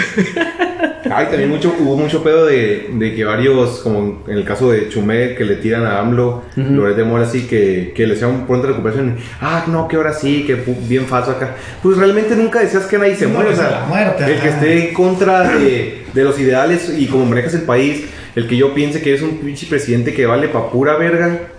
Ay, 1.13 1.27
también 1.27 1.49
mucho, 1.49 1.73
hubo 1.79 1.97
mucho 1.97 2.23
pedo 2.23 2.45
de, 2.45 2.89
de 2.93 3.15
que 3.15 3.23
varios, 3.23 3.79
como 3.79 4.23
en 4.27 4.37
el 4.37 4.43
caso 4.45 4.71
de 4.71 4.87
Chumel, 4.89 5.35
que 5.35 5.43
le 5.43 5.55
tiran 5.57 5.85
a 5.85 5.99
AMLO, 5.99 6.43
Loret 6.55 6.95
de 6.95 7.03
Mola, 7.03 7.25
así 7.25 7.47
que, 7.47 7.91
que 7.95 8.07
le 8.07 8.15
sea 8.15 8.27
un 8.27 8.45
pronta 8.47 8.67
recuperación. 8.67 9.17
Ah, 9.39 9.65
no, 9.67 9.87
que 9.87 9.97
ahora 9.97 10.13
sí, 10.13 10.43
que 10.45 10.63
bien 10.87 11.05
falso 11.05 11.31
acá. 11.31 11.55
Pues 11.81 11.97
realmente 11.97 12.35
nunca 12.35 12.59
decías 12.59 12.85
que 12.85 12.97
nadie 12.97 13.15
se 13.15 13.25
No, 13.25 13.33
muere. 13.33 13.49
O 13.49 13.53
pues, 13.53 13.67
sea, 13.67 13.81
la 13.81 13.85
muerte, 13.85 14.23
el 14.25 14.39
que 14.39 14.47
esté 14.47 14.89
en 14.89 14.93
contra 14.93 15.41
de, 15.57 16.03
de 16.13 16.23
los 16.23 16.39
ideales 16.39 16.93
y 16.97 17.07
como 17.07 17.25
manejas 17.25 17.55
el 17.55 17.63
país, 17.63 18.05
el 18.35 18.47
que 18.47 18.55
yo 18.55 18.73
piense 18.73 19.01
que 19.01 19.09
eres 19.09 19.21
un 19.21 19.37
pinche 19.39 19.67
presidente 19.67 20.13
que 20.13 20.25
vale 20.25 20.47
pa' 20.47 20.71
pura 20.71 20.95
verga, 20.97 21.50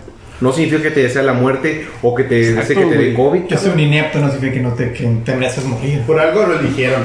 no 0.43 0.51
significa 0.51 0.83
que 0.83 0.91
te 0.91 1.03
desea 1.03 1.23
la 1.23 1.31
muerte 1.31 1.87
o 2.01 2.13
que 2.13 2.25
te 2.25 2.53
desee 2.53 2.75
que 2.75 2.85
te 2.85 2.97
dé. 2.97 3.13
COVID. 3.13 3.43
Yo 3.47 3.57
soy 3.57 3.71
un 3.71 3.79
inepto, 3.79 4.19
no 4.19 4.29
significa 4.29 4.53
que 4.53 4.59
no 4.59 4.73
te, 4.73 4.91
que 4.91 5.05
te 5.23 5.35
mereces 5.35 5.63
morir. 5.63 6.01
Por 6.01 6.19
algo 6.19 6.45
lo 6.45 6.59
eligieron. 6.59 7.03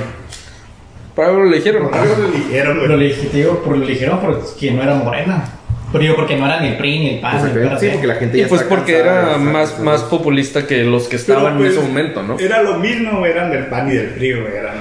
Por 1.14 1.24
algo 1.24 1.38
lo 1.42 1.46
eligieron. 1.46 1.88
Por 1.88 1.98
algo 1.98 2.16
lo 2.16 2.28
eligieron, 2.28 2.76
Lo 2.78 2.86
güey. 2.86 2.92
eligieron, 2.94 3.32
digo, 3.32 3.62
por 3.62 3.76
lo 3.78 3.84
eligieron 3.84 4.20
porque 4.20 4.72
no 4.72 4.82
era 4.82 4.94
morena. 4.96 5.44
Pero 5.92 6.02
digo, 6.02 6.16
porque 6.16 6.36
no 6.36 6.46
era 6.46 6.60
ni 6.60 6.68
el 6.68 6.76
PRI, 6.76 6.98
ni 6.98 7.08
el 7.14 7.20
PAN, 7.20 7.54
ni 7.54 7.60
el. 7.62 7.78
Sí, 7.78 7.88
porque 7.92 8.06
la 8.08 8.14
gente 8.16 8.38
Y 8.38 8.40
ya 8.40 8.48
pues 8.48 8.60
está 8.62 8.74
porque 8.74 8.92
cansada 8.94 9.28
era 9.28 9.38
más, 9.38 9.78
más 9.78 10.02
populista 10.02 10.66
que 10.66 10.82
los 10.82 11.06
que 11.06 11.16
estaban 11.16 11.44
Pero, 11.44 11.54
en 11.54 11.58
pues, 11.58 11.72
ese 11.72 11.80
momento, 11.80 12.22
¿no? 12.24 12.38
Era 12.40 12.62
lo 12.62 12.78
mismo, 12.78 13.24
eran 13.24 13.50
del 13.52 13.66
PAN 13.66 13.88
y 13.88 13.94
del 13.94 14.06
PRI, 14.08 14.32
güey. 14.32 14.56
Eran... 14.56 14.74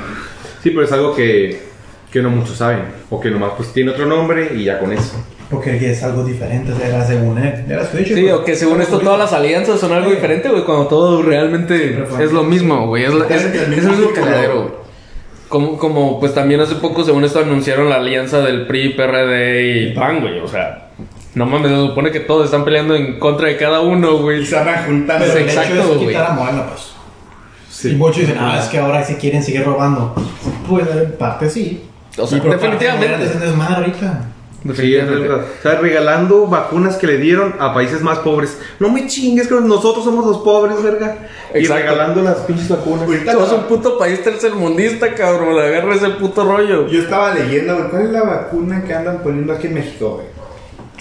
Sí, 0.63 0.71
pero 0.71 0.83
es 0.83 0.91
algo 0.91 1.15
que, 1.15 1.59
que 2.11 2.21
no 2.23 2.31
muchos 2.31 2.57
saben. 2.57 2.79
O 3.11 3.21
que 3.21 3.29
nomás 3.29 3.51
pues 3.55 3.71
tiene 3.71 3.91
otro 3.91 4.07
nombre 4.07 4.49
y 4.55 4.63
ya 4.63 4.79
con 4.79 4.91
eso. 4.91 5.23
Porque 5.49 5.91
es 5.91 6.03
algo 6.03 6.25
diferente, 6.25 6.73
era 6.83 7.05
según 7.05 7.37
él. 7.37 7.63
Era 7.69 7.85
su 7.89 7.95
dicho, 7.97 8.13
Sí, 8.15 8.21
pues, 8.23 8.33
o 8.33 8.43
que 8.43 8.55
según 8.55 8.81
esto 8.81 8.99
todas 8.99 9.17
las 9.17 9.31
alianzas 9.31 9.79
son 9.79 9.93
algo 9.93 10.09
Sí. 10.09 10.15
diferente, 10.15 10.49
güey, 10.49 10.63
cuando 10.63 10.87
todo 10.87 11.21
realmente 11.21 12.03
es 12.19 12.31
lo 12.33 12.43
mismo, 12.43 12.87
güey. 12.87 13.05
Es, 13.05 13.13
la- 13.13 13.25
es, 13.27 13.43
Es 13.45 13.55
es 13.55 13.69
el 13.85 13.85
güey. 13.85 14.87
Como, 15.47 15.77
como, 15.77 16.19
pues 16.19 16.33
también 16.33 16.59
hace 16.59 16.75
poco, 16.75 17.05
según 17.05 17.23
esto, 17.23 17.39
anunciaron 17.39 17.87
la 17.89 17.95
alianza 17.95 18.41
del 18.41 18.67
PRI, 18.67 18.89
PRD 18.95 19.77
y 19.83 19.93
PAN, 19.93 20.19
güey. 20.19 20.39
O 20.41 20.47
sea, 20.47 20.89
no 21.35 21.45
mames, 21.45 21.71
se 21.71 21.77
supone 21.77 22.11
que 22.11 22.19
todos 22.19 22.43
están 22.45 22.65
peleando 22.65 22.95
en 22.95 23.17
contra 23.17 23.47
de 23.47 23.55
cada 23.55 23.79
uno, 23.79 24.15
Y 24.17 24.21
güey. 24.21 24.45
se 24.45 24.55
van 24.55 24.85
juntando. 24.85 25.23
Pero 25.25 25.37
el 25.39 25.45
Exacto, 25.45 25.73
hecho 25.75 25.87
güey. 25.95 26.07
quitar 26.07 26.31
a 26.31 26.33
Morena, 26.33 26.65
pues. 26.67 26.91
Sí. 27.69 27.91
Y 27.91 27.95
muchos 27.95 28.17
dicen, 28.17 28.35
ah, 28.37 28.59
es 28.61 28.65
que 28.65 28.79
ahora 28.79 29.01
se 29.05 29.15
quieren 29.17 29.41
seguir 29.41 29.63
robando. 29.63 30.13
Pues 30.67 30.85
en 30.93 31.13
parte 31.13 31.49
sí. 31.49 31.83
O 32.17 32.27
sea, 32.27 32.37
Y 32.39 32.41
definitivamente. 32.41 33.23
Es 33.23 33.39
desmadre 33.39 33.75
ahorita. 33.75 34.25
Sí, 34.75 34.95
es 34.95 35.09
verdad. 35.09 35.41
O 35.59 35.61
sea, 35.61 35.75
regalando 35.75 36.47
vacunas 36.47 36.97
que 36.97 37.07
le 37.07 37.17
dieron 37.17 37.55
a 37.59 37.73
países 37.73 38.01
más 38.01 38.19
pobres. 38.19 38.57
No 38.79 38.89
me 38.89 39.07
chingues, 39.07 39.47
que 39.47 39.55
nosotros 39.55 40.03
somos 40.03 40.25
los 40.25 40.39
pobres, 40.39 40.81
verga. 40.83 41.15
Y 41.53 41.59
Exacto. 41.59 41.83
regalando 41.83 42.21
las 42.23 42.37
pinches 42.39 42.69
vacunas. 42.69 43.03
Ahorita 43.03 43.31
Somos 43.33 43.51
un 43.53 43.63
puto 43.63 43.97
país 43.97 44.23
tercermundista, 44.23 45.13
cabrón. 45.13 45.55
Le 45.55 45.67
agarra 45.67 45.95
ese 45.95 46.09
puto 46.11 46.43
rollo. 46.43 46.87
Yo 46.87 47.01
estaba 47.01 47.33
leyendo, 47.33 47.75
güey, 47.77 47.89
¿cuál 47.89 48.01
es 48.03 48.09
la 48.11 48.23
vacuna 48.23 48.83
que 48.83 48.93
andan 48.93 49.19
poniendo 49.23 49.53
aquí 49.53 49.67
en 49.67 49.73
México, 49.75 50.15
güey? 50.15 50.27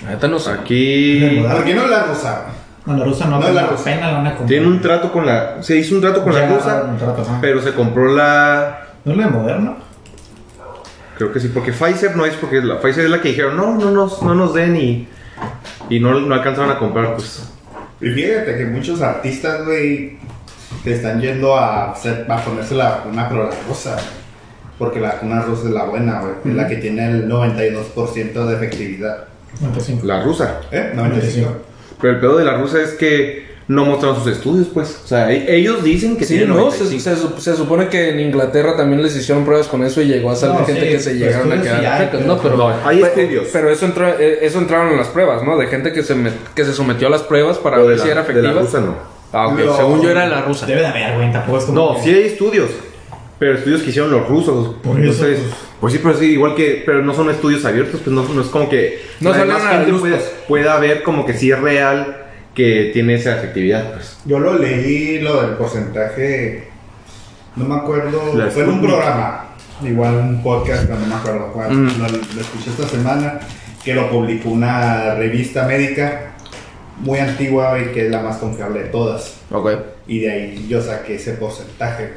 Ahorita 0.08 0.28
no 0.28 0.38
sé. 0.38 0.50
Aquí 0.50 1.42
¿Por 1.50 1.64
qué 1.64 1.74
no 1.74 1.86
la 1.86 2.06
usaban? 2.12 2.56
No, 2.84 2.96
la 2.96 3.04
rusa 3.04 3.24
no, 3.24 3.40
No, 3.40 3.46
la 3.48 3.52
la 3.52 3.66
rusa. 3.66 3.82
pena 3.84 4.06
la 4.06 4.12
van 4.18 4.26
a 4.26 4.30
comprar. 4.30 4.48
tiene 4.48 4.66
un 4.68 4.80
trato 4.80 5.10
con 5.10 5.26
la. 5.26 5.60
Se 5.62 5.76
hizo 5.76 5.94
un 5.96 6.00
trato 6.00 6.22
con 6.22 6.32
la 6.32 6.46
rusa, 6.46 6.84
un 6.88 6.96
trato, 6.98 7.22
ajá. 7.22 7.38
pero 7.40 7.60
se 7.60 7.72
compró 7.72 8.06
la. 8.14 8.86
¿No 9.04 9.12
es 9.12 9.18
la 9.18 9.24
de 9.24 9.30
Moderna? 9.30 9.76
Creo 11.16 11.32
que 11.32 11.40
sí, 11.40 11.48
porque 11.48 11.72
Pfizer 11.72 12.14
no 12.16 12.26
es 12.26 12.34
porque 12.34 12.60
la 12.60 12.80
Pfizer 12.80 13.04
es 13.06 13.10
la 13.10 13.20
que 13.20 13.28
dijeron, 13.28 13.56
no, 13.56 13.74
no 13.76 13.90
nos, 13.90 14.22
no 14.22 14.34
nos 14.34 14.52
den 14.54 14.76
y. 14.76 15.08
Y 15.88 16.00
no, 16.00 16.18
no 16.20 16.34
alcanzaron 16.34 16.70
a 16.70 16.78
comprar, 16.78 17.14
pues. 17.14 17.42
Y 18.00 18.10
fíjate 18.10 18.56
que 18.56 18.64
muchos 18.66 19.00
artistas, 19.00 19.64
güey, 19.64 20.18
te 20.84 20.92
están 20.94 21.20
yendo 21.20 21.56
a, 21.56 21.92
hacer- 21.92 22.26
a 22.28 22.36
ponerse 22.42 22.74
la 22.74 22.90
vacuna, 22.90 23.28
pero 23.28 23.44
la 23.44 23.54
rusa. 23.68 23.96
Porque 24.78 25.00
la 25.00 25.12
vacuna 25.12 25.40
rusa 25.42 25.68
es 25.68 25.74
la 25.74 25.84
buena, 25.84 26.20
güey. 26.20 26.32
Es 26.44 26.54
la 26.54 26.68
que 26.68 26.76
tiene 26.76 27.08
el 27.10 27.28
92% 27.28 28.46
de 28.46 28.54
efectividad. 28.54 29.24
95. 29.60 30.06
La 30.06 30.22
rusa. 30.22 30.60
¿Eh? 30.70 30.92
95. 30.94 31.50
Pero 32.00 32.12
el 32.14 32.20
pedo 32.20 32.36
de 32.36 32.44
la 32.44 32.58
rusa 32.58 32.82
es 32.82 32.90
que 32.92 33.45
no 33.68 33.84
mostraron 33.84 34.22
sus 34.22 34.32
estudios, 34.32 34.68
pues. 34.72 35.00
O 35.04 35.06
sea, 35.08 35.32
e- 35.32 35.56
ellos 35.56 35.82
dicen 35.82 36.16
que 36.16 36.24
Sí, 36.24 36.34
tienen 36.34 36.50
no, 36.56 36.70
se, 36.70 36.84
95. 36.84 37.00
se 37.02 37.16
su- 37.16 37.40
se 37.40 37.56
supone 37.56 37.88
que 37.88 38.10
en 38.10 38.20
Inglaterra 38.20 38.76
también 38.76 39.02
les 39.02 39.16
hicieron 39.16 39.44
pruebas 39.44 39.66
con 39.66 39.82
eso 39.84 40.00
y 40.00 40.06
llegó 40.06 40.30
a 40.30 40.36
salir 40.36 40.60
No, 40.60 40.66
gente 40.66 40.82
sí, 40.82 40.88
que 40.88 41.00
se 41.00 41.10
pues, 41.10 41.20
llegaron 41.22 41.52
a 41.52 41.60
quedar 41.62 42.10
hay, 42.14 42.24
¿no? 42.26 42.38
Pero, 42.40 42.56
No, 42.56 42.72
hay 42.84 43.02
estudios. 43.02 43.46
Pero 43.52 43.70
eso, 43.70 43.86
entró, 43.86 44.08
eh, 44.08 44.38
eso 44.42 44.58
entraron 44.60 44.92
en 44.92 44.96
las 44.98 45.08
pruebas, 45.08 45.42
¿no? 45.42 45.56
De 45.58 45.66
gente 45.66 45.92
que 45.92 46.02
se, 46.04 46.14
met- 46.14 46.32
que 46.54 46.64
se 46.64 46.72
sometió 46.72 47.08
a 47.08 47.10
las 47.10 47.22
pruebas 47.22 47.58
para 47.58 47.78
ver 47.78 47.96
de 47.96 47.98
si 47.98 48.08
era 48.08 48.22
de 48.22 48.30
efectiva. 48.30 48.52
la 48.54 48.60
rusa 48.60 48.80
no. 48.80 48.94
Ah, 49.32 49.48
ok. 49.48 49.58
No. 49.58 49.76
Según 49.76 50.02
yo 50.02 50.10
era 50.10 50.26
la 50.28 50.42
rusa. 50.42 50.64
Debe 50.66 50.80
de 50.82 50.86
haber, 50.86 51.14
güey, 51.16 51.32
tampoco 51.32 51.58
es 51.58 51.64
como. 51.64 51.74
No, 51.90 51.96
que- 51.96 52.02
sí 52.04 52.10
hay 52.10 52.22
estudios. 52.26 52.70
Pero 53.38 53.54
estudios 53.54 53.82
que 53.82 53.90
hicieron 53.90 54.10
los 54.12 54.26
rusos. 54.28 54.76
Por 54.82 54.98
eso, 55.00 55.24
Entonces, 55.26 55.38
pues. 55.40 55.54
pues 55.80 55.92
sí, 55.92 56.00
pero 56.02 56.16
sí, 56.16 56.24
igual 56.32 56.54
que. 56.54 56.82
Pero 56.86 57.02
no 57.02 57.12
son 57.12 57.28
estudios 57.30 57.64
abiertos, 57.64 58.00
pues 58.02 58.14
no, 58.14 58.22
no 58.32 58.40
es 58.40 58.46
como 58.46 58.68
que. 58.68 59.02
No 59.20 59.32
demás 59.32 59.60
a 59.60 59.64
la 59.64 59.70
gente 59.72 59.90
luz, 59.90 60.00
pueda, 60.02 60.16
pues. 60.16 60.30
pueda 60.48 60.78
ver 60.78 61.02
como 61.02 61.26
que 61.26 61.34
sí 61.34 61.50
es 61.50 61.58
real 61.60 62.22
que 62.56 62.90
tiene 62.92 63.14
esa 63.14 63.36
efectividad, 63.36 63.92
pues. 63.92 64.16
Yo 64.24 64.40
lo 64.40 64.58
leí, 64.58 65.20
lo 65.20 65.42
del 65.42 65.56
porcentaje. 65.56 66.68
No 67.54 67.66
me 67.66 67.76
acuerdo. 67.76 68.34
La 68.34 68.50
fue 68.50 68.64
en 68.64 68.70
un 68.70 68.80
programa. 68.80 69.50
Igual 69.84 70.14
un 70.16 70.42
podcast, 70.42 70.86
pero 70.86 70.98
no 70.98 71.06
me 71.06 71.14
acuerdo 71.14 71.52
cuál. 71.52 71.70
Mm. 71.70 71.98
Lo, 71.98 72.08
lo 72.08 72.40
escuché 72.40 72.70
esta 72.70 72.88
semana. 72.88 73.38
Que 73.84 73.94
lo 73.94 74.10
publicó 74.10 74.48
una 74.48 75.14
revista 75.14 75.64
médica 75.64 76.32
muy 76.98 77.18
antigua 77.18 77.78
y 77.78 77.92
que 77.92 78.06
es 78.06 78.10
la 78.10 78.22
más 78.22 78.38
confiable 78.38 78.84
de 78.84 78.88
todas. 78.88 79.36
Ok. 79.50 79.70
Y 80.08 80.20
de 80.20 80.32
ahí 80.32 80.66
yo 80.68 80.80
saqué 80.80 81.16
ese 81.16 81.34
porcentaje. 81.34 82.14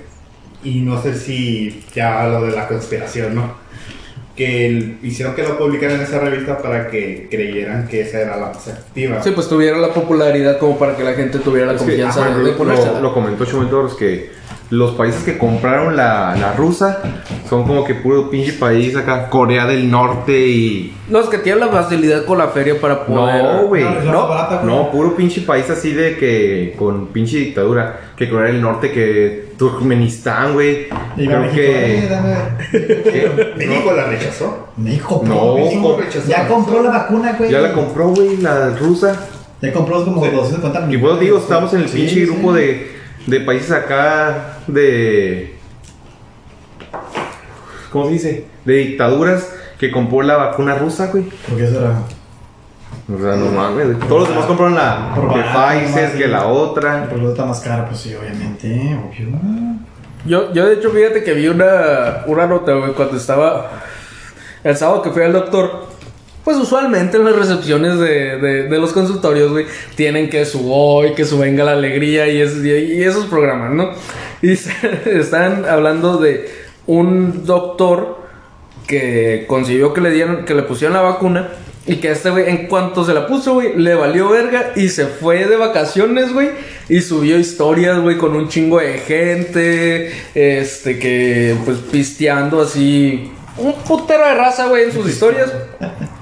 Y 0.63 0.81
no 0.81 1.01
sé 1.01 1.15
si 1.15 1.83
ya 1.93 2.27
lo 2.27 2.45
de 2.45 2.53
la 2.53 2.67
conspiración, 2.67 3.35
¿no? 3.35 3.53
Que 4.39 4.67
el- 4.67 4.95
hicieron 5.03 5.35
que 5.35 5.43
lo 5.43 5.57
publicaran 5.57 5.97
en 5.97 6.03
esa 6.03 6.17
revista 6.19 6.57
para 6.59 6.87
que 6.89 7.27
creyeran 7.29 7.89
que 7.89 7.99
esa 7.99 8.21
era 8.21 8.37
la 8.37 8.47
más 8.47 8.65
efectiva. 8.65 9.21
Sí, 9.21 9.31
pues 9.31 9.49
tuviera 9.49 9.77
la 9.77 9.93
popularidad 9.93 10.57
como 10.59 10.79
para 10.79 10.95
que 10.95 11.03
la 11.03 11.11
gente 11.11 11.39
tuviera 11.39 11.67
la 11.67 11.73
Es 11.73 11.79
que, 11.81 11.87
confianza 11.87 12.21
ajá, 12.25 12.37
de, 12.37 12.43
de 12.45 12.51
lo, 12.51 12.57
ponérsela. 12.57 12.93
lo, 12.93 13.01
lo 13.01 13.13
comentó 13.13 13.43
Chomentoros 13.43 13.95
que 13.95 14.29
los 14.71 14.91
países 14.91 15.23
que 15.23 15.37
compraron 15.39 15.95
la, 15.95 16.35
la 16.39 16.53
rusa 16.53 16.99
son 17.49 17.63
como 17.65 17.83
que 17.83 17.95
puro 17.95 18.29
pinche 18.29 18.53
país 18.53 18.95
acá, 18.95 19.27
Corea 19.29 19.65
del 19.65 19.89
Norte 19.89 20.47
y. 20.47 20.93
Los 21.09 21.27
que 21.29 21.39
tienen 21.39 21.61
la 21.61 21.69
facilidad 21.69 22.23
con 22.25 22.37
la 22.37 22.49
feria 22.49 22.79
para 22.79 23.05
poder. 23.05 23.43
No, 23.43 23.65
güey. 23.67 23.83
No, 23.83 24.63
No, 24.63 24.91
puro 24.91 25.15
pinche 25.15 25.41
país 25.41 25.67
así 25.71 25.91
de 25.93 26.17
que. 26.17 26.75
con 26.77 27.07
pinche 27.07 27.37
dictadura. 27.37 28.01
Que 28.15 28.29
Corea 28.29 28.51
del 28.51 28.61
Norte, 28.61 28.91
que 28.91 29.53
Turkmenistán, 29.57 30.53
güey. 30.53 30.87
Y 31.17 31.25
Creo 31.25 31.39
México, 31.39 31.61
eh, 31.63 31.99
que. 32.01 32.07
dame. 32.13 32.35
que- 32.71 33.53
México 33.57 33.91
la 33.93 34.03
rechazó. 34.05 34.67
México, 34.77 35.21
No, 35.25 35.55
México. 35.55 35.97
rechazó. 35.99 36.27
Ya 36.29 36.47
compró 36.47 36.83
la 36.83 36.91
vacuna, 36.91 37.33
güey. 37.39 37.49
ya 37.51 37.59
la 37.61 37.73
compró, 37.73 38.09
güey, 38.09 38.37
la 38.37 38.69
rusa. 38.77 39.15
Ya 39.61 39.73
compró 39.73 40.03
como 40.05 40.23
250 40.25 40.79
Y 40.79 40.83
millones. 40.85 41.01
pues 41.09 41.19
digo, 41.21 41.37
estamos 41.39 41.73
en 41.73 41.81
el 41.81 41.89
Sí, 41.89 41.97
pinche 41.97 42.13
sí. 42.15 42.25
grupo 42.25 42.53
de, 42.53 42.98
de 43.29 43.39
países 43.41 43.71
acá 43.71 44.57
de. 44.67 45.55
¿Cómo 47.91 48.05
se 48.05 48.11
dice? 48.11 48.45
De 48.65 48.73
dictaduras 48.73 49.53
que 49.79 49.91
compró 49.91 50.21
la 50.21 50.35
vacuna 50.35 50.75
rusa, 50.75 51.07
güey. 51.07 51.23
¿Por 51.23 51.57
qué 51.57 51.67
será? 51.67 52.01
O 53.11 53.17
sea, 53.19 53.35
no 53.35 53.51
mames. 53.51 53.97
güey. 53.97 54.09
Todos 54.09 54.21
los 54.21 54.29
demás 54.29 54.45
compraron 54.45 54.75
la 54.75 55.13
barato, 55.15 55.79
Pfizer, 55.79 56.17
que 56.17 56.27
la 56.27 56.45
otra. 56.47 57.07
Porque 57.09 57.27
está 57.27 57.45
más 57.45 57.59
cara, 57.61 57.85
pues 57.87 57.99
sí, 58.01 58.15
obviamente. 58.15 58.67
Obvio. 58.95 59.27
Yo, 60.25 60.53
yo 60.53 60.67
de 60.67 60.75
hecho, 60.75 60.91
fíjate 60.91 61.23
que 61.23 61.33
vi 61.33 61.47
una, 61.47 62.23
una 62.27 62.45
nota, 62.45 62.73
güey, 62.73 62.93
cuando 62.93 63.17
estaba 63.17 63.71
el 64.63 64.75
sábado 64.75 65.01
que 65.01 65.11
fui 65.11 65.23
al 65.23 65.33
doctor. 65.33 65.88
Pues 66.43 66.57
usualmente 66.57 67.17
en 67.17 67.25
las 67.25 67.35
recepciones 67.35 67.99
de, 67.99 68.37
de, 68.37 68.79
los 68.79 68.91
consultorios, 68.93 69.51
güey, 69.51 69.65
tienen 69.95 70.29
que 70.29 70.45
su 70.45 70.71
hoy, 70.73 71.13
que 71.13 71.25
su 71.25 71.37
venga 71.37 71.63
la 71.63 71.73
alegría 71.73 72.27
y, 72.27 72.37
y 72.37 73.03
esos 73.03 73.25
programas, 73.25 73.71
¿no? 73.71 73.91
Y 74.41 74.53
están 75.05 75.65
hablando 75.65 76.17
de 76.17 76.49
un 76.87 77.45
doctor 77.45 78.19
que 78.87 79.45
consiguió 79.47 79.93
que 79.93 80.01
le 80.01 80.11
dieran, 80.11 80.45
que 80.45 80.55
le 80.55 80.63
pusieran 80.63 80.93
la 80.93 81.01
vacuna 81.01 81.49
y 81.85 81.95
que 81.95 82.11
este 82.11 82.29
güey, 82.29 82.49
en 82.49 82.67
cuanto 82.67 83.03
se 83.03 83.13
la 83.13 83.25
puso, 83.25 83.55
güey, 83.55 83.75
le 83.75 83.95
valió 83.95 84.29
verga 84.29 84.73
y 84.75 84.89
se 84.89 85.07
fue 85.07 85.45
de 85.45 85.55
vacaciones, 85.55 86.31
güey, 86.31 86.49
y 86.87 87.01
subió 87.01 87.39
historias, 87.39 87.99
güey, 87.99 88.17
con 88.17 88.35
un 88.35 88.47
chingo 88.47 88.79
de 88.79 88.99
gente, 88.99 90.11
este, 90.35 90.99
que, 90.99 91.55
pues, 91.65 91.79
pisteando 91.91 92.61
así, 92.61 93.31
un 93.59 93.73
putero 93.73 94.25
de 94.25 94.33
raza, 94.33 94.67
güey, 94.67 94.85
en 94.85 94.91
sus 94.91 95.07
historias. 95.07 95.51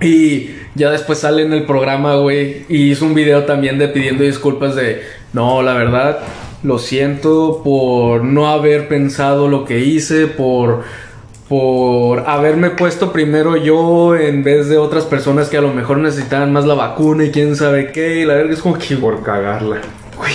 Y 0.01 0.51
ya 0.75 0.91
después 0.91 1.19
sale 1.19 1.43
en 1.43 1.53
el 1.53 1.65
programa, 1.65 2.15
güey, 2.15 2.65
y 2.69 2.91
hizo 2.91 3.05
un 3.05 3.13
video 3.13 3.45
también 3.45 3.77
de 3.79 3.87
pidiendo 3.87 4.23
disculpas 4.23 4.75
de, 4.75 5.01
no, 5.33 5.61
la 5.61 5.73
verdad, 5.73 6.19
lo 6.63 6.79
siento 6.79 7.61
por 7.63 8.23
no 8.23 8.47
haber 8.49 8.87
pensado 8.87 9.47
lo 9.47 9.65
que 9.65 9.79
hice, 9.79 10.27
por 10.27 10.83
por 11.47 12.27
haberme 12.27 12.71
puesto 12.71 13.13
primero 13.13 13.55
yo 13.55 14.15
en 14.15 14.43
vez 14.43 14.67
de 14.67 14.77
otras 14.77 15.05
personas 15.05 15.47
que 15.47 15.57
a 15.57 15.61
lo 15.61 15.73
mejor 15.73 15.97
necesitaban 15.97 16.51
más 16.51 16.65
la 16.65 16.73
vacuna 16.73 17.23
y 17.23 17.31
quién 17.31 17.55
sabe 17.55 17.91
qué. 17.91 18.19
Y 18.19 18.25
la 18.25 18.35
verga 18.35 18.53
es 18.53 18.61
como 18.61 18.77
que, 18.77 18.97
Por 18.97 19.23
cagarla. 19.23 19.77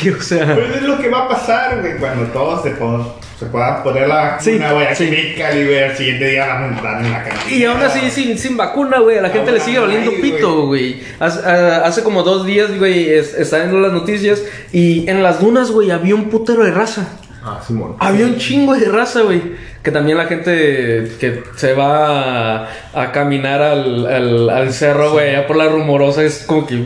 Güey, 0.03 0.15
o 0.15 0.21
sea. 0.23 0.55
Pues 0.55 0.77
es 0.77 0.83
lo 0.83 0.99
que 0.99 1.09
va 1.09 1.25
a 1.25 1.29
pasar, 1.29 1.81
güey, 1.81 1.97
cuando 1.99 2.25
todos 2.33 2.63
se, 2.63 2.71
pon- 2.73 3.07
se 3.39 3.47
puedan 3.47 3.83
poner 3.83 4.09
la 4.09 4.39
Sí, 4.41 4.53
vacuna, 4.53 4.73
güey, 4.73 4.87
aquí 4.87 4.97
sí. 4.97 5.15
en 5.15 5.39
Calibre, 5.39 5.87
el 5.87 5.97
siguiente 5.97 6.25
día 6.31 6.47
van 6.47 6.63
a 6.63 6.67
entrar 6.69 7.05
en 7.05 7.13
la 7.13 7.25
cantina. 7.25 7.55
Y 7.57 7.65
aún 7.65 7.83
así, 7.83 8.11
sin, 8.11 8.39
sin 8.39 8.57
vacuna, 8.57 9.01
güey, 9.01 9.19
a 9.19 9.23
la 9.23 9.31
gente 9.31 9.53
le 9.53 9.61
sigue 9.61 9.79
valiendo 9.79 10.13
pito, 10.21 10.67
güey. 10.67 11.01
Hace, 11.21 11.41
a- 11.49 11.85
hace 11.85 12.03
como 12.03 12.23
dos 12.23 12.47
días, 12.47 12.77
güey, 12.79 13.11
es- 13.11 13.35
estaba 13.35 13.65
viendo 13.65 13.81
las 13.81 13.93
noticias 13.93 14.43
y 14.73 15.09
en 15.11 15.23
las 15.23 15.41
dunas, 15.41 15.71
güey, 15.71 15.91
había 15.91 16.15
un 16.15 16.31
putero 16.31 16.65
de 16.65 16.71
raza. 16.71 17.09
Ah, 17.45 17.61
Simón. 17.67 17.97
Había 17.99 18.25
un 18.27 18.37
chingo 18.39 18.75
de 18.75 18.87
raza, 18.89 19.23
güey. 19.23 19.43
Que 19.83 19.91
también 19.91 20.17
la 20.17 20.27
gente 20.27 21.11
que 21.19 21.43
se 21.57 21.75
va 21.75 22.61
a, 22.63 22.69
a 22.95 23.11
caminar 23.11 23.61
al, 23.61 24.07
al, 24.07 24.49
al 24.49 24.73
cerro, 24.73 25.11
güey, 25.11 25.31
allá 25.31 25.49
por 25.49 25.57
la 25.57 25.69
rumorosa, 25.69 26.23
es 26.23 26.45
como 26.47 26.65
que. 26.69 26.85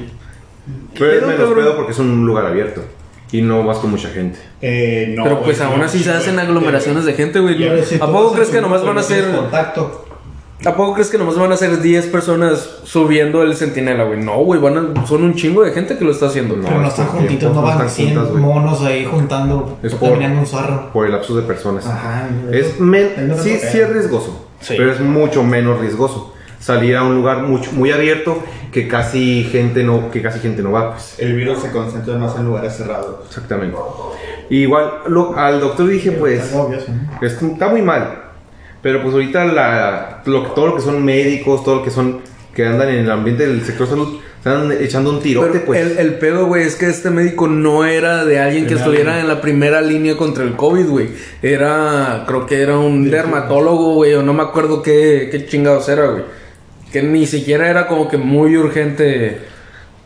Pero 0.98 1.12
es 1.12 1.26
menos 1.26 1.52
pedo 1.52 1.76
porque 1.76 1.92
es 1.92 1.98
un 1.98 2.24
lugar 2.24 2.46
abierto. 2.46 2.82
Y 3.32 3.42
no 3.42 3.64
vas 3.64 3.78
con 3.78 3.90
mucha 3.90 4.08
gente. 4.08 4.38
Eh, 4.62 5.12
no, 5.16 5.24
Pero 5.24 5.42
pues 5.42 5.58
güey, 5.58 5.68
aún 5.70 5.80
no, 5.80 5.86
así 5.86 5.98
se 5.98 6.10
güey. 6.10 6.16
hacen 6.22 6.38
aglomeraciones 6.38 7.04
de 7.04 7.12
gente, 7.14 7.40
güey. 7.40 7.56
Si 7.84 7.96
¿A 7.96 8.06
poco 8.06 8.32
crees 8.32 8.48
que 8.50 8.60
nomás 8.60 8.82
van 8.84 8.98
a 8.98 9.02
ser... 9.02 9.30
contacto? 9.34 10.02
¿A 10.64 10.74
poco 10.74 10.94
crees 10.94 11.10
que 11.10 11.18
nomás 11.18 11.36
van 11.36 11.52
a 11.52 11.56
ser 11.56 11.82
10 11.82 12.06
personas 12.06 12.78
subiendo 12.84 13.42
el 13.42 13.54
centinela, 13.56 14.04
güey? 14.04 14.18
No, 14.22 14.38
güey, 14.38 14.58
van 14.58 14.94
a- 14.96 15.06
son 15.06 15.22
un 15.22 15.34
chingo 15.34 15.62
de 15.62 15.70
gente 15.72 15.98
que 15.98 16.04
lo 16.04 16.12
está 16.12 16.26
haciendo. 16.26 16.54
Pero 16.62 16.78
no 16.80 16.86
es 16.86 16.88
están 16.94 17.08
juntitos, 17.08 17.54
no 17.54 17.60
van 17.60 17.72
están 17.72 17.90
100 17.90 18.08
juntas, 18.14 18.30
güey. 18.30 18.42
monos 18.42 18.82
ahí 18.82 19.04
juntando, 19.04 19.78
Es 19.82 19.94
por- 19.94 20.12
un 20.12 20.46
zorro. 20.46 20.90
Por 20.94 21.04
el 21.06 21.12
lapso 21.12 21.36
de 21.36 21.42
personas. 21.42 21.86
Ajá. 21.86 22.28
Es 22.50 22.80
men- 22.80 23.34
sí, 23.42 23.58
sí 23.58 23.78
es 23.80 23.90
riesgoso, 23.90 24.46
Sí. 24.60 24.74
pero 24.78 24.92
es 24.92 25.00
mucho 25.00 25.42
menos 25.44 25.78
riesgoso 25.78 26.32
salir 26.66 26.96
a 26.96 27.04
un 27.04 27.14
lugar 27.14 27.42
mucho, 27.42 27.70
muy 27.72 27.92
abierto 27.92 28.42
que 28.72 28.88
casi 28.88 29.44
gente 29.52 29.84
no 29.84 30.10
que 30.10 30.20
casi 30.20 30.40
gente 30.40 30.62
no 30.62 30.72
va, 30.72 30.92
pues. 30.92 31.14
El 31.18 31.34
virus 31.34 31.60
se 31.62 31.70
concentra 31.70 32.16
más 32.16 32.34
en 32.36 32.44
lugares 32.44 32.74
cerrados. 32.76 33.24
Exactamente. 33.28 33.76
Igual 34.50 34.90
lo- 35.08 35.36
al 35.36 35.60
doctor 35.60 35.86
dije, 35.86 36.10
pues, 36.12 36.52
está 37.22 37.68
muy 37.68 37.82
mal. 37.82 38.22
Pero 38.82 39.02
pues 39.02 39.14
ahorita 39.14 39.44
la, 39.46 40.22
lo, 40.26 40.42
todo 40.52 40.68
lo 40.68 40.76
que 40.76 40.82
son 40.82 41.04
médicos, 41.04 41.64
todo 41.64 41.76
lo 41.76 41.82
que 41.84 41.90
son 41.90 42.20
que 42.54 42.66
andan 42.66 42.88
en 42.88 43.00
el 43.04 43.10
ambiente 43.10 43.46
del 43.46 43.62
sector 43.62 43.86
salud, 43.86 44.18
están 44.38 44.72
echando 44.80 45.10
un 45.10 45.20
tirote, 45.20 45.50
Pero 45.52 45.64
pues. 45.66 45.80
el, 45.80 45.98
el 45.98 46.14
pedo, 46.14 46.46
güey, 46.46 46.62
es 46.64 46.74
que 46.76 46.86
este 46.86 47.10
médico 47.10 47.48
no 47.48 47.84
era 47.84 48.24
de 48.24 48.38
alguien 48.38 48.66
que 48.66 48.74
estuviera 48.74 49.10
línea. 49.12 49.20
en 49.22 49.28
la 49.28 49.40
primera 49.40 49.80
línea 49.82 50.16
contra 50.16 50.42
el 50.44 50.54
COVID, 50.56 50.86
güey. 50.88 51.08
Era, 51.42 52.24
creo 52.26 52.46
que 52.46 52.62
era 52.62 52.78
un 52.78 53.10
dermatólogo, 53.10 53.94
güey, 53.94 54.14
o 54.14 54.22
no 54.22 54.32
me 54.32 54.42
acuerdo 54.42 54.82
qué, 54.82 55.28
qué 55.30 55.46
chingados 55.46 55.88
era, 55.88 56.06
güey. 56.06 56.22
Que 56.92 57.02
ni 57.02 57.26
siquiera 57.26 57.68
era 57.68 57.86
como 57.88 58.08
que 58.08 58.16
muy 58.16 58.56
urgente 58.56 59.38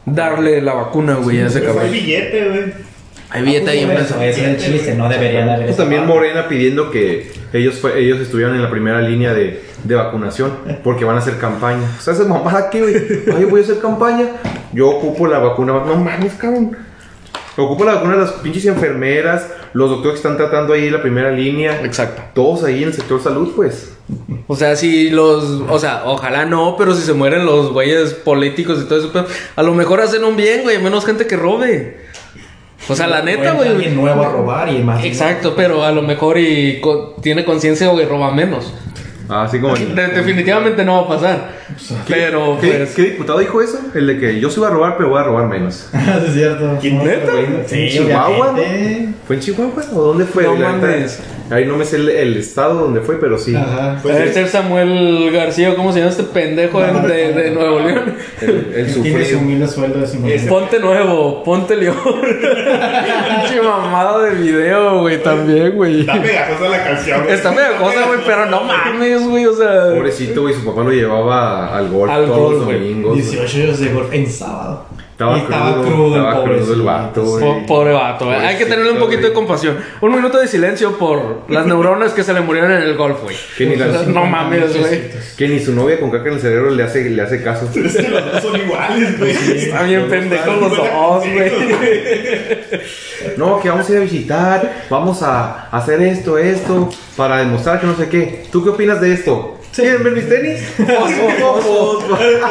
darle 0.06 0.60
la 0.62 0.74
vacuna, 0.74 1.14
güey, 1.16 1.40
a 1.42 1.46
ese 1.46 1.60
Pues 1.60 1.70
hay 1.70 1.74
cabrón. 1.76 1.92
billete, 1.92 2.48
güey. 2.48 2.90
Hay 3.32 3.42
billete 3.42 3.70
ahí 3.70 3.78
en 3.80 3.90
Eso 3.92 4.00
mesa. 4.16 4.26
es 4.26 4.38
el 4.38 4.56
chiste, 4.56 4.94
no 4.96 5.08
debería 5.08 5.44
de 5.44 5.52
haber 5.52 5.66
Pues 5.66 5.76
también. 5.76 6.04
Morena 6.06 6.48
pidiendo 6.48 6.90
que 6.90 7.30
ellos 7.52 7.76
fue- 7.76 8.00
ellos 8.00 8.18
estuvieran 8.18 8.56
en 8.56 8.62
la 8.62 8.70
primera 8.70 9.00
línea 9.02 9.32
de, 9.34 9.62
de 9.84 9.94
vacunación 9.94 10.52
porque 10.82 11.04
van 11.04 11.14
a 11.16 11.18
hacer 11.20 11.36
campaña. 11.38 11.86
O 11.96 12.00
sea, 12.02 12.14
esa 12.14 12.24
mamada 12.24 12.70
que, 12.70 12.80
güey. 12.80 12.94
Ay, 13.36 13.44
voy 13.44 13.60
a 13.60 13.64
hacer 13.64 13.78
campaña. 13.78 14.26
Yo 14.72 14.88
ocupo 14.88 15.28
la 15.28 15.38
vacuna. 15.38 15.74
No 15.74 15.94
mames, 15.96 16.32
cabrón. 16.34 16.76
Ocupo 17.56 17.84
la 17.84 17.94
vacuna 17.96 18.14
de 18.14 18.20
las 18.22 18.32
pinches 18.32 18.64
enfermeras, 18.66 19.46
los 19.74 19.90
doctores 19.90 20.14
que 20.20 20.26
están 20.28 20.36
tratando 20.36 20.72
ahí 20.72 20.86
en 20.86 20.92
la 20.94 21.02
primera 21.02 21.30
línea. 21.30 21.82
Exacto. 21.84 22.22
Todos 22.34 22.64
ahí 22.64 22.82
en 22.82 22.88
el 22.88 22.94
sector 22.94 23.22
salud, 23.22 23.52
pues. 23.54 23.92
O 24.46 24.56
sea, 24.56 24.76
si 24.76 25.10
los. 25.10 25.44
O 25.68 25.78
sea, 25.78 26.02
ojalá 26.06 26.44
no, 26.44 26.76
pero 26.76 26.94
si 26.94 27.02
se 27.02 27.12
mueren 27.12 27.46
los 27.46 27.72
güeyes 27.72 28.14
políticos 28.14 28.80
y 28.82 28.88
todo 28.88 28.98
eso, 28.98 29.10
pero 29.12 29.26
a 29.56 29.62
lo 29.62 29.74
mejor 29.74 30.00
hacen 30.00 30.24
un 30.24 30.36
bien, 30.36 30.62
güey, 30.62 30.78
menos 30.82 31.04
gente 31.06 31.26
que 31.26 31.36
robe. 31.36 31.98
O 32.88 32.96
sea, 32.96 33.06
la 33.06 33.22
neta, 33.22 33.38
Entra 33.50 33.52
güey. 33.54 33.68
alguien 33.68 33.94
nuevo 33.94 34.22
a 34.22 34.28
robar 34.28 34.68
y 34.72 34.78
más. 34.82 35.04
Exacto, 35.04 35.54
pero 35.54 35.84
a 35.84 35.92
lo 35.92 36.02
mejor 36.02 36.38
y 36.38 36.80
co- 36.80 37.14
tiene 37.22 37.44
conciencia 37.44 37.90
o 37.90 38.04
roba 38.06 38.32
menos. 38.32 38.72
Así 39.30 39.60
como. 39.60 39.74
De- 39.76 40.08
definitivamente 40.08 40.84
no 40.84 40.96
va 40.96 41.02
a 41.14 41.18
pasar. 41.20 41.48
Pero 42.08 42.58
¿Qué, 42.60 42.68
pues. 42.68 42.94
qué 42.94 43.02
diputado 43.02 43.38
dijo 43.38 43.62
eso? 43.62 43.78
El 43.94 44.06
de 44.08 44.18
que 44.18 44.40
yo 44.40 44.50
sí 44.50 44.58
voy 44.60 44.68
a 44.68 44.72
robar, 44.72 44.96
pero 44.96 45.08
voy 45.10 45.20
a 45.20 45.24
robar 45.24 45.46
menos. 45.46 45.88
Eso 45.94 46.26
es 46.26 46.34
cierto. 46.34 46.78
¿Quién, 46.80 46.98
neta? 47.04 47.32
Sí, 47.66 47.82
¿En 47.82 47.88
Chihuahua, 47.90 48.50
obviamente. 48.50 49.08
¿Fue 49.26 49.36
en 49.36 49.42
Chihuahua 49.42 49.82
o 49.94 50.00
dónde 50.02 50.24
fue? 50.24 50.42
No. 50.44 50.50
Ahí 51.52 51.64
no 51.64 51.76
me 51.76 51.84
sé 51.84 51.96
el, 51.96 52.08
el 52.08 52.36
estado 52.36 52.74
donde 52.74 53.00
fue, 53.00 53.18
pero 53.20 53.36
sí. 53.36 53.56
Ajá. 53.56 53.98
Pues 54.02 54.14
Debe 54.14 54.28
es- 54.28 54.34
ser 54.34 54.48
Samuel 54.48 55.30
García, 55.32 55.74
¿cómo 55.74 55.92
se 55.92 55.98
llama 55.98 56.10
este 56.12 56.22
pendejo 56.24 56.80
de, 56.80 56.92
de- 57.08 57.32
de 57.32 57.50
Nuevo 57.50 57.80
León? 57.80 58.14
El, 58.40 58.48
el 58.50 58.72
Tiene 58.72 58.88
su 58.88 59.02
sufrido. 59.02 59.38
humilde 59.40 59.66
sueldo 59.68 59.98
de 60.00 60.06
50 60.06 60.36
Ese- 60.36 60.48
Ponte 60.48 60.78
nuevo, 60.78 61.42
ponte 61.42 61.76
León. 61.76 61.96
Pinche 62.04 63.60
mamada 63.62 64.22
de 64.24 64.34
video, 64.36 65.00
güey, 65.00 65.22
también, 65.22 65.72
güey. 65.76 66.00
Está 66.00 66.20
pegajosa 66.22 66.68
la 66.68 66.84
canción. 66.84 67.22
güey. 67.22 67.34
Está 67.34 67.54
pegajosa, 67.54 68.06
güey, 68.06 68.18
pero 68.24 68.46
no 68.46 68.62
mames, 68.64 69.19
güey, 69.28 69.46
o 69.46 69.54
sea. 69.54 69.92
Pobrecito, 69.94 70.42
güey, 70.42 70.54
su 70.54 70.64
papá 70.64 70.82
lo 70.84 70.90
llevaba 70.92 71.76
al 71.76 71.88
golf 71.90 72.10
Al 72.10 72.26
todos 72.26 72.38
golf, 72.38 72.56
los 72.58 72.66
domingos. 72.66 73.10
güey. 73.12 73.22
18 73.22 73.56
años 73.58 73.78
de 73.80 73.92
golf 73.92 74.12
en 74.12 74.30
sábado. 74.30 74.84
Estaba 75.20 75.38
Y 75.38 75.42
crudo, 75.42 76.16
estaba 76.16 76.44
crudo 76.44 76.74
el 76.74 76.82
vato, 76.82 77.22
güey. 77.24 77.44
Po- 77.44 77.66
Pobre 77.66 77.92
vato, 77.92 78.24
güey. 78.26 78.38
Hay 78.38 78.56
que 78.56 78.64
tenerle 78.64 78.92
un 78.92 78.98
poquito 78.98 79.26
de 79.26 79.32
compasión. 79.32 79.76
Un 80.00 80.14
minuto 80.14 80.38
de 80.38 80.48
silencio 80.48 80.96
por 80.98 81.42
las 81.48 81.66
neuronas 81.66 82.12
que 82.12 82.22
se 82.22 82.32
le 82.32 82.40
murieron 82.40 82.72
en 82.72 82.82
el 82.82 82.96
golf, 82.96 83.22
güey. 83.22 83.36
Que 83.58 83.66
ni, 83.66 83.76
la- 83.76 83.86
No 84.04 84.24
mames, 84.24 84.78
güey. 84.78 85.02
que 85.36 85.48
ni 85.48 85.60
su 85.60 85.72
novia 85.74 86.00
con 86.00 86.10
caca 86.10 86.28
en 86.28 86.34
el 86.34 86.40
cerebro 86.40 86.70
le 86.70 86.82
hace, 86.82 87.10
le 87.10 87.20
hace 87.22 87.42
caso. 87.42 87.68
Es 87.74 87.96
que 87.96 88.08
los 88.08 88.32
dos 88.32 88.42
son 88.42 88.56
iguales, 88.60 89.18
güey. 89.18 89.30
Están 89.32 89.86
bien 89.88 90.08
pendejos 90.08 90.60
los 90.60 90.76
dos, 90.76 91.24
güey. 91.26 91.52
No, 93.36 93.60
que 93.60 93.68
vamos 93.68 93.88
a 93.88 93.92
ir 93.92 93.98
a 93.98 94.00
visitar, 94.02 94.84
vamos 94.88 95.22
a 95.22 95.68
hacer 95.70 96.00
esto, 96.02 96.38
esto, 96.38 96.88
para 97.16 97.38
demostrar 97.38 97.80
que 97.80 97.86
no 97.86 97.94
sé 97.96 98.08
qué. 98.08 98.44
¿Tú 98.50 98.62
qué 98.64 98.70
opinas 98.70 99.00
de 99.00 99.12
esto? 99.12 99.59
¿Quieren 99.74 100.02
ver 100.02 100.12
mis 100.14 100.28
tenis? 100.28 100.60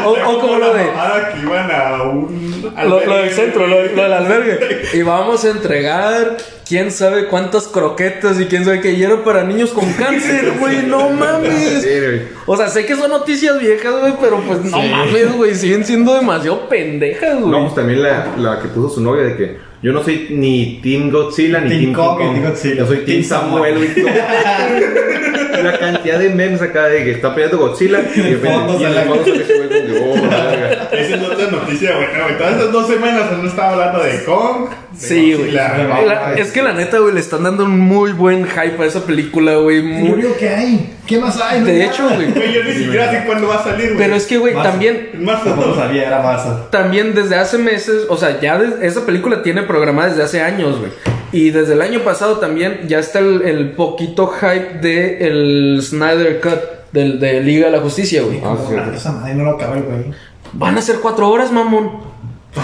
O, 0.05 0.11
o 0.31 0.39
como 0.39 0.57
lo 0.57 0.73
de. 0.73 0.83
Que 0.83 1.39
iban 1.41 1.69
a 1.71 2.03
un. 2.03 2.71
Lo, 2.87 3.05
lo 3.05 3.17
del 3.17 3.29
centro, 3.31 3.67
lo, 3.67 3.83
lo 3.83 4.03
del 4.03 4.13
albergue. 4.13 4.81
Y 4.93 5.01
vamos 5.01 5.43
a 5.45 5.49
entregar 5.49 6.37
quién 6.67 6.91
sabe 6.91 7.25
cuántas 7.27 7.67
croquetas 7.67 8.39
y 8.39 8.45
quién 8.45 8.63
sabe 8.65 8.81
qué. 8.81 8.91
Y 8.93 9.03
era 9.03 9.23
para 9.23 9.43
niños 9.43 9.71
con 9.71 9.91
cáncer, 9.93 10.53
güey. 10.59 10.85
No 10.87 11.09
mames. 11.09 11.81
Sí, 11.83 11.89
güey. 11.89 12.21
O 12.45 12.55
sea, 12.57 12.69
sé 12.69 12.85
que 12.85 12.95
son 12.95 13.09
noticias 13.09 13.59
viejas, 13.59 13.93
güey, 13.99 14.13
pero 14.21 14.37
pues 14.41 14.63
no 14.65 14.81
Sí. 14.81 14.89
mames, 14.89 15.33
güey. 15.35 15.55
Siguen 15.55 15.83
siendo 15.85 16.13
demasiado 16.15 16.67
pendejas, 16.69 17.39
güey. 17.39 17.51
No, 17.51 17.61
pues 17.63 17.75
también 17.75 18.01
la, 18.03 18.27
la 18.37 18.59
que 18.61 18.69
puso 18.69 18.95
su 18.95 19.01
novia 19.01 19.23
de 19.23 19.35
que 19.35 19.57
yo 19.81 19.91
no 19.93 20.03
soy 20.03 20.27
ni 20.31 20.79
Team 20.81 21.09
Godzilla 21.09 21.59
ni 21.61 21.69
Team 21.69 21.81
Team, 21.81 21.93
Kong 21.93 22.17
Team 22.19 22.43
Godzilla. 22.43 22.75
Yo 22.75 22.87
soy 22.87 22.97
Team, 22.97 23.05
Team 23.07 23.23
Samuel, 23.23 23.93
Samuel. 23.93 25.35
La 25.63 25.77
cantidad 25.79 26.19
de 26.19 26.29
memes 26.29 26.61
acá 26.61 26.85
de 26.87 27.03
que 27.03 27.11
está 27.11 27.33
peleando 27.33 27.57
Godzilla 27.57 27.99
y 28.15 28.19
de 28.19 28.29
repente 28.35 28.47
y 28.79 28.85
en 28.85 28.93
fondo 29.07 29.23
sale 29.25 29.41
ese 29.43 29.53
güey 29.57 29.69
como 29.69 29.85
que, 29.93 29.99
oh, 29.99 30.29
verga. 30.29 30.89
Esa 30.91 31.15
es 31.15 31.23
otra 31.23 31.51
noticia, 31.51 31.95
güey. 31.95 32.07
No, 32.17 32.23
güey, 32.23 32.37
Todas 32.37 32.55
esas 32.55 32.71
dos 32.71 32.87
semanas 32.87 33.23
no 33.41 33.47
estaba 33.47 33.71
hablando 33.73 34.03
de 34.03 34.23
Kong. 34.23 34.69
de 34.91 34.97
Sí, 34.99 35.33
güey. 35.33 35.37
Godzilla. 35.51 36.03
La- 36.05 36.33
Es 36.35 36.51
que 36.51 36.61
la 36.63 36.73
neta, 36.73 36.99
güey, 36.99 37.13
le 37.13 37.19
están 37.19 37.43
dando 37.43 37.65
un 37.65 37.79
muy 37.79 38.11
buen 38.11 38.45
hype 38.45 38.81
a 38.81 38.85
esa 38.85 39.05
película, 39.05 39.55
güey. 39.55 39.77
Yo 39.81 40.15
Muy... 40.15 40.23
que 40.39 40.49
hay. 40.49 40.95
¿Qué 41.07 41.17
más 41.19 41.39
hay? 41.41 41.61
No 41.61 41.67
hay 41.67 41.73
De 41.73 41.79
nada. 41.79 41.91
hecho, 41.91 42.03
güey. 42.09 42.31
Güey, 42.31 42.53
yo 42.53 42.63
ni 42.63 42.73
siquiera 42.73 43.11
sé 43.11 43.23
cuándo 43.25 43.47
va 43.47 43.55
a 43.55 43.63
salir, 43.63 43.87
güey. 43.93 43.97
Pero 43.97 44.15
es 44.15 44.25
que, 44.27 44.37
güey, 44.37 44.53
Marzo. 44.53 44.69
también 44.71 45.09
más, 45.19 45.43
Tampoco 45.43 45.75
sabía, 45.75 46.07
era 46.07 46.21
marzo. 46.21 46.67
También 46.71 47.15
desde 47.15 47.35
hace 47.35 47.57
meses, 47.57 48.03
o 48.09 48.17
sea, 48.17 48.39
ya 48.39 48.57
des- 48.59 48.75
esa 48.81 49.05
película 49.05 49.41
tiene 49.41 49.63
programada 49.63 50.09
desde 50.09 50.23
hace 50.23 50.41
años, 50.41 50.77
güey. 50.79 50.91
Y 51.31 51.51
desde 51.51 51.73
el 51.73 51.81
año 51.81 51.99
pasado 52.01 52.37
también 52.37 52.87
ya 52.87 52.99
está 52.99 53.19
el, 53.19 53.41
el 53.43 53.71
poquito 53.71 54.27
hype 54.27 54.79
de 54.81 55.27
el 55.27 55.79
Snyder 55.81 56.41
Cut 56.41 56.91
del, 56.91 57.19
de 57.19 57.41
Liga 57.41 57.67
de 57.67 57.73
la 57.73 57.81
Justicia, 57.81 58.23
güey. 58.23 58.41
Ah, 58.43 58.55
sí, 58.57 58.75
Como, 58.75 58.91
Esa 58.91 59.11
madre 59.11 59.35
no 59.35 59.43
lo 59.43 59.51
acaba 59.51 59.77
el 59.77 59.83
güey. 59.83 60.05
Van 60.53 60.77
a 60.77 60.81
ser 60.81 60.99
cuatro 60.99 61.29
horas, 61.29 61.51
mamón. 61.51 61.91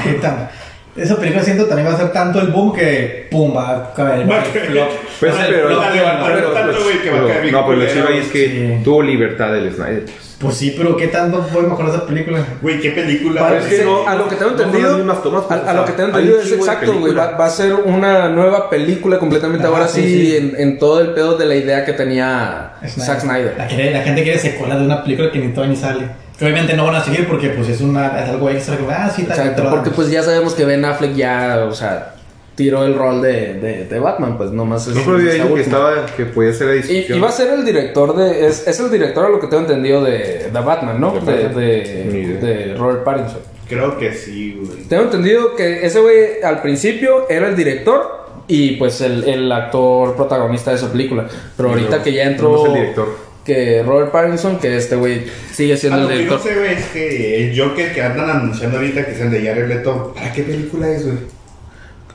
Neta, 0.05 0.51
Esa 0.95 1.17
película 1.17 1.43
siento 1.43 1.65
también 1.65 1.89
va 1.89 1.93
a 1.93 1.97
ser 1.97 2.11
tanto 2.13 2.39
el 2.39 2.47
boom 2.47 2.73
que 2.73 3.27
pum, 3.29 3.53
va 3.55 3.69
a 3.69 3.93
caer. 3.93 4.29
Va 4.31 4.35
a 4.41 4.45
el 4.45 4.51
caer. 4.53 4.65
flop. 4.67 4.89
Pues 5.19 5.33
Va 5.35 5.43
a 5.43 5.47
pero, 5.47 5.67
flop, 5.67 5.83
a 5.83 5.91
pero- 5.91 6.39
flop. 6.39 6.53
tanto, 6.53 6.83
güey, 6.83 7.01
que 7.01 7.09
va 7.09 7.15
a 7.15 7.19
pero- 7.19 7.27
caer 7.27 7.41
bien 7.41 7.53
no, 7.53 7.59
pero 7.65 7.71
lo 7.77 7.85
culero. 7.85 7.93
chido 7.93 8.07
ahí 8.07 8.17
es 8.19 8.27
que 8.31 8.45
Sí. 8.77 8.83
tuvo 8.83 9.01
libertad 9.03 9.57
el 9.57 9.73
Snyder. 9.73 10.03
pues. 10.05 10.25
Pues 10.39 10.57
sí, 10.57 10.73
pero 10.77 10.95
¿qué 10.97 11.07
tanto 11.07 11.41
fue 11.51 11.63
mejorar 11.63 11.91
esa 11.95 12.05
película? 12.05 12.39
Güey, 12.61 12.79
qué 12.81 12.91
película. 12.91 13.57
Que 13.67 13.83
no- 13.85 14.05
a 14.07 14.15
lo 14.15 14.27
que 14.27 14.35
tengo 14.35 14.51
no 14.51 14.57
entendido, 14.57 14.89
las 14.89 14.97
mismas 14.97 15.23
tomas, 15.23 15.43
pues, 15.47 15.59
a, 15.65 15.73
lo 15.73 15.85
que 15.85 15.91
tengo 15.93 16.09
entendido 16.09 16.39
es 16.41 16.51
exacto, 16.51 16.93
güey. 16.99 17.13
Va, 17.13 17.31
va 17.31 17.45
a 17.45 17.49
ser 17.49 17.73
una 17.73 18.27
nueva 18.29 18.69
película 18.69 19.17
completamente 19.17 19.65
Ajá, 19.65 19.75
ahora 19.75 19.87
sí. 19.87 20.35
En, 20.35 20.55
en 20.57 20.77
todo 20.77 20.99
el 21.01 21.11
pedo 21.11 21.37
de 21.37 21.45
la 21.45 21.55
idea 21.55 21.85
que 21.85 21.93
tenía 21.93 22.73
Zack 22.85 23.21
Snyder. 23.21 23.55
La, 23.57 23.63
la 23.65 24.01
gente 24.03 24.23
quiere 24.23 24.37
secuela 24.37 24.77
de 24.77 24.85
una 24.85 25.03
película 25.03 25.31
que 25.31 25.39
ni 25.39 25.49
todavía 25.53 25.73
ni 25.73 25.79
sale. 25.81 26.07
Que 26.37 26.45
obviamente 26.45 26.75
no 26.75 26.85
van 26.85 26.95
a 26.95 27.03
seguir 27.03 27.27
porque 27.27 27.49
pues 27.49 27.69
es, 27.69 27.81
una, 27.81 28.19
es 28.21 28.29
algo 28.29 28.49
extra. 28.49 28.77
Que, 28.77 28.83
ah, 28.91 29.09
sí, 29.15 29.23
tal, 29.23 29.37
Exacto, 29.39 29.61
tal, 29.63 29.71
porque 29.71 29.89
pues 29.91 30.09
ya 30.09 30.21
sabemos 30.21 30.53
que 30.53 30.65
Ben 30.65 30.83
Affleck 30.83 31.13
ya, 31.15 31.65
o 31.69 31.73
sea, 31.73 32.15
tiró 32.55 32.83
el 32.85 32.95
rol 32.97 33.21
de, 33.21 33.53
de, 33.55 33.85
de 33.85 33.99
Batman, 33.99 34.37
pues 34.37 34.51
nomás 34.51 34.85
es. 34.87 34.95
No, 34.95 35.01
pero 35.05 35.19
es 35.19 35.41
que 35.41 35.61
estaba, 35.61 36.05
que 36.07 36.25
podía 36.25 36.51
ser 36.53 36.67
la 36.67 36.73
Y, 36.75 36.77
discusión. 36.79 37.17
y 37.17 37.21
va 37.21 37.29
a 37.29 37.31
ser 37.31 37.53
el 37.53 37.63
director 37.65 38.15
de. 38.15 38.47
Es, 38.47 38.67
es 38.67 38.79
el 38.79 38.91
director, 38.91 39.25
a 39.25 39.29
lo 39.29 39.39
que 39.39 39.47
tengo 39.47 39.61
entendido, 39.63 40.03
de, 40.03 40.49
de 40.51 40.59
Batman, 40.59 40.99
¿no? 40.99 41.13
¿De 41.19 41.49
De, 41.49 42.75
Robert 42.77 43.03
Pattinson. 43.03 43.39
Creo 43.67 43.97
que 43.97 44.13
sí, 44.13 44.59
güey. 44.61 44.83
Tengo 44.83 45.03
entendido 45.03 45.55
que 45.55 45.85
ese 45.85 45.99
güey 45.99 46.41
al 46.43 46.61
principio 46.61 47.27
era 47.29 47.47
el 47.47 47.55
director 47.55 48.25
y 48.47 48.73
pues 48.75 49.01
el, 49.01 49.23
el 49.23 49.51
actor 49.51 50.15
protagonista 50.15 50.69
de 50.71 50.77
esa 50.77 50.91
película. 50.91 51.25
Pero 51.57 51.69
ahorita 51.69 51.89
Pero 51.89 52.03
que 52.03 52.13
ya 52.13 52.25
no 52.25 52.31
entró. 52.31 52.61
es 52.61 52.65
el 52.67 52.73
director. 52.73 53.24
Que 53.45 53.83
Robert 53.83 54.11
Pattinson, 54.11 54.57
que 54.59 54.75
este 54.75 54.95
güey 54.95 55.23
sigue 55.51 55.77
siendo 55.77 55.99
Ah, 55.99 56.01
el 56.01 56.05
lo 56.05 56.09
que 56.09 56.15
director. 56.17 56.39
no 56.39 56.43
sé, 56.43 56.55
güey, 56.59 56.73
es 56.73 56.85
que 56.87 57.45
el 57.51 57.59
Joker 57.61 57.93
que 57.93 58.01
andan 58.01 58.29
anunciando 58.29 58.77
ahorita 58.77 59.05
que 59.05 59.11
es 59.11 59.21
el 59.21 59.29
de 59.31 59.45
Jared 59.45 59.67
Leto, 59.67 60.13
¿para 60.15 60.33
qué 60.33 60.41
película 60.43 60.89
es, 60.89 61.05
güey? 61.05 61.17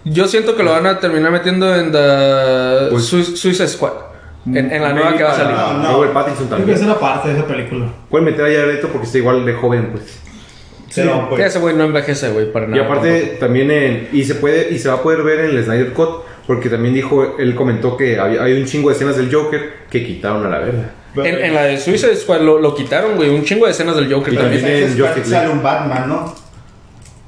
Yo 0.04 0.26
siento 0.26 0.56
que 0.56 0.62
lo 0.64 0.72
van 0.72 0.86
a 0.86 0.98
terminar 0.98 1.30
metiendo 1.30 1.72
en 1.76 1.92
The 1.92 2.88
Pues- 2.90 3.04
Suicide 3.04 3.68
Squad. 3.68 3.92
En, 4.46 4.56
en 4.72 4.82
la 4.82 4.92
nueva 4.94 5.14
que 5.16 5.22
va 5.22 5.32
a 5.32 5.36
salir. 5.36 5.54
No, 5.54 5.74
no. 5.82 5.92
Robert 5.92 6.12
Pattinson 6.14 6.46
Creo 6.48 6.64
que 6.64 6.72
es 6.72 6.78
también. 6.80 6.90
una 6.90 6.98
parte 6.98 7.28
de 7.28 7.34
esa 7.34 7.46
película. 7.46 7.86
Pueden 8.08 8.24
meter 8.24 8.40
a 8.40 8.48
Jared 8.48 8.74
Leto 8.74 8.88
porque 8.88 9.06
está 9.06 9.18
igual 9.18 9.44
de 9.44 9.52
joven, 9.52 9.88
pues. 9.92 10.18
Pero 10.94 11.28
pues, 11.28 11.44
ese 11.44 11.58
güey 11.60 11.76
no 11.76 11.84
envejece, 11.84 12.30
güey, 12.30 12.50
para 12.50 12.66
Y 12.66 12.70
nada. 12.70 12.84
aparte 12.86 13.36
también 13.38 13.70
en, 13.70 14.08
y 14.12 14.24
se 14.24 14.34
puede 14.36 14.70
y 14.74 14.78
se 14.78 14.88
va 14.88 14.94
a 14.94 15.02
poder 15.02 15.22
ver 15.22 15.40
en 15.40 15.50
el 15.56 15.62
Snyder 15.64 15.92
Cut 15.92 16.24
porque 16.46 16.68
también 16.68 16.94
dijo 16.94 17.36
él 17.38 17.54
comentó 17.54 17.96
que 17.96 18.18
había, 18.18 18.42
hay 18.42 18.54
un 18.54 18.64
chingo 18.64 18.88
de 18.88 18.96
escenas 18.96 19.16
del 19.16 19.32
Joker 19.32 19.74
que 19.88 20.04
quitaron 20.04 20.44
a 20.46 20.48
la 20.48 20.58
verga. 20.58 20.90
En, 21.16 21.26
en 21.44 21.54
la 21.54 21.62
de 21.64 21.78
Suicide 21.78 22.16
Squad 22.16 22.40
lo, 22.42 22.58
lo 22.60 22.74
quitaron, 22.74 23.16
güey. 23.16 23.30
Un 23.30 23.44
chingo 23.44 23.66
de 23.66 23.72
escenas 23.72 23.96
del 23.96 24.12
Joker 24.12 24.32
Y 24.32 24.36
también. 24.36 24.62
también- 24.62 25.18
en 25.18 25.24
sale 25.24 25.48
un 25.50 25.62
Batman, 25.62 26.08
¿no? 26.08 26.34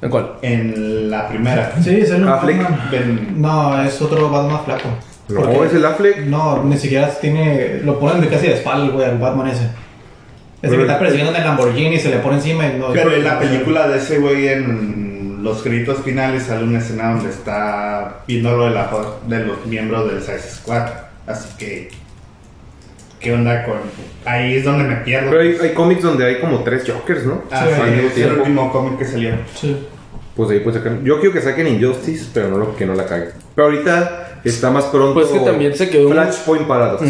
¿En 0.01 0.09
cuál? 0.09 0.33
En 0.41 1.09
la 1.09 1.27
primera. 1.27 1.73
Sí, 1.81 1.99
es 2.01 2.09
el 2.11 2.27
Affleck. 2.27 2.61
Batman. 2.61 2.89
Ven- 2.91 3.41
No, 3.41 3.83
es 3.83 4.01
otro 4.01 4.29
Batman 4.29 4.61
flaco. 4.65 4.89
No, 5.29 5.41
Porque- 5.41 5.65
es 5.67 5.73
el 5.73 5.85
Affleck. 5.85 6.17
No, 6.25 6.63
ni 6.63 6.77
siquiera 6.77 7.09
tiene. 7.09 7.79
Lo 7.83 7.99
ponen 7.99 8.21
de 8.21 8.27
casi 8.27 8.47
de 8.47 8.53
espalda, 8.55 8.91
güey, 8.93 9.05
al 9.09 9.17
Batman 9.17 9.47
ese. 9.47 9.67
Ese 10.61 10.75
que 10.77 10.81
está 10.83 10.97
persiguiendo 10.99 11.31
en 11.33 11.41
el 11.41 11.47
Lamborghini 11.47 11.95
y 11.95 11.99
se 11.99 12.09
le 12.09 12.17
pone 12.19 12.37
encima 12.37 12.65
y 12.67 12.77
no. 12.77 12.87
Pero 12.93 13.13
en 13.13 13.23
la 13.23 13.37
película 13.39 13.87
de 13.87 13.97
ese 13.97 14.19
güey, 14.19 14.47
en 14.47 15.39
los 15.43 15.61
créditos 15.61 15.97
finales, 16.03 16.43
sale 16.43 16.63
una 16.63 16.79
escena 16.79 17.11
donde 17.13 17.29
está 17.31 18.19
viendo 18.27 18.55
lo 18.55 18.65
de, 18.65 18.71
la, 18.71 18.89
de 19.27 19.45
los 19.45 19.65
miembros 19.65 20.09
del 20.09 20.21
Suicide 20.23 20.49
Squad. 20.49 20.87
Así 21.27 21.49
que, 21.57 21.89
¿qué 23.23 23.33
onda 23.33 23.65
con...? 23.65 23.77
Ahí 24.25 24.55
es 24.57 24.63
donde 24.63 24.83
me 24.83 24.95
pierdo. 24.97 25.31
Pero 25.31 25.41
hay, 25.41 25.57
hay 25.61 25.73
cómics 25.73 26.01
donde 26.03 26.25
hay 26.25 26.39
como 26.39 26.63
tres 26.63 26.83
Jokers, 26.89 27.25
¿no? 27.25 27.43
Ah, 27.51 27.65
Sí, 27.67 28.09
sí, 28.13 28.21
es 28.21 28.27
el 28.27 28.37
último 28.39 28.71
cómic 28.71 28.99
que 28.99 29.05
salió. 29.05 29.31
Sí. 29.55 29.85
Pues 30.35 30.49
de 30.49 30.55
ahí 30.55 30.61
pues 30.61 30.75
sacan. 30.75 31.03
Yo 31.03 31.19
quiero 31.19 31.33
que 31.33 31.41
saquen 31.41 31.67
Injustice, 31.67 32.27
pero 32.33 32.49
no 32.49 32.57
lo 32.57 32.75
que 32.75 32.85
no 32.85 32.93
la 32.95 33.05
caguen. 33.05 33.29
Pero 33.55 33.67
ahorita 33.67 34.39
está 34.43 34.71
más 34.71 34.85
pronto. 34.85 35.13
Pues 35.13 35.27
que 35.27 35.39
también 35.39 35.75
se 35.75 35.89
quedó 35.89 36.07
un- 36.07 36.13
Flashpoint 36.13 36.67
Paradox. 36.67 37.03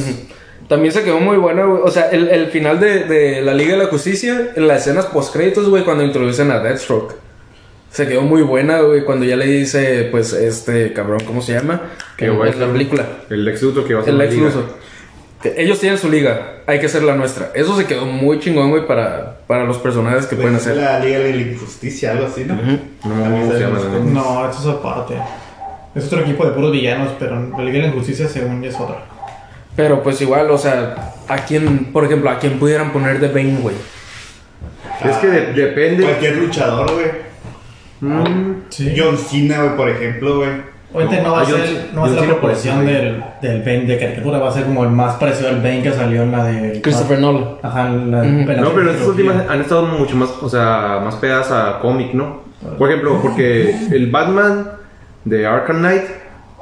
También 0.67 0.91
se 0.93 1.03
quedó 1.03 1.19
muy 1.19 1.37
buena, 1.37 1.65
güey. 1.65 1.81
O 1.83 1.91
sea, 1.91 2.09
el, 2.09 2.27
el 2.29 2.47
final 2.47 2.79
de, 2.79 3.03
de 3.03 3.41
la 3.41 3.53
Liga 3.53 3.73
de 3.73 3.77
la 3.83 3.85
Justicia, 3.89 4.51
en 4.55 4.67
las 4.67 4.81
escenas 4.81 5.05
post-créditos, 5.07 5.69
güey, 5.69 5.83
cuando 5.83 6.03
introducen 6.03 6.51
a 6.51 6.59
Deathstroke. 6.59 7.13
Se 7.91 8.07
quedó 8.07 8.21
muy 8.23 8.41
buena, 8.41 8.79
güey, 8.81 9.03
cuando 9.05 9.23
ya 9.25 9.35
le 9.35 9.45
dice, 9.45 10.07
pues, 10.09 10.33
este 10.33 10.93
cabrón, 10.93 11.19
¿cómo 11.27 11.41
se 11.43 11.53
llama? 11.53 11.81
Que 12.17 12.25
En- 12.25 12.39
va 12.41 12.45
a 12.45 12.49
en 12.49 12.59
la 12.59 12.67
película. 12.71 13.05
El 13.29 13.45
Lex 13.45 13.61
Luthor 13.61 13.85
que 13.85 13.93
va 13.93 14.01
a 14.01 14.03
ser 14.03 14.13
El. 14.19 14.35
Luthor. 14.39 14.63
Ellos 15.57 15.79
tienen 15.79 15.97
su 15.97 16.09
liga, 16.09 16.57
hay 16.65 16.79
que 16.79 16.87
ser 16.87 17.03
la 17.03 17.15
nuestra. 17.15 17.51
Eso 17.53 17.75
se 17.75 17.85
quedó 17.85 18.05
muy 18.05 18.39
chingón, 18.39 18.69
güey, 18.69 18.87
para, 18.87 19.37
para 19.47 19.65
los 19.65 19.77
personajes 19.77 20.25
que 20.27 20.35
pueden 20.35 20.53
Pues, 20.53 20.67
hacer. 20.67 20.77
La 20.77 20.99
Liga 20.99 21.19
de 21.19 21.33
la 21.33 21.41
Injusticia, 21.41 22.11
algo 22.11 22.27
así, 22.27 22.45
¿no? 22.45 22.55
No 22.55 22.61
sale- 23.51 23.59
la 23.59 23.69
neta. 23.69 23.99
No, 24.11 24.49
esto 24.49 24.61
es 24.61 24.67
aparte. 24.77 25.15
Es 25.95 26.05
otro 26.05 26.21
equipo 26.21 26.45
de 26.45 26.51
puros 26.51 26.71
villanos, 26.71 27.11
pero 27.19 27.35
la 27.39 27.57
Liga 27.63 27.73
de 27.77 27.81
la 27.81 27.87
Injusticia, 27.87 28.27
según 28.27 28.63
es 28.63 28.75
otra. 28.79 28.99
Pero 29.75 30.01
pues 30.03 30.21
igual, 30.21 30.49
o 30.51 30.57
sea, 30.57 31.13
a 31.27 31.37
quién, 31.37 31.85
por 31.91 32.05
ejemplo, 32.05 32.29
a 32.29 32.39
quién 32.39 32.59
pudieran 32.59 32.91
poner 32.93 33.19
de 33.19 33.27
Bane, 33.27 33.57
güey. 33.61 33.75
Es 35.03 35.17
que 35.17 35.27
de- 35.27 35.53
depende. 35.53 36.03
Cualquier 36.03 36.37
luchador, 36.37 36.91
güey. 36.93 37.07
Mm, 38.01 38.63
Sí. 38.69 38.93
John 38.97 39.17
Cena, 39.17 39.63
güey, 39.63 39.75
por 39.77 39.89
ejemplo, 39.89 40.37
güey. 40.37 40.72
Obviamente 40.93 41.23
no 41.23 41.31
va 41.31 41.41
a 41.41 41.45
ser, 41.45 41.89
no 41.93 42.01
va 42.01 42.07
a 42.07 42.09
ser 42.09 42.19
John 42.19 42.27
la 42.27 42.33
proporción 42.33 42.85
del, 42.85 43.23
del 43.41 43.59
Bane 43.61 43.85
de 43.85 43.97
caricatura, 43.97 44.37
va 44.37 44.49
a 44.49 44.51
ser 44.51 44.65
como 44.65 44.83
el 44.83 44.91
más 44.91 45.15
parecido 45.15 45.49
al 45.49 45.57
Bane 45.57 45.81
que 45.81 45.91
salió 45.91 46.21
en 46.21 46.31
la 46.31 46.45
de... 46.45 46.81
Christopher 46.81 47.19
Nolan. 47.19 47.55
Ajá, 47.63 47.87
en 47.87 48.11
la, 48.11 48.23
en 48.23 48.47
la 48.47 48.55
No, 48.55 48.69
pero 48.73 48.91
estas 48.91 49.07
últimas 49.07 49.49
han 49.49 49.61
estado 49.61 49.87
mucho 49.87 50.15
más, 50.15 50.29
o 50.41 50.47
sea, 50.47 51.01
más 51.03 51.15
pegadas 51.15 51.51
a 51.51 51.79
cómic, 51.79 52.13
¿no? 52.13 52.43
Por 52.77 52.89
ejemplo, 52.89 53.19
porque 53.21 53.75
el 53.91 54.09
Batman 54.09 54.69
de 55.25 55.45
Arkham 55.47 55.79
Knight 55.79 56.03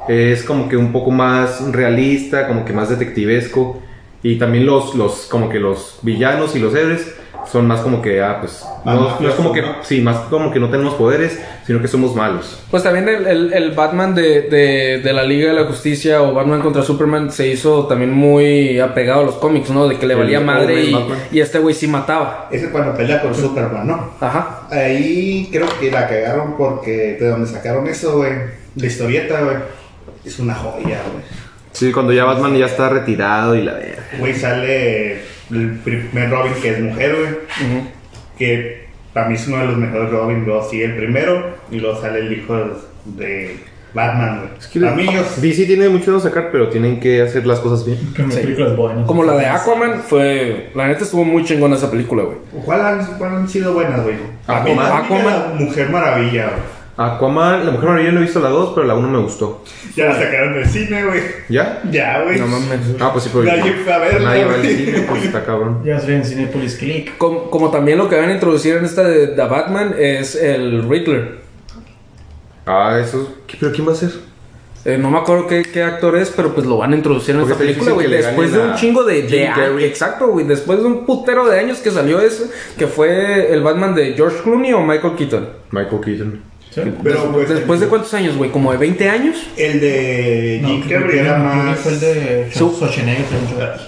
es 0.08 0.42
como 0.42 0.68
que 0.68 0.76
un 0.76 0.92
poco 0.92 1.10
más 1.10 1.70
realista, 1.70 2.48
como 2.48 2.64
que 2.64 2.72
más 2.72 2.88
detectivesco. 2.88 3.80
Y 4.22 4.38
también 4.38 4.66
los, 4.66 4.94
los, 4.94 5.26
como 5.26 5.48
que 5.48 5.58
los 5.58 5.98
villanos 6.02 6.56
y 6.56 6.60
los 6.60 6.74
héroes 6.74 7.16
son 7.52 7.66
más 7.66 7.80
como 7.80 8.00
que, 8.00 8.22
ah, 8.22 8.38
pues, 8.40 8.64
Más 8.82 8.94
no, 8.96 9.20
no 9.20 9.28
es 9.28 9.34
como 9.34 9.52
que, 9.52 9.62
sí, 9.82 10.00
más 10.00 10.16
como 10.30 10.50
que 10.50 10.58
no 10.58 10.70
tenemos 10.70 10.94
poderes, 10.94 11.38
sino 11.66 11.82
que 11.82 11.86
somos 11.88 12.16
malos. 12.16 12.58
Pues 12.70 12.82
también 12.82 13.06
el, 13.10 13.26
el- 13.26 13.52
el 13.52 13.70
Batman 13.72 14.14
de, 14.14 14.42
de- 14.42 15.00
de 15.04 15.12
la 15.12 15.22
Liga 15.22 15.52
de 15.52 15.60
la 15.60 15.66
Justicia 15.66 16.22
o 16.22 16.32
Batman 16.32 16.62
contra 16.62 16.82
Superman 16.82 17.30
se 17.30 17.48
hizo 17.48 17.86
también 17.86 18.10
muy 18.10 18.80
apegado 18.80 19.20
a 19.20 19.24
los 19.24 19.34
cómics, 19.34 19.68
¿no? 19.68 19.86
De 19.86 19.98
que 19.98 20.06
le 20.06 20.14
El 20.14 20.20
valía 20.20 20.40
madre 20.40 20.92
y 21.30 21.40
este 21.40 21.58
güey 21.58 21.74
sí 21.74 21.86
mataba. 21.86 22.48
Ese 22.50 22.70
cuando 22.70 22.96
pelea 22.96 23.20
con 23.20 23.34
Superman, 23.34 23.86
¿no? 23.86 24.12
Ajá. 24.18 24.60
Ahí 24.70 25.48
creo 25.52 25.68
que 25.78 25.90
la 25.90 26.08
cagaron 26.08 26.56
porque 26.56 27.18
de 27.20 27.28
donde 27.28 27.46
sacaron 27.46 27.86
eso, 27.86 28.16
güey, 28.16 28.32
la 28.76 28.86
historieta, 28.86 29.42
güey, 29.42 29.56
es 30.24 30.38
una 30.38 30.54
joya, 30.54 31.00
güey. 31.12 31.22
Sí, 31.72 31.92
cuando 31.92 32.12
ya 32.14 32.24
Batman 32.24 32.56
ya 32.56 32.66
está 32.66 32.88
retirado 32.88 33.54
y 33.54 33.62
la 33.62 33.74
verga. 33.74 34.02
Güey, 34.18 34.34
sale 34.34 35.20
el 35.52 35.78
primer 35.84 36.30
Robin 36.30 36.52
que 36.60 36.70
es 36.70 36.80
mujer, 36.80 37.16
güey, 37.16 37.82
que 38.38 38.86
para 39.12 39.28
mí 39.28 39.34
es 39.34 39.46
uno 39.48 39.58
de 39.58 39.66
los 39.66 39.76
mejores 39.76 40.10
Robin, 40.10 40.44
luego 40.44 40.68
sigue 40.68 40.84
el 40.86 40.96
primero 40.96 41.56
y 41.70 41.78
luego 41.80 42.00
sale 42.00 42.20
el 42.20 42.32
hijo 42.32 42.56
de 43.04 43.56
Batman, 43.94 44.38
güey. 44.38 44.58
Es 44.58 44.66
que 44.68 44.80
Para 44.80 44.94
mí 44.94 45.02
ellos- 45.02 45.40
DC 45.42 45.66
tiene 45.66 45.88
mucho 45.90 46.14
de 46.14 46.20
sacar, 46.20 46.48
pero 46.50 46.68
tienen 46.70 46.98
que 46.98 47.20
hacer 47.20 47.46
las 47.46 47.60
cosas 47.60 47.84
bien. 47.84 47.98
Sí. 48.16 48.36
película 48.40 48.68
es 48.68 48.76
buena. 48.76 49.04
Como 49.04 49.22
la 49.24 49.34
de 49.36 49.46
Aquaman 49.46 50.00
fue... 50.02 50.70
La 50.74 50.86
neta 50.88 51.04
estuvo 51.04 51.24
muy 51.24 51.44
chingona 51.44 51.76
esa 51.76 51.90
película, 51.90 52.22
güey. 52.22 52.38
¿Cuál 52.64 52.80
han, 52.80 53.04
cuál 53.18 53.34
han 53.36 53.48
sido 53.48 53.74
buenas, 53.74 54.02
güey? 54.02 54.16
Aquaman. 54.46 54.86
a 54.94 55.02
mí 55.02 55.14
me 55.14 55.30
da 55.30 55.54
Mujer 55.58 55.90
Maravilla, 55.90 56.44
güey. 56.46 56.81
Aquaman, 57.06 57.64
la 57.66 57.72
Mujer 57.72 57.88
Maravilla 57.88 58.12
no 58.12 58.18
he 58.20 58.22
visto 58.22 58.40
la 58.40 58.48
2, 58.50 58.72
pero 58.74 58.86
la 58.86 58.94
1 58.94 59.08
me 59.08 59.18
gustó. 59.18 59.64
Ya 59.96 60.06
la 60.06 60.14
sacaron 60.14 60.54
del 60.54 60.66
cine, 60.66 61.04
güey. 61.04 61.20
¿Ya? 61.48 61.80
Ya, 61.90 62.22
güey. 62.22 62.38
No 62.40 62.46
mames. 62.46 62.80
Ah, 63.00 63.10
pues 63.12 63.24
sí, 63.24 63.30
pero 63.32 63.44
Nadie 63.44 63.72
fue 63.84 63.92
a 63.92 63.98
verla, 63.98 64.28
Nadie 64.30 64.44
va 64.44 64.54
al 64.54 64.60
güey. 64.60 64.76
cine, 64.76 65.04
pues 65.08 65.24
está 65.24 65.44
cabrón. 65.44 65.82
Ya 65.84 65.98
salió 66.00 66.16
en 66.16 66.24
Cinepolis 66.24 66.76
Click. 66.76 67.16
Como, 67.18 67.50
como 67.50 67.70
también 67.70 67.98
lo 67.98 68.08
que 68.08 68.16
van 68.16 68.28
a 68.30 68.32
introducir 68.32 68.76
en 68.76 68.84
esta 68.84 69.02
de, 69.04 69.28
The 69.28 69.42
Batman 69.44 69.94
es 69.98 70.34
el 70.34 70.88
Riddler. 70.88 71.38
Ah, 72.66 72.98
eso. 73.02 73.36
¿qué- 73.46 73.56
¿Pero 73.58 73.72
quién 73.72 73.86
va 73.88 73.92
a 73.92 73.96
ser? 73.96 74.10
Eh, 74.84 74.98
no 74.98 75.10
me 75.10 75.18
acuerdo 75.18 75.46
qué, 75.46 75.62
qué 75.62 75.82
actor 75.84 76.16
es, 76.16 76.30
pero 76.30 76.52
pues 76.54 76.66
lo 76.66 76.76
van 76.78 76.92
a 76.92 76.96
introducir 76.96 77.36
en 77.36 77.42
Porque 77.42 77.52
esta 77.52 77.64
está 77.64 77.72
película, 77.84 77.92
güey. 77.94 78.06
difícil 78.08 78.24
que 78.34 78.36
le 78.36 78.42
Después 78.42 78.50
de 78.50 78.56
ganen 78.58 78.70
un 78.70 78.76
a 78.76 78.80
chingo 78.80 79.04
de, 79.04 79.22
de 79.22 79.28
Jim 79.28 79.42
años. 79.46 79.58
Carrey. 79.58 79.84
Exacto, 79.84 80.26
güey. 80.28 80.46
Después 80.46 80.78
de 80.80 80.84
un 80.86 81.06
putero 81.06 81.48
de 81.48 81.58
años 81.60 81.78
que 81.78 81.90
salió 81.92 82.20
eso, 82.20 82.44
que 82.76 82.88
fue 82.88 83.52
el 83.52 83.62
Batman 83.62 83.94
de 83.94 84.14
George 84.14 84.38
Clooney 84.42 84.72
o 84.72 84.80
Michael 84.80 85.14
Keaton. 85.16 85.48
Michael 85.70 86.00
Keaton. 86.04 86.42
¿Sí? 86.74 86.80
Pero, 87.02 87.30
pues, 87.32 87.48
Después 87.50 87.80
de 87.80 87.86
cuántos 87.88 88.14
años, 88.14 88.36
güey, 88.36 88.50
como 88.50 88.72
de 88.72 88.78
20 88.78 89.08
años, 89.10 89.36
El 89.58 89.78
de 89.80 90.58
No, 90.62 90.68
Jim 90.68 90.82
creo 90.86 91.00
Carrey 91.02 91.18
era 91.18 91.36
más. 91.38 91.78
fue 91.80 91.92
el 91.92 92.00
de 92.00 92.48
Su- 92.52 92.70
Schwarzenegger. 92.70 93.24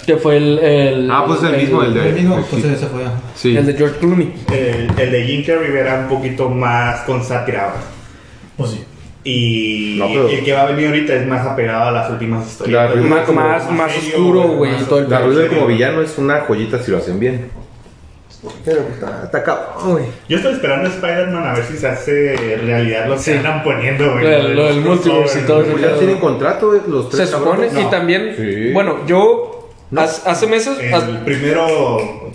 que 0.04 0.16
fue 0.18 0.36
el, 0.36 0.58
el 0.58 1.10
Ah, 1.10 1.24
pues 1.26 1.42
es 1.42 1.50
el 1.50 1.56
mismo, 1.56 1.82
el 1.82 1.94
de- 1.94 2.08
El 2.10 2.14
mismo, 2.14 2.38
Sí. 2.40 2.46
pues 2.50 2.64
ese 2.64 2.86
fue. 2.86 3.02
Sí. 3.34 3.56
el 3.56 3.64
de 3.64 3.72
George 3.74 3.96
Clooney. 4.00 4.32
El, 4.52 4.90
el 5.00 5.12
de 5.12 5.24
Jim 5.24 5.44
Carrey 5.46 5.72
era 5.74 6.00
un 6.00 6.08
poquito 6.08 6.50
más 6.50 7.00
con 7.02 7.24
sátira. 7.24 7.72
Pues 8.58 8.72
sí. 8.72 8.84
Y 9.26 9.96
No, 9.98 10.06
pero- 10.08 10.28
el 10.28 10.44
que 10.44 10.52
va 10.52 10.62
a 10.64 10.66
venir 10.66 10.88
ahorita 10.88 11.14
es 11.14 11.26
más 11.26 11.46
apegado 11.46 11.88
a 11.88 11.90
las 11.90 12.10
últimas 12.10 12.46
historias. 12.46 12.92
Claro, 12.92 13.02
Más, 13.08 13.28
más, 13.32 13.70
más 13.70 13.96
oscuro, 13.96 14.42
güey, 14.48 14.72
La. 15.08 15.20
Riddler 15.22 15.48
como 15.48 15.66
villano 15.66 16.02
es 16.02 16.18
una 16.18 16.40
joyita 16.40 16.78
si 16.82 16.90
lo 16.90 16.98
hacen 16.98 17.18
bien. 17.18 17.46
Pero 18.64 18.80
pues, 18.82 18.94
está, 18.94 19.22
está 19.24 19.42
cabrón, 19.42 19.92
güey. 19.92 20.04
Yo 20.28 20.36
estoy 20.38 20.54
esperando 20.54 20.88
a 20.88 20.92
Spider-Man 20.92 21.46
a 21.46 21.52
ver 21.54 21.64
si 21.64 21.76
se 21.76 21.86
hace 21.88 22.56
realidad 22.64 23.06
lo 23.08 23.20
que 23.20 23.32
andan 23.36 23.62
poniendo, 23.62 24.12
güey. 24.12 24.24
Lo 24.24 24.30
del- 24.30 24.56
lo 24.56 24.66
del 24.66 24.80
multiverse 24.80 25.40
y 25.40 25.42
todo 25.42 25.62
eso. 25.62 25.78
Ya 25.78 25.94
tienen 25.98 26.18
contrato 26.18 26.68
güey, 26.68 26.80
los 26.88 27.10
tres. 27.10 27.28
Se 27.28 27.36
supone, 27.36 27.68
y 27.68 27.84
también, 27.90 28.34
Sí. 28.36 28.72
bueno, 28.72 28.98
yo 29.06 29.70
No. 29.90 30.00
hace, 30.00 30.28
hace 30.28 30.46
meses, 30.46 30.78
El 30.80 31.18
primero, 31.24 31.66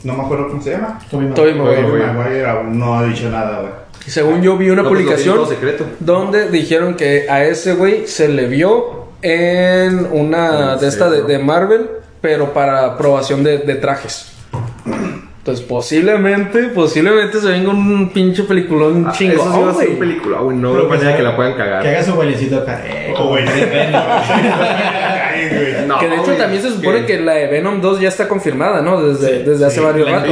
no 0.04 0.14
me 0.14 0.24
acuerdo 0.24 0.50
cómo 0.50 0.62
se 0.62 0.72
llama. 0.72 1.00
Tobey 1.10 1.28
Maguire. 1.30 1.54
Maguire. 1.56 1.82
Tobey 1.88 2.14
Maguire 2.16 2.46
aún 2.48 2.78
no 2.80 3.00
ha 3.00 3.04
dicho 3.06 3.30
nada, 3.30 3.60
güey. 3.62 3.74
según 4.06 4.42
yo 4.42 4.56
vi 4.58 4.70
una 4.70 4.84
No, 4.84 4.90
pues, 4.90 5.02
publicación 5.02 5.48
secreto. 5.48 5.86
donde 6.00 6.50
dijeron 6.50 6.96
que 6.96 7.26
a 7.30 7.44
ese 7.44 7.74
güey 7.74 8.08
se 8.08 8.28
le 8.30 8.48
vio 8.48 9.06
en 9.22 10.08
una 10.12 10.74
¿En 10.74 10.80
de 10.80 10.88
esta 10.88 11.10
de, 11.10 11.40
Marvel, 11.40 11.90
pero 12.22 12.54
para 12.54 12.86
aprobación 12.86 13.44
de, 13.44 13.58
de 13.60 13.76
trajes. 13.76 14.32
Entonces 15.50 15.66
posiblemente, 15.68 16.64
posiblemente 16.76 17.40
se 17.42 17.48
venga 17.48 17.72
un 17.72 18.10
pinche 18.10 18.44
peliculón 18.44 19.06
Ah, 19.08 19.12
chingón, 19.12 19.36
Eso 19.40 19.54
sí 19.54 19.60
va 19.64 19.70
a 19.72 19.74
ser 19.74 19.74
güey. 19.74 19.88
un 19.94 20.00
película, 20.00 20.38
güey. 20.42 20.58
No 20.58 20.74
veo 20.74 20.84
manera 20.88 21.08
sea- 21.10 21.18
que 21.18 21.24
la 21.24 21.36
puedan 21.36 21.54
Que 21.54 21.58
cagar. 21.58 21.88
haga 21.88 22.04
su 22.04 22.16
bailecito 22.16 22.58
acá. 22.60 22.82
Eh, 22.86 23.14
Oh, 23.18 23.30
güey. 23.30 23.44
No, 25.88 25.98
que 26.00 26.08
de 26.08 26.16
hecho 26.18 26.34
también 26.34 26.62
se 26.62 26.70
supone 26.70 27.06
que 27.06 27.20
la 27.20 27.34
de 27.34 27.48
Venom 27.48 27.82
2 27.82 28.00
ya 28.00 28.10
está 28.10 28.28
confirmada, 28.28 28.82
¿no? 28.82 29.02
Desde, 29.02 29.44
desde 29.44 29.66
hace 29.66 29.80
Sí, 29.80 29.82
varios 29.86 30.10
ratos. 30.12 30.30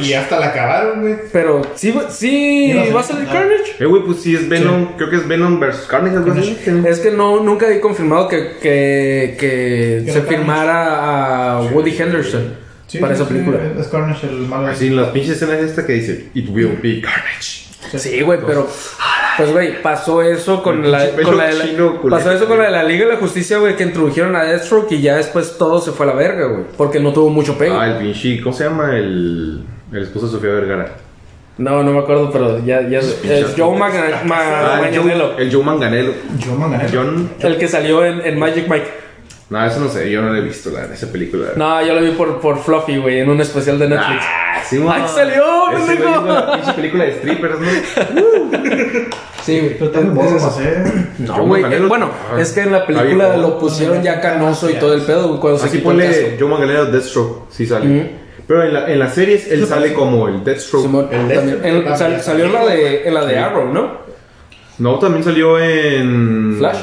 y 0.00 0.06
y 0.06 0.14
hasta 0.14 0.38
la 0.38 0.46
acabaron, 0.46 1.00
güey. 1.00 1.16
Pero 1.32 1.62
sí, 1.74 1.90
va- 1.90 2.08
sí 2.10 2.72
a 2.72 2.92
va 2.94 3.00
a 3.00 3.02
salir- 3.02 3.26
ah. 3.28 3.32
Carnage. 3.32 3.72
Eh, 3.80 3.84
güey, 3.86 4.02
pues 4.04 4.20
sí 4.20 4.34
es 4.36 4.48
Venom. 4.48 4.96
Creo 4.96 5.10
que 5.10 5.16
es 5.16 5.26
Venom 5.26 5.58
versus 5.58 5.86
Carnage, 5.86 6.16
algo 6.16 6.30
así. 6.32 6.56
Es 6.86 7.00
que 7.00 7.10
no, 7.10 7.40
nunca 7.42 7.68
he 7.68 7.80
confirmado 7.80 8.28
que, 8.28 8.52
que, 8.62 9.36
que 9.40 10.02
Que 10.06 10.12
se 10.12 10.22
firmara 10.22 11.56
a 11.56 11.62
Woody 11.62 11.96
Henderson 11.98 12.65
Sí, 12.86 12.98
para 12.98 13.14
sí, 13.16 13.20
esa 13.22 13.28
sí, 13.28 13.34
película. 13.34 13.58
Es 13.78 13.86
Carnage 13.88 14.26
el 14.28 14.36
malo. 14.46 14.68
Así 14.68 14.86
en 14.88 14.96
las 14.96 15.08
pinches 15.08 15.32
escenas 15.36 15.58
esta 15.60 15.84
que 15.86 15.94
dice 15.94 16.28
It 16.34 16.48
will 16.50 16.78
be 16.82 17.00
Carnage. 17.00 17.66
Sí, 17.98 18.20
güey, 18.22 18.40
pero 18.44 18.68
pues 19.36 19.52
güey, 19.52 19.80
pasó 19.80 20.20
eso 20.22 20.60
con 20.62 20.90
la, 20.90 21.08
con 21.22 21.36
de 21.38 21.54
la- 21.54 22.00
pasó 22.10 22.32
eso 22.32 22.46
con 22.48 22.58
la 22.58 22.64
de 22.64 22.70
la 22.72 22.82
Liga 22.82 23.06
de 23.06 23.12
la 23.12 23.18
Justicia, 23.18 23.58
güey, 23.58 23.76
que 23.76 23.84
introdujeron 23.84 24.34
a 24.34 24.42
Deathstroke 24.42 24.90
y 24.92 25.00
ya 25.02 25.16
después 25.16 25.56
todo 25.56 25.80
se 25.80 25.92
fue 25.92 26.04
a 26.06 26.08
la 26.08 26.14
verga, 26.16 26.46
güey, 26.46 26.64
porque 26.76 26.98
no 26.98 27.12
tuvo 27.12 27.30
mucho 27.30 27.56
pegue. 27.56 27.72
Ah, 27.72 27.86
el 27.86 27.96
pinche. 27.98 28.40
¿Cómo 28.40 28.54
se 28.56 28.64
llama 28.64 28.96
el, 28.96 29.62
el 29.92 30.02
esposo 30.02 30.26
de 30.26 30.32
Sofía 30.32 30.50
Vergara? 30.50 30.96
No, 31.58 31.82
no 31.84 31.92
me 31.92 32.00
acuerdo, 32.00 32.30
pero 32.32 32.58
ya, 32.64 32.86
ya 32.88 32.98
es 32.98 33.20
Joe 33.56 33.78
Ah, 33.80 34.80
el. 34.84 34.98
Joe, 34.98 35.34
el 35.38 35.52
Joe 35.54 35.64
Manganello. 35.64 36.12
Yo 36.38 36.54
mangané. 36.56 36.88
John. 36.92 37.30
El 37.40 37.56
que 37.56 37.68
salió 37.68 38.04
en, 38.04 38.20
en 38.26 38.38
Magic 38.38 38.68
Mike. 38.68 39.05
No, 39.48 39.64
eso 39.64 39.78
no 39.78 39.88
sé, 39.88 40.10
yo 40.10 40.22
no 40.22 40.30
lo 40.30 40.36
he 40.38 40.40
visto, 40.40 40.70
la, 40.70 40.92
esa 40.92 41.06
película. 41.12 41.50
No, 41.54 41.80
yo 41.84 41.94
lo 41.94 42.00
vi 42.00 42.10
por, 42.10 42.40
por 42.40 42.58
Fluffy, 42.58 42.96
güey, 42.98 43.20
en 43.20 43.30
un 43.30 43.40
especial 43.40 43.78
de 43.78 43.88
Netflix. 43.88 44.20
Ah, 44.24 44.60
sí, 44.68 44.84
¡Ay, 44.88 45.02
salió, 45.06 45.44
pendejo! 45.70 46.26
La 46.26 46.52
pinche 46.56 46.72
película 46.72 47.04
de 47.04 47.12
strippers, 47.12 47.60
¿no? 47.60 47.66
Sí, 49.44 49.60
güey. 49.60 49.78
Pero 49.78 49.90
también 49.92 50.12
Es- 50.12 50.24
vamos 50.24 50.32
es- 50.34 50.42
a 50.42 50.46
hacer. 50.48 50.92
No, 51.18 51.34
Joe 51.34 51.46
güey. 51.46 51.62
Eh, 51.72 51.80
bueno, 51.86 52.10
Ah, 52.32 52.40
es 52.40 52.50
que 52.52 52.62
en 52.62 52.72
la 52.72 52.84
película 52.84 53.36
lo 53.36 53.56
pusieron 53.60 54.02
ya 54.02 54.20
canoso 54.20 54.68
y 54.68 54.74
todo 54.74 54.92
el 54.94 55.02
pedo, 55.02 55.28
güey, 55.28 55.40
cuando 55.40 55.60
se 55.60 55.66
Así 55.66 55.78
quitó 55.78 55.92
el 55.92 55.96
Joe 56.00 56.08
Deathstroke, 56.90 57.46
sí 57.52 57.64
sale. 57.66 58.10
Pero 58.48 58.64
en, 58.64 58.74
la, 58.74 58.92
en 58.92 58.98
las 58.98 59.14
series 59.14 59.48
él 59.50 59.64
sale 59.66 59.92
como 59.92 60.26
el 60.26 60.42
Deathstroke. 60.42 61.12
El 61.12 61.96
salió 61.96 62.46
en 62.46 62.52
la 62.52 62.66
de, 62.66 63.06
en 63.08 63.14
la 63.14 63.24
de 63.24 63.38
Arrow, 63.38 63.72
¿no? 63.72 63.98
No, 64.78 64.98
también 64.98 65.22
salió 65.22 65.60
en. 65.60 66.56
Flash. 66.58 66.78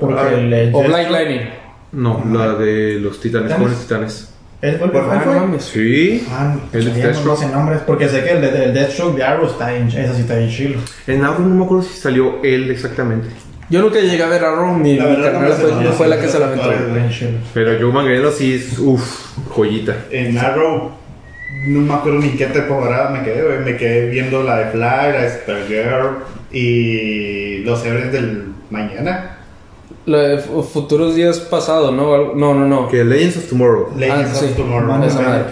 Porque 0.00 0.20
Ah, 0.20 0.32
el, 0.34 0.52
el 0.52 0.74
O 0.74 0.82
Black 0.82 1.10
Lightning. 1.10 1.48
No, 1.92 2.24
la 2.32 2.54
de 2.54 2.98
los 3.00 3.20
titanes, 3.20 3.48
¿Titanes? 3.48 3.58
jóvenes 3.58 3.78
titanes. 3.86 4.26
¿Él 4.62 4.76
fue 4.76 4.88
el 4.88 4.96
Ah, 4.96 5.22
no 5.24 5.32
mames. 5.34 5.64
Sí. 5.64 6.26
Ah, 6.30 6.54
El 6.72 6.84
de 6.84 6.90
no, 6.90 6.96
no 6.98 7.02
Deathstroke. 7.04 7.38
sé 7.38 7.46
nombres. 7.48 7.80
Porque 7.86 8.08
sé 8.08 8.22
que 8.22 8.30
el 8.32 8.40
de 8.42 8.64
el 8.64 8.74
Deathstroke 8.74 9.16
de 9.16 9.24
Arrow 9.24 9.46
está 9.46 9.70
bien. 9.70 9.88
Esa 9.88 10.14
sí 10.14 10.20
está 10.20 10.36
bien 10.36 10.50
chilo. 10.50 10.78
En 11.06 11.24
Arrow 11.24 11.46
no 11.46 11.54
me 11.54 11.64
acuerdo 11.64 11.82
si 11.84 11.98
salió 11.98 12.42
él 12.42 12.70
exactamente. 12.70 13.28
Yo 13.70 13.80
nunca 13.80 14.00
llegué 14.00 14.22
a 14.22 14.26
ver 14.28 14.44
Arrow, 14.44 14.74
mi, 14.74 14.96
La 14.96 15.04
mi 15.04 15.10
verdad, 15.16 15.32
no 15.32 15.38
carnal 15.38 15.52
fue, 15.54 15.70
nombres, 15.70 15.94
fue 15.94 16.08
la 16.08 16.20
que 16.20 16.28
se 16.28 16.38
la 16.40 16.46
aventó. 16.46 16.70
Pero 17.54 17.70
Joe 17.80 17.92
Manganiello 17.92 18.30
sí 18.32 18.54
es, 18.54 18.78
uff, 18.78 19.36
joyita. 19.48 19.94
En 20.10 20.36
Arrow, 20.36 20.90
no 21.68 21.80
me 21.80 21.94
acuerdo 21.94 22.18
ni 22.18 22.28
en 22.30 22.36
qué 22.36 22.46
temporada 22.46 23.10
me 23.10 23.22
quedé. 23.22 23.58
Me 23.60 23.76
quedé 23.76 24.10
viendo 24.10 24.42
la 24.42 24.58
de 24.58 24.64
Fly, 24.72 24.80
la 24.80 25.22
de 25.22 25.30
Supergirl 25.38 26.16
y 26.52 27.58
los 27.64 27.84
héroes 27.86 28.12
del 28.12 28.44
mañana. 28.70 29.29
La 30.10 30.18
de 30.28 30.38
fu- 30.38 30.62
futuros 30.62 31.14
días 31.14 31.38
pasado, 31.38 31.92
¿no? 31.92 32.34
No, 32.34 32.54
no, 32.54 32.66
no. 32.66 32.88
Que 32.88 33.04
Legends 33.04 33.36
of 33.36 33.48
Tomorrow. 33.48 33.88
Legends 33.96 34.30
Ah, 34.32 34.34
sí. 34.40 34.44
of 34.46 34.56
Tomorrow. 34.56 35.04
Esa 35.04 35.20
madre. 35.22 35.44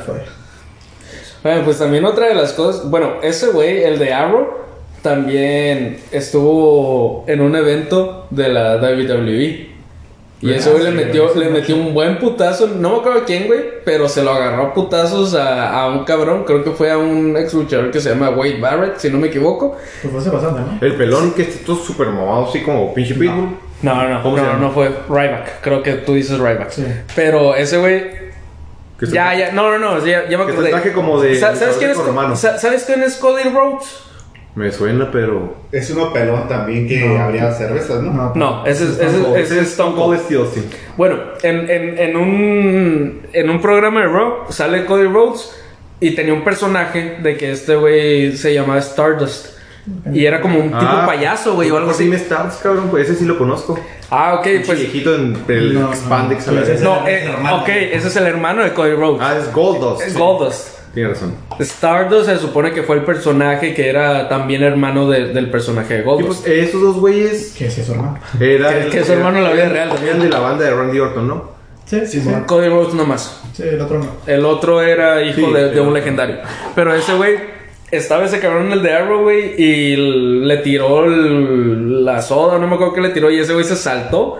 Bueno, 1.42 1.62
pues 1.64 1.78
también 1.78 2.04
otra 2.04 2.26
de 2.26 2.34
las 2.34 2.52
cosas, 2.52 2.90
bueno, 2.90 3.12
ese 3.22 3.48
güey, 3.48 3.82
el 3.84 3.98
de 3.98 4.12
Arrow, 4.12 4.48
también 5.02 5.98
estuvo 6.10 7.24
en 7.28 7.40
un 7.40 7.54
evento 7.54 8.26
de 8.30 8.48
la 8.48 8.76
WWE. 8.76 9.68
Y 10.40 10.52
ese 10.52 10.70
güey 10.70 10.84
le 10.84 10.90
sí, 10.90 10.96
metió, 10.96 11.34
le 11.34 11.48
metió 11.50 11.74
un 11.76 11.94
buen 11.94 12.18
putazo, 12.18 12.68
no 12.68 12.90
me 12.90 12.96
acuerdo 12.98 13.22
quién, 13.26 13.48
güey, 13.48 13.60
pero 13.84 14.08
se 14.08 14.22
lo 14.22 14.30
agarró 14.32 14.66
a 14.66 14.74
putazos 14.74 15.34
a, 15.34 15.80
a 15.82 15.88
un 15.90 16.04
cabrón, 16.04 16.44
creo 16.44 16.62
que 16.62 16.70
fue 16.70 16.90
a 16.92 16.98
un 16.98 17.36
ex 17.36 17.54
luchador 17.54 17.90
que 17.90 18.00
se 18.00 18.10
llama 18.10 18.30
Wade 18.30 18.60
Barrett, 18.60 18.98
si 18.98 19.10
no 19.10 19.18
me 19.18 19.28
equivoco. 19.28 19.76
Pues 20.02 20.24
fue 20.24 20.32
bastante, 20.32 20.60
¿no? 20.60 20.78
El 20.80 20.94
pelón 20.96 21.32
que 21.32 21.42
está 21.42 21.64
todo 21.66 21.76
súper 21.76 22.08
mamado, 22.08 22.46
así 22.48 22.60
como 22.62 22.94
pinche 22.94 23.14
pitbull. 23.14 23.36
No, 23.36 23.67
no, 23.82 24.08
no, 24.08 24.22
¿Cómo 24.22 24.36
se 24.36 24.42
no, 24.42 24.56
no 24.58 24.70
fue 24.72 24.88
Ryback, 25.08 25.60
creo 25.60 25.82
que 25.82 25.92
tú 25.94 26.14
dices 26.14 26.38
Ryback. 26.38 26.70
Sí. 26.70 26.84
Pero 27.14 27.54
ese 27.54 27.78
güey 27.78 28.04
Ya, 29.00 29.32
ya, 29.34 29.52
no, 29.52 29.70
no, 29.70 29.78
no, 29.78 30.04
ya, 30.04 30.28
ya 30.28 30.36
me 30.38 30.46
Que 30.46 30.52
acordé. 30.52 30.70
traje 30.70 30.92
como 30.92 31.20
de 31.20 31.36
Sa- 31.38 31.54
¿Sabes 31.54 31.76
quién 31.76 31.90
es? 31.92 31.96
romano. 31.96 32.34
¿Sabes 32.36 32.84
quién 32.84 33.02
es 33.04 33.16
Cody 33.16 33.44
Rhodes? 33.44 34.00
Me 34.56 34.72
suena, 34.72 35.08
pero. 35.12 35.54
Es 35.70 35.88
uno 35.90 36.12
pelón 36.12 36.48
también 36.48 36.88
que 36.88 36.98
No. 37.06 37.22
abría 37.22 37.52
cervezas, 37.52 38.02
¿no? 38.02 38.32
No, 38.34 38.66
ese 38.66 38.84
es, 38.84 38.90
ese, 38.98 39.04
es- 39.04 39.14
Ese 39.14 39.40
ese 39.42 39.60
es 39.60 39.68
Stone 39.68 39.94
Cold 39.94 40.16
Cold. 40.16 40.20
Steel 40.24 40.40
Austin. 40.40 40.64
Bueno, 40.96 41.16
en, 41.44 41.70
en, 41.70 41.98
en, 41.98 42.16
un, 42.16 43.22
en 43.32 43.50
un 43.50 43.60
programa 43.60 44.00
de 44.00 44.06
Raw 44.08 44.46
sale 44.50 44.84
Cody 44.84 45.04
Rhodes 45.06 45.52
y 46.00 46.16
tenía 46.16 46.34
un 46.34 46.42
personaje 46.42 47.18
de 47.22 47.36
que 47.36 47.52
este 47.52 47.76
güey 47.76 48.36
se 48.36 48.52
llamaba 48.52 48.80
Stardust. 48.80 49.57
Y 50.12 50.26
era 50.26 50.40
como 50.40 50.58
un 50.58 50.64
tipo 50.66 50.76
Ah, 50.80 51.04
payaso, 51.06 51.54
güey, 51.54 51.70
o 51.70 51.76
algo 51.78 51.90
así. 51.92 52.04
Jimmy 52.04 52.16
Stars, 52.16 52.56
cabrón, 52.62 52.88
pues 52.90 53.08
ese 53.08 53.18
sí 53.20 53.24
lo 53.24 53.38
conozco. 53.38 53.78
Ah, 54.10 54.34
ok, 54.34 54.42
Pues, 54.42 54.66
pues. 54.66 54.78
viejito 54.80 55.14
en 55.14 55.36
el 55.48 55.74
No, 55.74 55.80
no. 55.80 55.88
Expandex 55.88 56.48
a 56.48 56.52
la 56.52 56.60
Pues 56.62 56.80
No, 56.82 57.06
es 57.06 57.08
eh, 57.08 57.22
el 57.24 57.30
hermano. 57.30 57.56
ok, 57.62 57.68
ese 57.68 58.08
es 58.08 58.16
el 58.16 58.26
hermano 58.26 58.62
de 58.64 58.72
Cody 58.74 58.92
Rhodes. 58.94 59.20
Ah, 59.22 59.36
es 59.38 59.52
Goldust. 59.52 60.02
es 60.02 60.16
Goldust. 60.18 60.68
Tiene 60.94 61.10
razón. 61.10 61.34
Stardust 61.60 62.28
se 62.28 62.38
supone 62.38 62.72
que 62.72 62.82
fue 62.82 62.96
el 62.96 63.04
personaje 63.04 63.74
que 63.74 63.88
era 63.88 64.28
también 64.28 64.62
hermano 64.62 65.08
de- 65.08 65.32
del 65.32 65.50
personaje 65.50 65.94
de 65.94 66.00
Y 66.00 66.04
Goldust. 66.04 66.44
pues 66.44 66.58
esos 66.58 66.80
dos 66.82 66.96
güeyes 66.96 67.54
¿Qué 67.56 67.66
es 67.66 67.78
eso, 67.78 67.92
hermano? 67.92 68.18
eran. 68.40 68.84
Que- 68.84 68.88
que 68.90 68.98
es 69.00 69.06
su 69.06 69.12
hermano 69.12 69.38
en 69.38 69.44
la 69.44 69.52
vida 69.52 69.68
real 69.68 69.88
también. 69.90 70.08
Eran 70.16 70.22
de 70.22 70.28
la 70.30 70.38
banda 70.40 70.64
de 70.64 70.70
Randy 70.74 70.98
Orton, 70.98 71.28
¿no? 71.28 71.50
Sí, 71.84 72.00
sí, 72.06 72.20
sí. 72.20 72.28
Cody 72.46 72.68
Rhodes 72.68 72.94
nomás. 72.94 73.40
Sí, 73.54 73.62
el 73.62 73.80
otro 73.80 73.98
no. 73.98 74.06
El 74.26 74.44
otro 74.44 74.82
era 74.82 75.22
hijo 75.22 75.46
Sí, 75.48 75.52
de, 75.54 75.80
un 75.80 75.94
legendario. 75.94 76.36
Pero 76.74 76.94
ese 76.94 77.14
güey 77.14 77.36
estaba 77.90 78.24
ese 78.24 78.40
cabrón 78.40 78.66
en 78.66 78.72
el 78.72 78.82
de 78.82 78.92
Arrow, 78.92 79.22
güey, 79.22 79.54
y 79.60 79.96
le 80.44 80.56
tiró 80.58 81.04
el- 81.06 82.04
la 82.04 82.20
soda, 82.22 82.58
no 82.58 82.66
me 82.66 82.74
acuerdo 82.74 82.94
qué 82.94 83.00
le 83.00 83.08
tiró, 83.10 83.30
y 83.30 83.38
ese 83.38 83.52
güey 83.52 83.64
se 83.64 83.76
saltó 83.76 84.36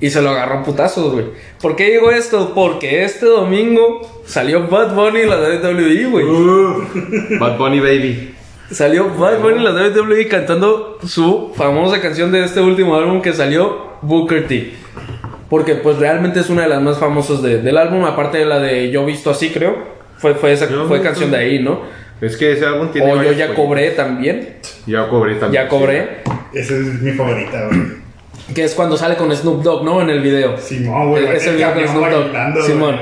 y 0.00 0.10
se 0.10 0.20
lo 0.20 0.30
agarró 0.30 0.58
a 0.58 0.62
putazos, 0.64 1.12
güey. 1.12 1.26
¿Por 1.60 1.76
qué 1.76 1.90
digo 1.90 2.10
esto? 2.10 2.52
Porque 2.54 3.04
este 3.04 3.26
domingo 3.26 4.00
salió 4.26 4.66
Bad 4.68 4.94
Bunny 4.94 5.20
en 5.20 5.30
la 5.30 5.36
WWE, 5.38 6.04
güey. 6.06 7.38
Bad 7.38 7.56
Bunny 7.58 7.80
Baby. 7.80 8.34
Salió 8.70 9.08
Bad 9.14 9.40
Bunny 9.40 9.58
en 9.58 9.64
la 9.64 9.72
WWE 9.72 10.28
cantando 10.28 10.98
su 11.06 11.52
famosa 11.54 12.00
canción 12.00 12.32
de 12.32 12.44
este 12.44 12.60
último 12.60 12.96
álbum 12.96 13.20
que 13.22 13.32
salió, 13.32 13.92
Booker 14.02 14.46
T. 14.48 14.72
Porque 15.48 15.74
pues 15.74 15.98
realmente 15.98 16.40
es 16.40 16.48
una 16.50 16.62
de 16.62 16.68
las 16.68 16.80
más 16.82 16.98
famosas 16.98 17.42
de- 17.42 17.58
del 17.60 17.76
álbum, 17.76 18.04
aparte 18.04 18.38
de 18.38 18.46
la 18.46 18.58
de 18.58 18.90
Yo 18.90 19.04
Visto 19.04 19.30
Así, 19.30 19.50
creo. 19.50 19.76
Fue, 20.16 20.34
fue, 20.34 20.52
esa, 20.52 20.68
Yo 20.70 20.86
fue 20.86 21.02
canción 21.02 21.30
de 21.30 21.36
ahí, 21.36 21.58
¿no? 21.58 21.80
Es 22.22 22.36
que 22.36 22.52
ese 22.52 22.64
álbum 22.64 22.92
tiene. 22.92 23.12
O 23.12 23.20
yo 23.20 23.32
ya 23.32 23.52
cobré 23.52 23.90
también. 23.90 24.54
Ya 24.86 25.08
cobré 25.08 25.34
también. 25.34 25.64
Ya 25.64 25.68
cobré. 25.68 26.22
Esa 26.54 26.74
es 26.74 27.02
mi 27.02 27.10
favorita, 27.10 27.66
güey. 27.66 27.80
Que 28.54 28.62
es 28.62 28.74
cuando 28.74 28.96
sale 28.96 29.16
con 29.16 29.34
Snoop 29.34 29.64
Dogg, 29.64 29.84
¿no? 29.84 30.00
En 30.00 30.08
el 30.08 30.20
video. 30.20 30.56
Simón, 30.56 31.10
güey. 31.10 31.26
Es 31.26 31.44
el 31.48 31.56
video 31.56 31.74
con 31.74 31.88
Snoop 31.88 32.10
Dogg. 32.10 32.64
Simón. 32.64 32.96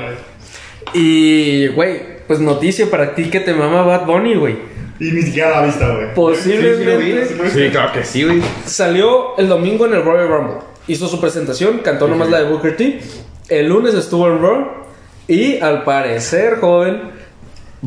Y, 0.93 1.67
güey, 1.67 2.01
pues 2.25 2.39
noticia 2.39 2.89
para 2.89 3.13
ti 3.13 3.29
que 3.29 3.39
te 3.41 3.53
mama 3.53 3.83
Bad 3.83 4.07
Bunny, 4.07 4.33
güey. 4.33 4.55
Y 4.99 5.11
ni 5.11 5.21
siquiera 5.21 5.51
la 5.51 5.59
ha 5.59 5.65
visto, 5.67 5.85
güey. 5.85 6.13
Posiblemente. 6.15 7.49
Sí, 7.51 7.69
claro 7.69 7.93
que 7.93 8.03
sí, 8.03 8.23
güey. 8.23 8.41
salió 8.65 9.37
el 9.37 9.47
domingo 9.47 9.85
en 9.85 9.93
el 9.93 10.03
Royal 10.03 10.29
Rumble. 10.29 10.55
Hizo 10.87 11.07
su 11.07 11.21
presentación, 11.21 11.79
cantó 11.83 12.07
nomás 12.07 12.31
la 12.31 12.39
de 12.39 12.49
Booker 12.49 12.75
T. 12.75 12.99
El 13.49 13.67
lunes 13.67 13.93
estuvo 13.93 14.27
en 14.27 14.41
Raw. 14.41 14.67
Y 15.27 15.59
al 15.59 15.83
parecer, 15.83 16.57
joven, 16.59 17.20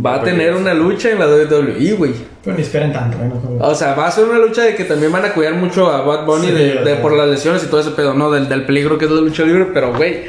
va 0.04 0.14
a 0.16 0.22
tener 0.22 0.54
una 0.54 0.74
lucha 0.74 1.10
en 1.10 1.18
la 1.18 1.26
WWE, 1.26 1.92
güey. 1.92 2.12
Pero 2.42 2.56
ni 2.56 2.62
esperen 2.62 2.92
tanto, 2.92 3.16
¿eh? 3.18 3.30
No, 3.58 3.68
O 3.68 3.74
sea, 3.74 3.94
va 3.94 4.06
a 4.06 4.10
ser 4.10 4.24
una 4.24 4.38
lucha 4.38 4.62
de 4.62 4.74
que 4.74 4.84
también 4.84 5.12
van 5.12 5.24
a 5.24 5.32
cuidar 5.32 5.54
mucho 5.54 5.90
a 5.90 6.02
Bad 6.02 6.26
Bunny 6.26 6.48
Sí, 6.48 6.52
de, 6.52 6.96
por 7.00 7.12
las 7.12 7.28
lesiones 7.28 7.64
y 7.64 7.66
todo 7.68 7.80
ese 7.80 7.90
pedo, 7.92 8.14
¿no? 8.14 8.30
Del, 8.30 8.48
del 8.48 8.64
peligro 8.66 8.98
que 8.98 9.04
es 9.06 9.10
la 9.10 9.20
lucha 9.20 9.44
libre. 9.44 9.68
Pero, 9.72 9.94
güey, 9.94 10.24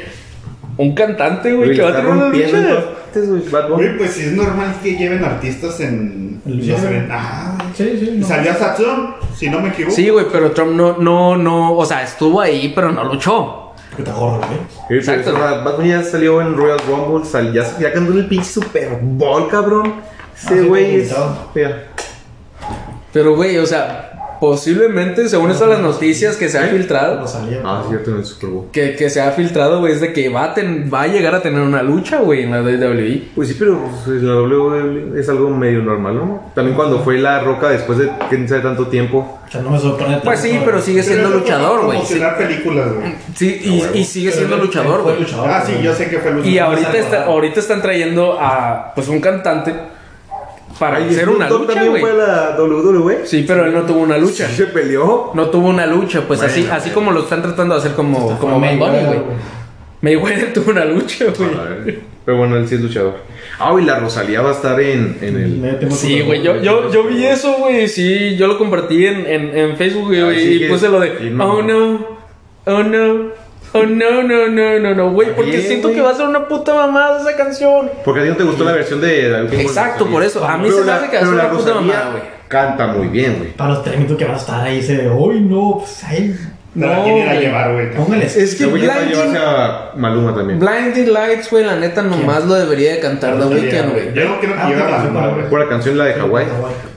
un 0.78 0.94
cantante, 0.94 1.52
güey, 1.52 1.74
que 1.74 1.82
va 1.82 1.90
a 1.90 1.96
tener 1.96 2.10
una 2.10 2.28
lucha. 2.28 2.84
güey, 3.14 3.48
Bad 3.50 3.68
Bunny. 3.68 3.82
Güey, 3.84 3.98
pues 3.98 4.10
sí 4.12 4.22
es 4.22 4.32
normal 4.32 4.76
que 4.82 4.96
lleven 4.96 5.24
artistas 5.24 5.80
en 5.80 6.40
los. 6.44 6.68
Ah, 7.10 7.58
Sí, 7.74 7.98
sí. 8.00 8.12
no. 8.16 8.26
Salió 8.26 8.54
Saturn, 8.54 9.14
si 9.36 9.50
no 9.50 9.60
me 9.60 9.68
equivoco. 9.68 9.94
Sí, 9.94 10.08
güey, 10.08 10.26
pero 10.32 10.52
Trump 10.52 10.72
no, 10.72 10.96
no, 10.96 11.36
no, 11.36 11.74
o 11.74 11.84
sea, 11.84 12.02
estuvo 12.02 12.40
ahí, 12.40 12.72
pero 12.74 12.90
no 12.92 13.04
luchó. 13.04 13.65
Que 13.96 14.02
está 14.02 14.12
gordo, 14.14 14.40
pero 14.88 15.00
Exacto. 15.00 15.30
esa- 15.30 15.38
Bad 15.62 15.76
Bunny 15.78 15.88
ya 15.88 16.02
salió 16.02 16.40
en 16.42 16.54
Royal 16.56 16.78
Rumble, 16.86 17.24
sal- 17.28 17.52
ya, 17.52 17.64
ya 17.78 17.92
cantó 17.92 18.12
en 18.12 18.18
el 18.18 18.26
pinche 18.28 18.44
Super 18.50 18.98
Bowl, 19.02 19.48
cabrón. 19.48 19.94
Ese 20.36 20.46
Ah, 20.54 20.58
sí, 20.60 20.66
güey 20.68 21.00
es. 21.00 21.14
Pero, 23.12 23.34
güey, 23.34 23.56
o 23.58 23.66
sea, 23.66 24.15
posiblemente, 24.40 25.28
según 25.28 25.50
estas 25.50 25.68
las 25.68 25.80
noticias 25.80 26.36
que 26.36 26.48
se 26.48 26.58
ha 26.58 26.62
filtrado, 26.68 27.20
Rosalía. 27.20 27.60
Ah, 27.64 27.80
sí, 27.84 27.90
cierto, 27.90 28.10
en 28.12 28.16
el 28.18 28.24
Super 28.24 28.50
Bowl. 28.50 28.66
que, 28.72 28.94
que 28.96 29.10
se 29.10 29.20
ha 29.20 29.30
filtrado, 29.32 29.80
güey, 29.80 29.92
es 29.92 30.00
de 30.00 30.12
que 30.12 30.28
va 30.28 30.44
a, 30.44 30.54
ten- 30.54 30.90
va 30.92 31.02
a 31.02 31.06
llegar 31.06 31.34
a 31.34 31.42
tener 31.42 31.60
una 31.62 31.82
lucha, 31.82 32.18
güey, 32.20 32.42
en 32.44 32.50
la 32.52 32.62
WWE. 32.62 33.22
Pues 33.34 33.48
sí, 33.48 33.56
pero 33.58 33.80
pues, 34.04 34.22
la 34.22 34.34
WWE 34.36 35.20
es 35.20 35.28
algo 35.28 35.50
medio 35.50 35.80
normal, 35.82 36.16
¿no? 36.16 36.50
También 36.54 36.76
cuando 36.76 37.00
fue 37.00 37.18
La 37.18 37.40
Roca 37.40 37.68
después 37.68 37.98
de 37.98 38.10
quién 38.28 38.48
sabe 38.48 38.60
tanto 38.62 38.86
tiempo. 38.88 39.40
O 39.46 39.50
sea, 39.50 39.60
no 39.62 39.70
me 39.70 39.78
sorprende 39.78 40.18
Pues 40.24 40.40
sí, 40.40 40.58
pero 40.64 40.80
sigue 40.80 41.02
Pero 41.02 41.14
siendo 41.14 41.28
fue 41.30 41.38
luchador, 41.40 41.84
güey. 41.84 41.98
Sí, 42.04 42.20
películas, 42.36 42.92
güey. 42.94 43.14
sí, 43.36 43.60
y, 43.94 43.98
y 43.98 44.04
sigue 44.04 44.30
Pero 44.30 44.38
siendo 44.48 44.56
luchador, 44.64 45.02
güey. 45.02 45.16
Ah, 45.46 45.62
sí, 45.64 45.72
yo 45.82 45.94
sé 45.94 46.08
que 46.10 46.18
fue 46.18 46.32
luchador. 46.32 46.52
Y 46.52 46.56
no 46.58 46.64
ahorita, 46.64 46.98
está, 46.98 47.24
ahorita 47.26 47.60
están 47.60 47.80
trayendo 47.82 48.38
a, 48.40 48.92
pues, 48.94 49.06
un 49.08 49.20
cantante 49.20 49.72
para 50.78 50.98
Ay, 50.98 51.08
hacer 51.08 51.28
una 51.28 51.48
lucha, 51.48 51.74
también 51.74 52.00
fue 52.00 52.12
la 52.14 52.56
WWE. 52.58 53.26
Sí, 53.26 53.44
pero 53.46 53.64
él 53.66 53.72
no 53.72 53.82
tuvo 53.82 54.00
una 54.00 54.18
lucha. 54.18 54.48
Sí 54.48 54.56
se 54.56 54.66
peleó. 54.66 55.30
No 55.34 55.46
tuvo 55.50 55.68
una 55.68 55.86
lucha, 55.86 56.22
pues 56.26 56.40
Bueno, 56.40 56.52
así, 56.52 56.68
así 56.70 56.90
como 56.90 57.12
lo 57.12 57.20
están 57.20 57.42
tratando 57.42 57.74
de 57.74 57.80
hacer 57.80 57.92
como, 57.92 58.38
como 58.38 58.58
Mayweather, 58.60 59.06
güey. 59.06 59.36
Mayweather 60.02 60.52
tuvo 60.54 60.70
una 60.70 60.84
lucha, 60.84 61.26
güey. 61.36 61.50
A 61.54 61.62
ver. 61.62 62.00
Pero 62.26 62.38
bueno, 62.38 62.56
él 62.56 62.66
sí 62.68 62.74
es 62.74 62.80
luchador. 62.80 63.14
Ah, 63.58 63.74
y 63.80 63.84
la 63.84 64.00
Rosalía 64.00 64.42
va 64.42 64.50
a 64.50 64.52
estar 64.52 64.78
en, 64.80 65.16
en 65.22 65.36
el. 65.80 65.92
Sí, 65.92 66.20
güey, 66.20 66.42
yo, 66.42 66.60
yo, 66.60 66.90
yo 66.92 67.04
vi 67.04 67.24
eso, 67.24 67.54
güey, 67.58 67.88
sí, 67.88 68.36
yo 68.36 68.48
lo 68.48 68.58
compartí 68.58 69.06
en, 69.06 69.26
en, 69.26 69.56
en 69.56 69.76
Facebook, 69.76 70.08
güey, 70.08 70.38
sí 70.38 70.64
y 70.64 70.68
puse 70.68 70.88
lo 70.88 71.00
de, 71.00 71.32
oh 71.40 71.62
no, 71.62 72.18
oh 72.66 72.82
no, 72.82 73.30
Oh, 73.78 73.86
no, 73.86 74.22
no, 74.22 74.48
no, 74.48 74.78
no, 74.78 74.94
no, 74.94 75.10
güey. 75.12 75.34
Porque 75.34 75.50
Bien, 75.52 75.62
siento 75.62 75.88
güey. 75.88 75.96
que 75.96 76.02
va 76.02 76.10
a 76.10 76.14
ser 76.14 76.26
una 76.26 76.46
puta 76.48 76.74
mamada 76.74 77.20
esa 77.20 77.36
canción. 77.36 77.90
Porque 78.04 78.20
a 78.20 78.22
ti 78.24 78.28
no 78.30 78.36
te 78.36 78.44
gustó 78.44 78.64
la 78.64 78.72
versión 78.72 79.00
de 79.00 79.28
David 79.28 79.50
King 79.50 79.58
Exacto, 79.58 80.06
por 80.06 80.22
eso. 80.22 80.44
A 80.46 80.56
mí 80.56 80.64
Pero 80.64 80.76
se 80.76 80.80
me 80.82 80.86
la- 80.86 80.96
hace 80.96 81.10
que 81.10 81.16
va 81.16 81.22
a 81.22 81.24
pero 81.24 81.32
ser 81.32 81.36
la 81.38 81.44
una 81.50 81.58
puta 81.58 81.70
Rosalía 81.72 81.92
mamada, 81.94 82.10
güey. 82.12 82.22
Canta 82.48 82.86
muy 82.88 83.08
bien, 83.08 83.36
güey. 83.38 83.52
Para 83.54 83.70
los 83.70 83.82
tres 83.82 83.96
minutos 83.96 84.16
que 84.18 84.24
van 84.24 84.34
a 84.34 84.38
estar 84.38 84.60
ahí, 84.64 84.82
se 84.82 84.96
de, 84.96 85.10
uy, 85.10 85.40
no, 85.40 85.78
pues 85.80 86.04
ahí. 86.04 86.36
No, 86.76 86.92
¿a 86.92 87.02
quién 87.04 87.16
ir 87.18 87.28
a 87.28 87.34
llevar, 87.34 87.72
güey? 87.72 87.90
Póngales. 87.94 88.36
Es 88.36 88.54
que 88.54 88.64
Yo 88.64 88.70
voy 88.70 88.84
a 88.86 88.92
Blinding, 88.98 89.08
llevarse 89.08 89.38
a 89.38 89.92
Maluma 89.96 90.34
también. 90.34 90.58
Blinding 90.60 91.12
Lights, 91.12 91.50
güey, 91.50 91.64
la 91.64 91.76
neta 91.76 92.02
nomás 92.02 92.44
lo 92.44 92.54
debería 92.54 92.92
de 92.92 93.00
cantar 93.00 93.38
The 93.38 93.46
Weeknd, 93.46 93.92
güey. 93.92 94.14
Yo 94.14 94.28
no 94.28 94.38
quiero 94.40 94.54
que 94.56 94.68
lleve 94.68 94.82
a 94.82 94.88
Maluma, 94.98 95.26
güey. 95.28 95.48
Por 95.50 95.60
la 95.60 95.68
canción 95.68 95.96
la 95.98 96.04
de 96.04 96.14
Hawái. 96.14 96.46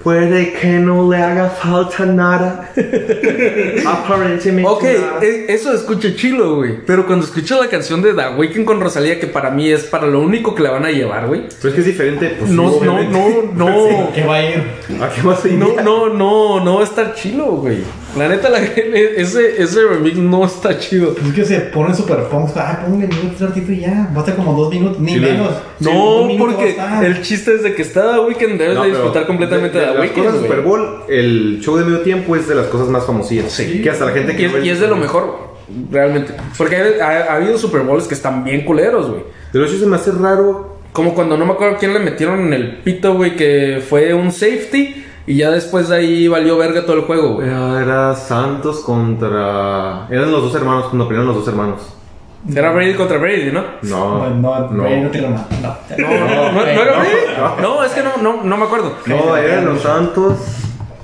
Puede 0.03 0.53
que 0.53 0.67
no 0.79 1.09
le 1.11 1.17
haga 1.17 1.49
falta 1.49 2.05
nada. 2.05 2.71
Aparentemente 3.85 4.69
Ok, 4.69 4.83
nada. 4.83 5.19
eso 5.47 5.73
escucha 5.73 6.15
chilo, 6.15 6.55
güey. 6.57 6.77
Pero 6.85 7.05
cuando 7.05 7.25
escucho 7.25 7.61
la 7.61 7.69
canción 7.69 8.01
de 8.01 8.13
The 8.13 8.29
Weeknd 8.37 8.65
con 8.65 8.79
Rosalía, 8.81 9.19
que 9.19 9.27
para 9.27 9.49
mí 9.51 9.69
es 9.69 9.83
para 9.83 10.07
lo 10.07 10.21
único 10.21 10.55
que 10.55 10.63
la 10.63 10.71
van 10.71 10.85
a 10.85 10.91
llevar, 10.91 11.27
güey. 11.27 11.43
Pero 11.61 11.69
es 11.69 11.73
que 11.75 11.81
es 11.81 11.85
diferente. 11.87 12.35
Pues, 12.39 12.49
No, 12.51 12.69
sí, 12.71 12.79
no, 12.83 12.93
obviamente. 12.95 13.49
no, 13.55 13.69
no. 14.01 14.11
¿Qué 14.13 14.23
va 14.23 14.35
a 14.35 14.43
ir? 14.43 14.63
¿A 15.01 15.09
qué 15.09 15.21
vas 15.21 15.43
a 15.43 15.47
ir? 15.47 15.53
No, 15.55 15.67
no, 15.83 16.09
no, 16.09 16.63
no 16.63 16.75
va 16.75 16.81
a 16.81 16.85
estar 16.85 17.13
chilo, 17.13 17.45
güey. 17.45 17.79
La 18.17 18.27
neta, 18.27 18.49
la, 18.49 18.59
ese, 18.63 19.61
ese 19.61 19.83
remix 19.85 20.17
no 20.17 20.43
está 20.45 20.77
chido. 20.79 21.15
Es 21.25 21.33
que 21.33 21.45
se 21.45 21.59
ponen 21.61 21.95
super 21.95 22.19
funk. 22.29 22.49
Ay, 22.55 22.77
póngale 22.83 23.07
minutos 23.07 23.39
ratito 23.49 23.71
y 23.71 23.81
ya. 23.81 24.09
Va 24.13 24.17
a 24.17 24.19
estar 24.21 24.35
como 24.35 24.53
dos 24.53 24.73
minutos, 24.73 24.99
ni 24.99 25.13
Sí, 25.13 25.19
menos. 25.19 25.51
Sí, 25.79 25.85
No, 25.91 26.27
porque 26.39 26.75
el 27.03 27.21
chiste 27.21 27.53
es 27.53 27.63
de 27.63 27.75
que 27.75 27.83
está 27.83 28.13
The 28.13 28.19
Weeknd, 28.21 28.57
debes 28.59 28.75
No, 28.75 28.83
de 28.83 28.89
disfrutar 28.89 29.27
completamente 29.27 29.77
de, 29.77 29.85
de, 29.85 29.91
The 29.91 29.97
las 29.97 30.01
Weeknd, 30.03 30.25
cosas 30.25 30.41
de 30.41 30.47
Super. 30.47 30.61
Bowl, 30.63 31.03
el 31.07 31.59
show 31.61 31.77
de 31.77 31.85
medio 31.85 31.99
tiempo 32.01 32.35
es 32.35 32.47
de 32.47 32.55
las 32.55 32.65
cosas 32.67 32.87
más 32.87 33.05
famosillas. 33.05 33.51
Sí. 33.51 33.81
Que 33.81 33.89
hasta 33.91 34.05
la 34.05 34.11
gente 34.11 34.35
que 34.35 34.41
Y 34.41 34.45
es, 34.45 34.65
y 34.65 34.69
es 34.69 34.79
de 34.79 34.87
lo 34.87 34.95
mejor, 34.95 35.37
realmente. 35.91 36.33
Porque 36.57 36.77
ha, 36.77 37.07
ha- 37.07 37.33
ha 37.33 37.35
habido 37.35 37.57
Super 37.59 37.81
Bowls 37.81 38.07
que 38.07 38.15
están 38.15 38.43
bien 38.43 38.65
culeros, 38.65 39.07
güey. 39.09 39.21
De 39.53 39.63
hecho, 39.63 39.77
se 39.77 39.85
me 39.85 39.95
hace 39.97 40.11
raro. 40.11 40.77
Como 40.91 41.13
cuando 41.13 41.37
no 41.37 41.45
me 41.45 41.51
acuerdo 41.53 41.77
quién 41.79 41.93
le 41.93 41.99
metieron 41.99 42.39
en 42.47 42.53
el 42.53 42.77
pito, 42.79 43.13
güey, 43.13 43.35
que 43.35 43.79
fue 43.87 44.11
un 44.15 44.31
safety 44.31 45.05
y 45.29 45.35
ya 45.37 45.51
después 45.51 45.89
de 45.89 45.95
ahí 45.97 46.27
valió 46.27 46.57
verga 46.57 46.83
todo 46.85 46.95
el 46.95 47.01
juego, 47.03 47.35
güey. 47.35 47.47
Era 47.47 48.15
Santos 48.15 48.79
contra. 48.79 50.07
Eran 50.09 50.31
los 50.31 50.41
dos 50.41 50.55
hermanos 50.55 50.85
cuando 50.85 51.07
pelearon 51.07 51.27
los 51.27 51.35
dos 51.37 51.47
hermanos. 51.47 51.81
Era 52.55 52.71
Brady 52.71 52.95
contra 52.95 53.17
Brady, 53.19 53.51
¿no? 53.51 53.61
No, 53.83 54.27
No, 54.29 54.59
no, 54.59 54.69
no. 54.71 54.83
Brady 54.83 55.01
no 55.01 55.09
tiene 55.09 55.29
nada. 55.29 55.47
No, 55.61 55.97
No, 55.97 56.07
no, 56.09 56.51
no, 56.53 56.61
era 56.65 56.99
Brady. 56.99 57.09
no. 57.37 57.61
No, 57.61 57.83
es 57.83 57.91
que 57.91 58.01
no, 58.01 58.09
no, 58.21 58.43
no 58.43 58.57
me 58.57 58.63
acuerdo. 58.63 58.93
No, 59.05 59.37
eran 59.37 59.65
los 59.65 59.81
Santos. 59.81 60.37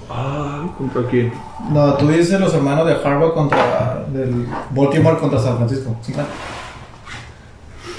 Ay, 0.09 0.71
¿contra 0.77 1.01
quién? 1.09 1.31
No, 1.71 1.93
tú 1.95 2.07
dices 2.07 2.39
los 2.39 2.53
hermanos 2.53 2.87
de 2.87 2.93
Harvard 2.93 3.33
contra. 3.33 4.05
del 4.07 4.47
Baltimore 4.71 5.17
contra 5.17 5.39
San 5.39 5.57
Francisco. 5.57 5.95
Sí, 6.01 6.13
claro. 6.13 6.29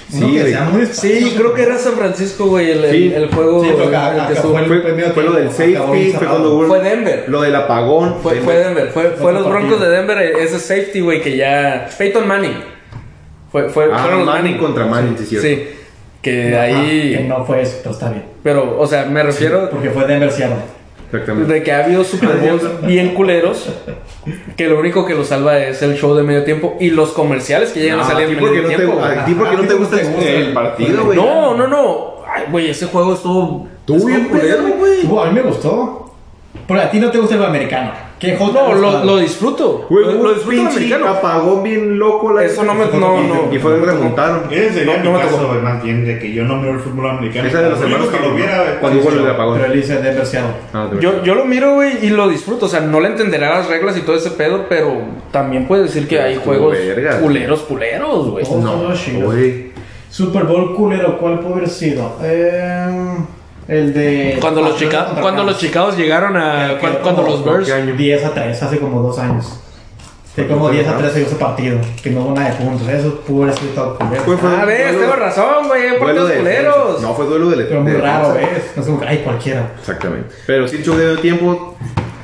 Sí, 0.08 0.18
Uno 0.22 0.32
que 0.34 0.40
güey. 0.40 0.52
sea 0.52 0.64
muy 0.64 0.86
Sí, 0.86 1.34
creo 1.36 1.52
que 1.54 1.62
era 1.62 1.76
San 1.78 1.94
Francisco, 1.94 2.46
güey, 2.46 2.70
el, 2.70 2.84
el- 2.84 2.90
Sí. 2.92 3.12
el 3.14 3.28
juego 3.28 3.62
Sí, 3.64 3.70
pero 3.72 3.88
el 3.88 3.94
acá- 3.94 4.26
que 4.28 4.32
estuvo. 4.34 4.52
fue 4.52 4.60
el- 4.62 4.66
Fue, 4.68 4.78
premio 4.80 5.06
fue 5.12 5.22
lo 5.24 5.32
del 5.32 5.48
acabó 5.48 5.56
safety, 5.56 6.12
fue 6.12 6.26
cuando 6.28 6.54
hubo 6.54 6.66
Fue 6.68 6.80
Denver. 6.80 7.24
lo 7.26 7.42
del 7.42 7.56
apagón. 7.56 8.16
Fue, 8.22 8.34
fue 8.36 8.54
Denver, 8.56 8.88
fue, 8.90 9.04
fue 9.10 9.32
los 9.32 9.48
Broncos 9.48 9.80
de. 9.80 9.88
Denver, 9.88 10.18
ese 10.38 10.58
safety, 10.60 11.00
güey, 11.00 11.20
que 11.20 11.36
ya... 11.36 11.88
Peyton 11.98 12.26
Manning. 12.28 12.54
Fue, 13.50 13.68
fue, 13.68 13.88
Ah, 13.92 13.98
fueron 13.98 14.18
los 14.20 14.26
Manning 14.26 14.42
Manning. 14.52 14.58
contra 14.58 14.86
Manning, 14.86 15.16
sí, 15.18 15.24
cierto. 15.26 15.46
Sí, 15.48 15.68
que 16.22 16.56
Ah, 16.56 16.62
ahí... 16.62 17.14
que 17.16 17.24
no 17.24 17.44
fue 17.44 17.62
eso, 17.62 17.78
pero 17.82 17.90
está 17.94 18.08
bien. 18.10 18.24
Pero, 18.44 18.78
o 18.78 18.86
sea, 18.86 19.06
me 19.06 19.22
refiero 19.24 19.68
Porque 19.70 19.90
fue 19.90 20.06
Denver 20.06 20.30
Seattle. 20.30 20.58
Exactamente. 21.06 21.52
de 21.52 21.62
que 21.62 21.72
ha 21.72 21.84
habido 21.84 22.02
Super 22.04 22.36
Bowls 22.36 22.62
bien 22.86 23.14
culeros, 23.14 23.68
que 24.56 24.68
lo 24.68 24.78
único 24.80 25.06
que 25.06 25.14
los 25.14 25.28
salva 25.28 25.58
es 25.58 25.80
el 25.82 25.96
show 25.96 26.14
de 26.14 26.22
medio 26.22 26.44
tiempo 26.44 26.76
y 26.80 26.90
los 26.90 27.10
comerciales 27.12 27.70
que 27.70 27.80
llegan 27.80 28.00
a 28.00 28.02
No, 28.02 28.08
salir 28.08 28.24
a 28.24 28.28
ti 28.28 28.34
en 28.34 28.42
medio 28.44 28.62
no 28.62 28.68
te, 28.68 28.74
tiempo. 28.76 28.96
güey. 28.96 29.18
a 29.18 29.24
ti 29.24 29.34
porque 29.34 29.56
no 29.56 29.62
¿a 29.62 29.66
te 29.66 29.74
gusta 29.74 29.96
te 29.96 30.04
gusta 30.04 30.28
el 30.30 30.42
el 30.48 30.52
partido, 30.52 31.04
güey. 31.04 31.16
No, 31.16 31.54
no, 31.56 31.66
no. 31.68 32.16
Ay, 32.28 32.44
güey, 32.50 32.70
ese 32.70 32.86
juego 32.86 33.14
estuvo... 33.14 33.68
Estuvo 33.80 34.06
bien 34.06 34.24
culero, 34.24 34.62
güey. 34.76 35.00
A 35.22 35.30
mí 35.30 35.34
me 35.34 35.42
gustó. 35.42 36.12
Pero 36.66 36.80
a 36.80 36.90
ti 36.90 36.98
no 36.98 37.10
te 37.10 37.18
gusta 37.18 37.36
el 37.36 37.44
americano. 37.44 37.92
¿Qué 38.18 38.34
No, 38.38 38.72
lo, 38.74 39.04
lo 39.04 39.18
disfruto. 39.18 39.86
Güey, 39.90 40.06
lo, 40.06 40.12
lo 40.22 40.32
disfruto 40.32 40.52
el 40.52 40.68
pinche 40.68 40.76
americano. 40.94 41.08
apagón 41.08 41.62
bien 41.62 41.98
loco. 41.98 42.32
La 42.32 42.44
Eso 42.44 42.62
no 42.64 42.74
me- 42.74 42.86
no, 42.86 43.22
no. 43.22 43.52
Y 43.54 43.58
fue 43.58 43.76
remontaron. 43.78 44.44
Ese 44.50 44.72
sería 44.72 44.96
No, 44.96 45.04
no 45.04 45.10
mi 45.10 45.16
me 45.18 45.22
caso, 45.24 45.36
tocó. 45.36 45.48
güey, 45.48 45.60
más 45.60 45.82
bien, 45.82 46.04
de 46.06 46.18
que 46.18 46.32
yo 46.32 46.44
no 46.44 46.56
miro 46.56 46.72
el 46.72 46.80
fútbol 46.80 47.10
americano. 47.10 47.46
Esa 47.46 47.60
de 47.60 47.68
los 47.70 47.80
hermanos 47.82 48.08
que 48.08 48.18
lo 48.26 48.34
viera, 48.34 48.62
güey, 48.62 48.78
Cuando 48.80 49.00
hubo 49.02 49.08
el 49.10 49.18
sí, 49.18 49.26
apagón. 49.26 49.58
Pero 49.60 49.72
él 49.72 49.80
dice 49.80 50.24
Seattle. 50.24 50.50
Ah, 50.72 50.88
de 50.90 51.00
Yo, 51.02 51.10
verdad. 51.10 51.24
yo 51.24 51.34
lo 51.34 51.44
miro, 51.44 51.74
güey, 51.74 52.06
y 52.06 52.08
lo 52.08 52.28
disfruto. 52.28 52.64
O 52.66 52.68
sea, 52.70 52.80
no 52.80 53.00
le 53.00 53.08
entenderá 53.08 53.50
las 53.58 53.68
reglas 53.68 53.98
y 53.98 54.00
todo 54.00 54.16
ese 54.16 54.30
pedo, 54.30 54.64
pero 54.66 54.96
también 55.30 55.66
puede 55.66 55.82
decir 55.82 56.08
que 56.08 56.18
hay 56.18 56.36
juegos 56.36 56.72
verga, 56.72 57.20
culeros, 57.20 57.60
culeros, 57.64 58.30
güey. 58.30 58.44
No, 58.62 58.94
güey. 59.26 59.66
Super 60.08 60.44
Bowl 60.44 60.74
culero, 60.74 61.18
¿cuál 61.18 61.40
puede 61.40 61.54
haber 61.56 61.68
sido? 61.68 62.16
Eh, 62.22 63.16
el 63.68 63.92
de. 63.94 64.38
Cuando 64.40 64.60
los, 64.62 64.76
chica 64.76 65.08
cuando 65.20 65.42
los 65.42 65.52
Rams. 65.54 65.58
chicados 65.60 65.96
llegaron 65.96 66.36
a. 66.36 66.76
Cuando, 66.80 67.00
como- 67.02 67.22
los 67.22 67.44
Bears. 67.44 67.66
¿Qué 67.66 67.72
año? 67.72 67.94
10 67.96 68.24
a 68.24 68.34
3, 68.34 68.62
hace 68.62 68.78
como 68.78 69.02
dos 69.02 69.18
años. 69.18 69.60
¿Fue 70.34 70.46
como 70.46 70.60
contra 70.64 70.74
10 70.82 70.88
a 70.88 70.92
Rams? 70.92 71.02
3 71.02 71.14
se 71.14 71.22
ese 71.22 71.36
partido. 71.36 71.78
Que 72.02 72.10
no 72.10 72.20
hubo 72.20 72.34
nada 72.34 72.50
de 72.50 72.56
puntos. 72.56 72.86
Eso 72.88 73.14
pudo 73.20 73.44
haber 73.44 73.56
sido 73.58 73.70
todo 73.72 73.96
culero. 73.98 74.22
Fue- 74.22 74.36
fue- 74.36 74.50
Ah, 74.50 74.64
ves, 74.66 74.92
Duelo- 74.92 75.00
tengo 75.00 75.16
razón, 75.16 75.68
güey. 75.68 75.98
Partidos 75.98 76.28
de 76.28 76.36
culeros. 76.36 77.00
No, 77.02 77.14
fue 77.14 77.24
duelo 77.26 77.48
de 77.50 77.64
Pero 77.64 77.80
muy 77.80 77.92
de 77.92 77.98
raro. 78.00 78.34
¿ves? 78.34 78.72
No 78.76 78.82
es 78.82 78.88
como 78.88 79.00
que, 79.00 79.06
ay, 79.06 79.18
cualquiera. 79.18 79.72
Exactamente. 79.78 80.34
Pero 80.46 80.68
sí, 80.68 80.80
show 80.84 80.96
de 80.96 81.16
tiempo. 81.16 81.76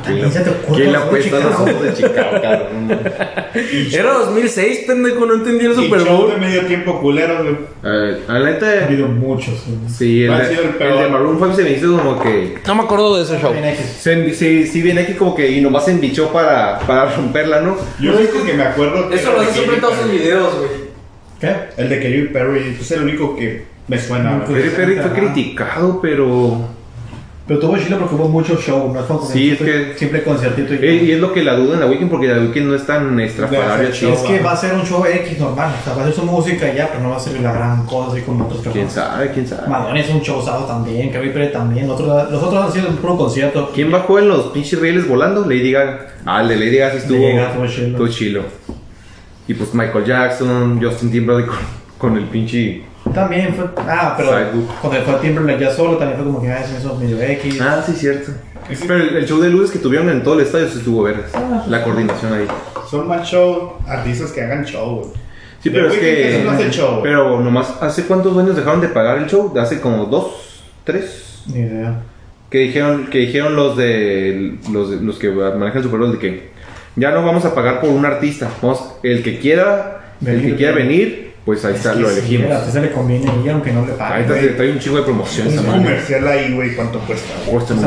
También 0.05 0.31
se 0.33 0.41
te 0.41 0.51
ocurre 0.51 0.77
¿Quién 0.83 0.93
le 0.93 0.99
apuesta 0.99 1.37
a 1.37 1.41
los 1.41 1.55
ojos 1.55 1.83
de 1.83 1.95
Chicago, 1.95 2.31
cabrón? 2.43 3.01
Era 3.93 4.13
2006, 4.13 4.81
pendejo, 4.87 5.27
no 5.27 5.35
entendí 5.35 5.65
el 5.67 5.75
Super 5.75 6.01
Bowl. 6.05 6.31
de 6.31 6.37
medio 6.37 6.67
tiempo 6.67 7.01
culero, 7.01 7.43
güey. 7.43 7.55
Eh, 7.85 8.21
a 8.29 8.39
la 8.39 8.49
Ha 8.49 8.51
neta. 8.53 8.85
habido 8.85 9.09
muchos. 9.09 9.55
¿sí? 9.59 9.79
Sí, 9.89 10.23
el, 10.25 10.29
¿Cuál 10.29 10.41
ha 10.41 10.45
de- 10.45 10.51
sido 10.51 10.63
el 10.63 10.69
el 10.71 10.75
peor? 10.75 10.99
de 11.03 11.09
Maroon 11.09 11.39
5 11.39 11.55
se 11.55 11.63
me 11.63 11.71
hizo 11.73 11.97
como 11.99 12.21
que. 12.23 12.59
No 12.67 12.75
me 12.75 12.83
acuerdo 12.83 13.17
de 13.17 13.23
ese 13.23 13.39
show. 13.41 13.53
Bien 13.53 13.65
X. 13.65 13.81
Se, 14.01 14.35
sí, 14.35 14.67
sí, 14.67 14.83
viene 14.83 15.01
aquí 15.03 15.15
como 15.15 15.35
que 15.35 15.51
y 15.51 15.61
nomás 15.61 15.85
se 15.87 15.93
embichó 15.93 16.33
para, 16.33 16.79
para 16.81 17.15
romperla, 17.15 17.61
¿no? 17.61 17.77
Yo 18.01 18.13
el 18.13 18.19
único 18.19 18.45
que 18.45 18.53
me 18.55 18.63
acuerdo. 18.65 19.09
que 19.09 19.17
Eso 19.17 19.33
lo 19.33 19.39
de 19.41 19.45
hacen 19.47 19.55
siempre 19.55 19.77
en 19.77 19.81
Katy 19.81 19.93
todos 19.93 19.95
sus 20.03 20.07
Perry. 20.07 20.19
videos, 20.19 20.55
güey. 20.57 20.71
¿Qué? 21.41 21.55
El 21.79 21.89
de 21.89 21.97
Katy 21.97 22.23
Perry 22.33 22.77
es 22.81 22.91
el 22.91 23.03
único 23.03 23.37
que 23.37 23.65
me 23.89 23.99
suena. 23.99 24.43
güey. 24.47 24.61
Perry 24.63 24.71
Perry 24.77 24.97
fue 24.97 25.13
criticado, 25.13 26.01
pero. 26.03 26.69
Pero 27.51 27.59
tuvo 27.59 27.77
chilo 27.79 27.99
porque 27.99 28.15
hubo 28.15 28.29
mucho 28.29 28.57
show. 28.61 28.93
No 28.95 29.01
es 29.01 29.07
como 29.07 29.27
Sí, 29.27 29.51
es 29.51 29.59
que- 29.59 29.95
siempre 29.97 30.23
conciertito 30.23 30.73
y. 30.73 30.77
Eh, 30.87 31.03
y 31.07 31.11
es 31.11 31.19
lo 31.19 31.33
que 31.33 31.43
la 31.43 31.57
duda 31.57 31.75
en 31.75 31.81
la 31.81 31.87
Weekend 31.87 32.09
porque 32.09 32.29
la 32.29 32.39
Weekend 32.39 32.69
no 32.69 32.77
es 32.77 32.87
tan 32.87 33.19
estrafalaria. 33.19 33.91
show. 33.91 34.13
es 34.13 34.21
que 34.21 34.39
va 34.39 34.53
a 34.53 34.57
ser 34.57 34.73
un 34.75 34.87
show 34.87 35.05
X 35.05 35.37
normal. 35.41 35.75
O 35.81 35.85
sea, 35.85 35.95
va 35.95 36.03
a 36.03 36.05
ser 36.05 36.15
su 36.15 36.23
música 36.23 36.73
y 36.73 36.77
ya, 36.77 36.87
pero 36.87 37.03
no 37.03 37.11
va 37.11 37.17
a 37.17 37.19
ser 37.19 37.41
la 37.41 37.53
gran 37.53 37.85
cosa 37.87 38.13
así 38.13 38.21
como 38.23 38.47
otros. 38.47 38.63
¿Quién 38.73 38.89
sabe? 38.89 39.33
¿Quién 39.33 39.49
sabe? 39.49 39.67
Madonna 39.67 39.99
es 39.99 40.09
un 40.11 40.21
showzado 40.21 40.65
también, 40.65 41.11
Katy 41.11 41.31
Perry 41.31 41.51
también. 41.51 41.89
Los 41.89 42.01
otros, 42.01 42.31
los 42.31 42.41
otros 42.41 42.67
han 42.67 42.73
sido 42.73 42.89
un 42.89 42.97
puro 42.99 43.17
concierto. 43.17 43.73
¿Quién 43.75 43.91
bajó 43.91 44.21
en 44.21 44.29
los 44.29 44.47
pinches 44.53 44.81
rieles 44.81 45.09
volando? 45.09 45.41
Lady 45.41 45.73
Gaga. 45.73 46.07
Ah, 46.25 46.43
el 46.43 46.49
de 46.51 46.57
Lady 46.57 46.77
Gaga 46.77 46.93
sí 46.93 46.99
estuvo. 46.99 47.19
Lady 47.19 47.37
Gaga 47.37 47.67
estuvo 47.67 48.07
chilo. 48.07 48.43
Y 49.49 49.55
pues 49.55 49.75
Michael 49.75 50.05
Jackson, 50.05 50.81
Justin 50.81 51.11
Timberlake 51.11 51.49
con, 51.49 52.13
con 52.13 52.17
el 52.17 52.27
pinche. 52.29 52.83
También 53.15 53.55
fue. 53.55 53.65
Ah, 53.79 54.15
pero 54.17 54.31
cuando 54.81 55.01
fue 55.03 55.15
Timberlake 55.21 55.61
ya 55.61 55.71
solo, 55.71 55.97
también 55.97 56.17
fue 56.19 56.27
como 56.27 56.41
que 56.43 56.51
ah, 56.51 56.63
se 56.65 56.79
hizo 56.79 56.95
medio 56.97 57.21
X. 57.21 57.61
Ah, 57.61 57.83
sí, 57.85 57.93
cierto. 57.93 58.33
Pero 58.87 58.97
el, 58.97 59.17
el 59.17 59.27
show 59.27 59.41
de 59.41 59.51
luces 59.51 59.71
que 59.73 59.79
tuvieron 59.81 60.09
en 60.11 60.23
todo 60.23 60.35
el 60.35 60.47
estadio 60.47 60.69
sí 60.69 60.79
estuvo 60.79 61.03
vergas. 61.03 61.31
La 61.69 61.83
coordinación 61.83 62.33
ahí. 62.33 62.47
Son 62.89 63.09
más 63.09 63.29
show, 63.29 63.75
artistas 63.87 64.31
que 64.33 64.43
hagan 64.43 64.65
show, 64.65 64.97
güey. 65.01 65.11
Sí, 65.63 65.71
The 65.71 65.71
pero 65.71 65.89
es 65.89 65.99
que. 65.99 66.31
casi 66.31 66.45
no 66.45 66.51
hace 66.53 66.71
show, 66.71 66.91
güey. 66.93 67.03
Pero 67.03 67.41
nomás, 67.41 67.75
¿hace 67.81 68.05
cuántos 68.05 68.37
años 68.39 68.55
dejaron 68.57 68.81
de 68.81 68.89
pagar 68.89 69.19
el 69.19 69.27
show? 69.27 69.53
De 69.53 69.61
hace 69.61 69.81
como 69.81 70.07
dos, 70.07 70.63
tres. 70.85 71.43
Ni 71.47 71.61
idea. 71.61 72.01
Que 72.49 72.59
dijeron, 72.59 73.07
que 73.07 73.19
dijeron 73.19 73.55
los 73.57 73.77
de 73.77 74.57
los, 74.73 74.91
de- 74.91 75.01
los 75.01 75.19
que 75.19 75.31
manejan 75.31 75.79
el 75.79 75.83
Super 75.85 76.01
Bowl 76.01 76.13
de 76.13 76.19
que 76.19 76.51
ya 76.97 77.11
no 77.13 77.25
vamos 77.25 77.45
a 77.45 77.55
pagar 77.55 77.81
por 77.81 77.91
un 77.91 78.05
artista. 78.05 78.49
Vamos, 78.63 78.83
el 79.03 79.23
que 79.23 79.39
quiera, 79.39 80.15
el 80.21 80.27
Venir, 80.27 80.51
que 80.51 80.57
quiera 80.57 80.73
venir. 80.75 81.30
Pues 81.45 81.65
ahí 81.65 81.75
está, 81.75 81.91
Es 81.93 81.97
que 81.97 82.03
lo 82.03 82.09
sí, 82.11 82.19
elegimos. 82.19 82.53
a 82.53 82.59
usted 82.59 82.73
se 82.73 82.81
le 82.83 82.93
conviene 82.93 83.33
ir 83.45 83.51
aunque 83.51 83.73
no 83.73 83.85
le 83.87 83.93
Ahí 83.93 83.99
paguen. 83.99 84.21
está, 84.23 84.35
güey. 84.35 84.57
trae 84.57 84.73
un 84.73 84.79
chingo 84.79 84.97
de 84.99 85.03
promoción 85.03 85.47
esa 85.49 85.61
Un 85.61 85.67
madre. 85.67 85.83
comercial 85.83 86.29
ahí, 86.29 86.55
güey, 86.55 86.75
¿cuánto 86.77 86.99
cuesta? 87.01 87.33
güey? 87.47 87.51
Cuesta 87.57 87.75
un 87.75 87.85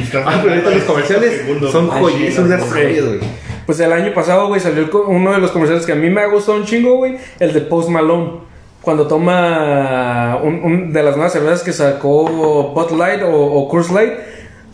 estás 0.00 0.22
Ah, 0.26 0.38
pero 0.42 0.54
ahorita 0.54 0.70
los 0.70 0.82
comerciales 0.84 1.42
son 1.70 1.86
güey. 1.88 2.00
joyas, 2.00 2.34
son 2.34 2.44
unas 2.46 2.62
joyas, 2.62 3.04
güey. 3.04 3.18
Pues 3.66 3.80
el 3.80 3.92
año 3.92 4.12
pasado, 4.14 4.48
güey, 4.48 4.60
salió 4.60 4.88
uno 5.08 5.32
de 5.32 5.38
los 5.38 5.50
comerciales 5.50 5.86
que 5.86 5.92
a 5.92 5.96
mí 5.96 6.10
me 6.10 6.20
ha 6.20 6.26
gustado 6.26 6.58
un 6.58 6.64
chingo, 6.64 6.96
güey, 6.98 7.16
el 7.40 7.52
de 7.52 7.60
Post 7.62 7.88
Malone. 7.88 8.44
Cuando 8.82 9.06
toma 9.06 10.38
un, 10.42 10.62
un 10.62 10.92
de 10.92 11.02
las 11.02 11.16
nuevas 11.16 11.32
cervezas 11.32 11.62
que 11.62 11.72
sacó 11.72 12.72
Bud 12.74 12.98
Light 12.98 13.22
o, 13.22 13.30
o 13.32 13.68
Coors 13.68 13.90
Light, 13.90 14.12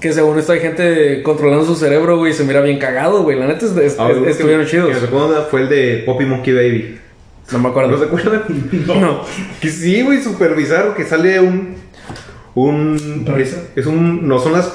que 0.01 0.13
según 0.13 0.39
esto 0.39 0.53
hay 0.53 0.61
gente 0.61 1.23
controlando 1.23 1.65
su 1.65 1.77
cerebro, 1.77 2.19
güey, 2.19 2.33
y 2.33 2.35
se 2.35 2.43
mira 2.45 2.61
bien 2.61 2.79
cagado, 2.79 3.23
güey. 3.23 3.39
La 3.39 3.47
neta 3.47 3.67
es, 3.67 3.77
es- 3.77 3.97
Ah, 4.01 4.09
es- 4.11 4.19
que- 4.19 4.31
estuvieron 4.31 4.67
chidos. 4.67 4.89
Que 4.89 4.95
me 4.95 5.01
recuerda 5.01 5.43
fue 5.51 5.61
el 5.61 5.69
de 5.69 6.03
Poppy 6.05 6.25
Monkey 6.25 6.53
Baby. 6.55 7.00
No 7.53 7.59
me 7.59 7.69
¿No 7.69 7.99
se 7.99 8.05
acuerdo. 8.05 8.05
acuerdan? 8.05 8.43
No. 9.01 9.25
Que 9.61 9.69
sí, 9.71 10.03
güey, 10.03 10.23
súper 10.23 10.55
bizarro 10.55 10.95
que 10.95 11.05
sale 11.05 11.41
un. 11.41 11.75
Un. 12.55 13.25
Es, 13.77 13.87
un. 13.87 14.27
No, 14.27 14.39
son 14.39 14.53
las 14.53 14.73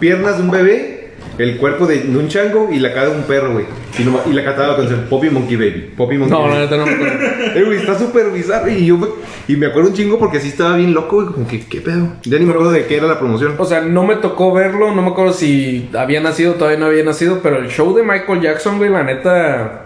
piernas 0.00 0.36
de 0.38 0.42
un 0.44 0.50
bebé, 0.50 1.12
el 1.38 1.56
cuerpo 1.58 1.86
de, 1.86 1.98
de 2.00 2.16
un 2.16 2.28
chango 2.28 2.68
y 2.72 2.78
la 2.78 2.92
cara 2.94 3.10
de 3.10 3.16
un 3.16 3.22
perro, 3.22 3.52
güey. 3.52 3.64
Y, 3.98 4.02
nomás- 4.02 4.22
y 4.30 4.32
la 4.32 4.44
cantaba 4.44 4.68
la 4.68 4.76
canción 4.76 5.06
Poppy 5.10 5.28
Monkey 5.30 5.56
Baby. 5.56 5.92
Poppy 5.96 6.16
Monkey 6.18 6.36
No, 6.38 6.46
la 6.46 6.54
Baby. 6.54 6.64
neta 6.64 6.76
no 6.76 6.86
me 6.86 6.92
acuerdo. 6.92 7.18
Eh, 7.58 7.62
güey, 7.64 7.78
está 7.78 7.98
súper 7.98 8.30
bizarro. 8.30 8.68
Y 8.70 8.86
yo 8.86 8.96
me, 8.98 9.06
y 9.48 9.56
me 9.56 9.66
acuerdo 9.66 9.88
un 9.90 9.94
chingo 9.96 10.18
porque 10.18 10.38
sí 10.40 10.48
estaba 10.48 10.76
bien 10.76 10.94
loco, 10.94 11.16
güey. 11.22 11.28
Como 11.34 11.48
que, 11.48 11.60
¿qué 11.66 11.80
pedo? 11.80 12.08
Ya 12.24 12.38
ni 12.38 12.44
me 12.44 12.52
acuerdo 12.52 12.70
de 12.72 12.86
qué 12.86 12.96
era 12.96 13.06
la 13.08 13.18
promoción. 13.18 13.54
O 13.58 13.64
sea, 13.64 13.80
no 13.80 14.04
me 14.04 14.16
tocó 14.16 14.52
verlo, 14.52 14.94
no 14.94 15.02
me 15.02 15.08
acuerdo 15.08 15.32
si 15.32 15.88
había 15.98 16.20
nacido, 16.20 16.54
todavía 16.54 16.78
no 16.78 16.86
había 16.86 17.04
nacido, 17.04 17.40
pero 17.42 17.58
el 17.58 17.68
show 17.68 17.94
de 17.96 18.02
Michael 18.04 18.40
Jackson, 18.40 18.78
güey, 18.78 18.90
la 18.90 19.02
neta. 19.02 19.84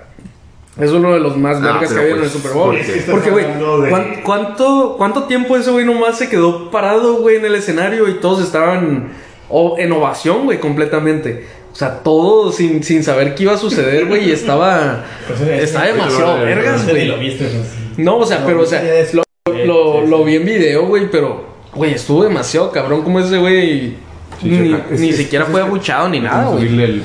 Es 0.81 0.91
uno 0.91 1.12
de 1.12 1.20
los 1.20 1.37
más 1.37 1.59
Ah, 1.59 1.61
vergas 1.61 1.93
que 1.93 1.99
había 1.99 2.11
en 2.12 2.16
el 2.16 2.20
pues, 2.23 2.33
Super 2.33 2.53
Bowl. 2.53 2.79
Porque, 3.11 3.31
güey, 3.31 3.45
de- 3.45 3.89
¿cuán- 3.91 4.20
¿cuánto, 4.25 4.95
¿cuánto 4.97 5.25
tiempo 5.25 5.57
ese 5.57 5.70
güey 5.70 5.85
nomás 5.85 6.16
se 6.16 6.29
quedó 6.31 6.70
parado, 6.70 7.16
güey, 7.16 7.37
en 7.37 7.45
el 7.45 7.55
escenario 7.57 8.09
y 8.09 8.14
todos 8.14 8.43
estaban 8.43 9.11
o- 9.51 9.77
en 9.79 9.93
ovación, 9.93 10.45
güey, 10.45 10.59
completamente? 10.61 11.47
O 11.73 11.75
sea, 11.75 11.99
todo 12.03 12.53
sin, 12.53 12.83
sin 12.83 13.03
saber 13.05 13.35
qué 13.35 13.43
iba 13.45 13.53
a 13.53 13.59
suceder, 13.59 14.07
güey, 14.07 14.29
y 14.29 14.33
estaba. 14.33 15.05
Pues, 15.27 15.41
es- 15.43 15.62
Está 15.64 15.89
es- 15.89 15.95
demasiado 15.95 16.39
vergas, 16.41 16.89
güey. 16.89 17.37
pues. 17.39 17.53
No, 17.99 18.16
o 18.16 18.27
sea, 18.27 18.39
No, 18.41 18.47
pero, 18.47 18.61
o 18.62 18.66
sea, 18.66 18.83
lo, 19.12 19.23
sí, 19.23 19.64
lo, 19.66 20.01
sí, 20.05 20.07
lo 20.11 20.25
vi 20.25 20.37
en 20.37 20.45
video, 20.47 20.87
güey, 20.87 21.11
pero, 21.11 21.45
güey, 21.75 21.93
estuvo 21.95 22.25
demasiado 22.25 22.70
cabrón 22.73 23.03
como 23.03 23.20
ese 23.20 23.37
güey. 23.37 23.97
Sí, 24.41 24.49
ni 24.49 24.75
ni 24.99 25.09
es- 25.11 25.16
siquiera 25.16 25.45
es- 25.45 25.51
fue 25.51 25.61
abuchado 25.61 26.09
ni 26.09 26.18
nada, 26.20 26.49
güey. 26.51 27.03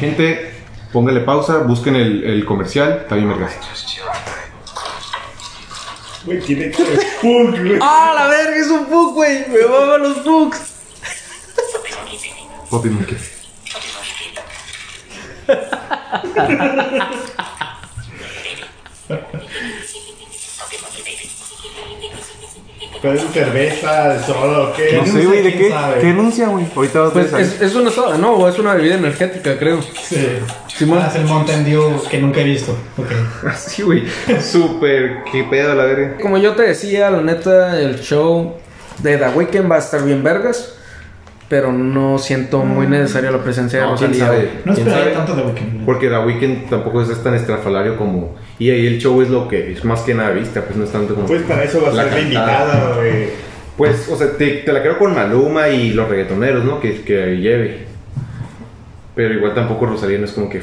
Gente, 0.00 0.50
póngale 0.96 1.20
pausa, 1.20 1.58
busquen 1.58 1.94
el, 1.94 2.24
el 2.24 2.46
comercial. 2.46 3.00
Está 3.02 3.16
bien, 3.16 3.28
vergas. 3.28 3.52
Güey, 6.24 6.40
tiene 6.40 6.70
que 6.70 6.76
ser 6.86 6.98
güey. 7.20 7.78
¡Ah, 7.82 8.14
la 8.14 8.26
verga! 8.28 8.56
Es 8.56 8.68
un 8.68 8.88
bug, 8.88 9.12
güey. 9.12 9.46
Me 9.46 9.66
maman 9.66 10.02
los 10.02 10.24
bugs. 10.24 10.58
Poppy 12.70 12.88
Monkey. 12.88 13.18
Pero 23.02 23.14
es 23.14 23.22
cerveza, 23.32 24.22
solo, 24.24 24.72
¿qué? 24.74 24.96
No 24.96 25.06
sé, 25.06 25.24
güey, 25.26 25.42
¿de 25.42 25.52
qué? 25.54 25.70
sabe. 25.70 26.00
¿Qué 26.00 26.06
anuncia, 26.08 26.48
güey? 26.48 26.66
Ahorita 26.74 27.00
vas 27.00 27.10
a 27.10 27.12
Pues 27.12 27.32
ver. 27.32 27.40
es, 27.42 27.60
es 27.62 27.74
una 27.74 27.90
soda, 27.90 28.16
no, 28.18 28.32
o 28.34 28.48
es 28.48 28.58
una 28.58 28.74
bebida 28.74 28.94
energética, 28.94 29.58
creo. 29.58 29.80
Sí. 29.82 30.26
Simón. 30.68 31.00
Ah, 31.02 31.08
es 31.08 31.16
el 31.16 31.24
Mountain 31.26 31.64
Dew 31.64 32.02
que 32.10 32.18
nunca 32.18 32.40
he 32.40 32.44
visto. 32.44 32.72
Ok. 32.96 33.10
Sí, 33.56 33.82
güey. 33.82 34.04
Súper. 34.40 35.24
¿Qué 35.30 35.44
pedo, 35.44 35.74
la 35.74 35.84
verga? 35.84 36.16
Como 36.20 36.38
yo 36.38 36.52
te 36.54 36.62
decía, 36.62 37.10
la 37.10 37.22
neta, 37.22 37.78
el 37.80 38.00
show 38.00 38.54
de 38.98 39.16
The 39.18 39.28
Weeknd 39.28 39.70
va 39.70 39.76
a 39.76 39.80
estar 39.80 40.02
bien 40.04 40.22
vergas. 40.22 40.75
Pero 41.48 41.72
no 41.72 42.18
siento 42.18 42.64
muy 42.64 42.88
necesaria 42.88 43.30
la 43.30 43.42
presencia 43.42 43.78
de 43.78 43.84
No, 43.84 43.92
Rosalía. 43.92 44.26
sabe. 44.26 44.50
No 44.64 44.74
¿Quién 44.74 44.88
esperaría 44.88 45.14
tanto 45.14 45.36
de 45.36 45.42
Weekend. 45.42 45.84
Porque 45.86 46.08
The 46.08 46.18
Weeknd 46.18 46.68
tampoco 46.68 47.02
es 47.02 47.22
tan 47.22 47.34
estrafalario 47.34 47.96
como. 47.96 48.34
Y 48.58 48.70
ahí 48.70 48.86
el 48.86 48.98
show 48.98 49.22
es 49.22 49.30
lo 49.30 49.46
que 49.46 49.70
es 49.72 49.84
más 49.84 50.00
que 50.00 50.14
nada 50.14 50.30
vista, 50.30 50.62
pues 50.62 50.76
no 50.76 50.84
es 50.84 50.90
tanto 50.90 51.14
como. 51.14 51.26
Pues 51.28 51.42
para 51.42 51.62
eso 51.62 51.80
va 51.82 51.90
a 51.90 51.92
ser 52.04 52.12
la 52.12 52.20
invitada, 52.20 52.96
güey. 52.96 53.28
Pues, 53.76 54.08
o 54.08 54.16
sea, 54.16 54.32
te, 54.32 54.48
te 54.64 54.72
la 54.72 54.80
creo 54.82 54.98
con 54.98 55.14
Maluma 55.14 55.68
y 55.68 55.92
los 55.92 56.08
reggaetoneros, 56.08 56.64
¿no? 56.64 56.80
Que, 56.80 57.02
que 57.02 57.36
lleve. 57.36 57.84
Pero 59.14 59.34
igual 59.34 59.54
tampoco 59.54 59.86
Rosalía 59.86 60.18
no 60.18 60.24
es 60.24 60.32
como 60.32 60.48
que. 60.48 60.62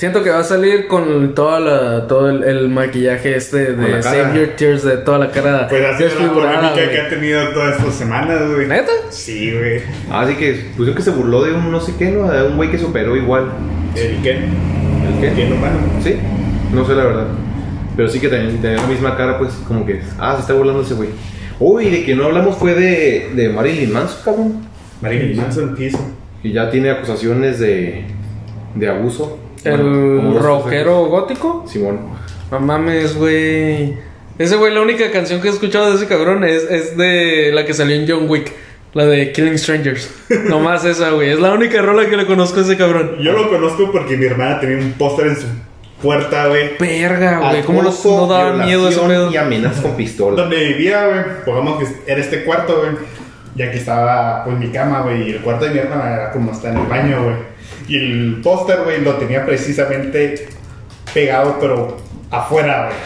Siento 0.00 0.24
que 0.24 0.30
va 0.30 0.38
a 0.38 0.44
salir 0.44 0.86
con 0.86 1.34
toda 1.34 1.60
la, 1.60 2.06
todo 2.06 2.30
el, 2.30 2.42
el 2.42 2.70
maquillaje 2.70 3.36
este 3.36 3.74
de. 3.74 4.02
Save 4.02 4.34
Your 4.34 4.56
Tears, 4.56 4.82
de 4.82 4.96
toda 4.96 5.18
la 5.18 5.30
cara 5.30 5.68
Pues 5.68 5.84
ha 5.84 5.94
sido 5.98 6.08
la 6.08 6.32
polémica 6.32 6.90
que 6.90 7.00
ha 7.02 7.08
tenido 7.10 7.48
todas 7.50 7.76
estas 7.76 7.96
semanas, 7.96 8.50
güey. 8.50 8.66
¿Neta? 8.66 8.92
Sí, 9.10 9.52
güey. 9.52 9.82
Así 10.10 10.36
que 10.36 10.70
pusieron 10.74 10.94
que 10.94 11.02
se 11.02 11.10
burló 11.10 11.44
de 11.44 11.52
un 11.52 11.70
no 11.70 11.78
sé 11.82 11.92
qué, 11.98 12.12
¿no? 12.12 12.32
De 12.32 12.44
un 12.44 12.56
güey 12.56 12.70
que 12.70 12.78
superó 12.78 13.14
igual. 13.14 13.52
¿El 13.94 14.22
qué? 14.22 14.36
¿El 14.36 15.20
qué? 15.20 15.32
¿Quién 15.34 15.52
humano? 15.52 15.76
Sí, 16.02 16.16
no 16.72 16.86
sé 16.86 16.94
la 16.94 17.04
verdad. 17.04 17.26
Pero 17.94 18.08
sí 18.08 18.20
que 18.20 18.28
tenía, 18.28 18.58
tenía 18.58 18.78
la 18.78 18.86
misma 18.86 19.18
cara, 19.18 19.36
pues, 19.38 19.52
como 19.68 19.84
que. 19.84 20.00
Ah, 20.18 20.32
se 20.36 20.40
está 20.40 20.54
burlando 20.54 20.80
ese 20.80 20.94
güey. 20.94 21.10
Uy, 21.58 21.90
de 21.90 22.04
que 22.06 22.16
no 22.16 22.24
hablamos 22.24 22.56
fue 22.56 22.72
de, 22.74 23.32
de 23.34 23.50
Marilyn 23.50 23.92
Manson, 23.92 24.18
cabrón. 24.24 24.66
Marilyn 25.02 25.36
Manson 25.36 25.76
piso. 25.76 25.98
Y 26.42 26.52
ya 26.52 26.70
tiene 26.70 26.88
acusaciones 26.88 27.60
de, 27.60 28.06
de 28.76 28.88
abuso. 28.88 29.38
El 29.64 29.82
Bueno, 29.82 30.38
rockero 30.38 31.06
gótico. 31.06 31.64
Simón. 31.68 32.00
No 32.50 32.60
mames, 32.60 33.16
güey. 33.16 33.94
Ese 34.38 34.56
güey, 34.56 34.72
la 34.72 34.80
única 34.80 35.10
canción 35.10 35.40
que 35.40 35.48
he 35.48 35.50
escuchado 35.50 35.90
de 35.90 35.96
ese 35.96 36.06
cabrón 36.06 36.44
es, 36.44 36.64
es 36.64 36.96
de 36.96 37.50
la 37.52 37.64
que 37.66 37.74
salió 37.74 37.94
en 37.94 38.06
John 38.08 38.28
Wick. 38.28 38.52
La 38.92 39.04
de 39.06 39.30
Killing 39.32 39.58
Strangers. 39.58 40.10
Nomás 40.48 40.84
esa, 40.84 41.10
güey. 41.10 41.30
Es 41.30 41.38
la 41.38 41.52
única 41.52 41.80
rola 41.80 42.08
que 42.08 42.16
le 42.16 42.26
conozco 42.26 42.58
a 42.60 42.62
ese 42.62 42.76
cabrón. 42.76 43.18
Yo 43.20 43.32
lo 43.32 43.48
conozco 43.48 43.92
porque 43.92 44.16
mi 44.16 44.26
hermana 44.26 44.58
tenía 44.58 44.78
un 44.78 44.92
póster 44.92 45.28
en 45.28 45.36
su 45.36 45.46
puerta, 46.02 46.48
güey. 46.48 46.76
Verga, 46.78 47.50
güey. 47.50 47.62
¿Cómo 47.62 47.82
Acoso, 47.82 48.16
no 48.16 48.26
daba 48.26 48.64
miedo 48.64 48.88
ese 48.88 48.98
pedo? 49.00 49.30
Y 49.30 49.36
amenazas 49.36 49.80
con 49.82 49.94
pistola. 49.94 50.36
Donde 50.42 50.56
vivía, 50.56 51.06
güey, 51.06 51.44
pongamos 51.44 51.78
que 51.78 52.10
era 52.10 52.20
este 52.20 52.42
cuarto, 52.44 52.78
güey. 52.78 52.92
Ya 53.54 53.70
que 53.70 53.78
estaba, 53.78 54.44
pues, 54.44 54.56
mi 54.56 54.68
cama, 54.70 55.02
güey, 55.02 55.28
y 55.28 55.30
el 55.32 55.40
cuarto 55.40 55.66
de 55.66 55.72
mi 55.72 55.78
hermana 55.78 56.14
era 56.14 56.30
como 56.32 56.50
está 56.50 56.70
en 56.70 56.78
el 56.78 56.86
baño, 56.86 57.24
güey. 57.24 57.36
Y 57.90 57.96
el 57.96 58.40
póster, 58.42 58.80
güey, 58.84 59.00
lo 59.02 59.14
tenía 59.14 59.44
precisamente 59.44 60.48
pegado, 61.12 61.58
pero 61.60 61.96
afuera, 62.30 62.86
güey. 62.86 62.96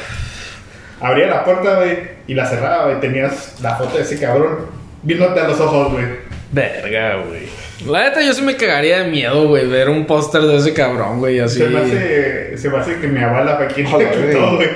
Abría 1.00 1.26
la 1.26 1.44
puerta, 1.44 1.76
güey, 1.76 1.98
y 2.26 2.34
la 2.34 2.46
cerraba, 2.46 2.84
güey. 2.86 3.00
Tenías 3.00 3.58
la 3.62 3.76
foto 3.76 3.96
de 3.96 4.02
ese 4.02 4.18
cabrón 4.20 4.58
viéndote 5.02 5.40
a 5.40 5.48
los 5.48 5.58
ojos, 5.60 5.92
güey. 5.92 6.04
Verga, 6.52 7.16
güey. 7.26 7.42
La 7.90 8.04
neta, 8.04 8.22
yo 8.22 8.32
sí 8.32 8.42
me 8.42 8.56
cagaría 8.56 9.02
de 9.02 9.10
miedo, 9.10 9.48
güey. 9.48 9.66
Ver 9.66 9.88
un 9.88 10.06
póster 10.06 10.42
de 10.42 10.56
ese 10.56 10.72
cabrón, 10.72 11.18
güey. 11.18 11.40
Así. 11.40 11.58
Se 11.58 11.68
me 11.68 11.80
hace, 11.80 12.56
se 12.58 12.70
me 12.70 12.78
hace 12.78 12.96
que 13.00 13.08
mi 13.08 13.20
abuela 13.22 13.56
fue 13.56 13.66
quien 13.68 13.86
Joder, 13.86 14.16
le 14.16 14.26
quitó, 14.28 14.56
güey. 14.56 14.68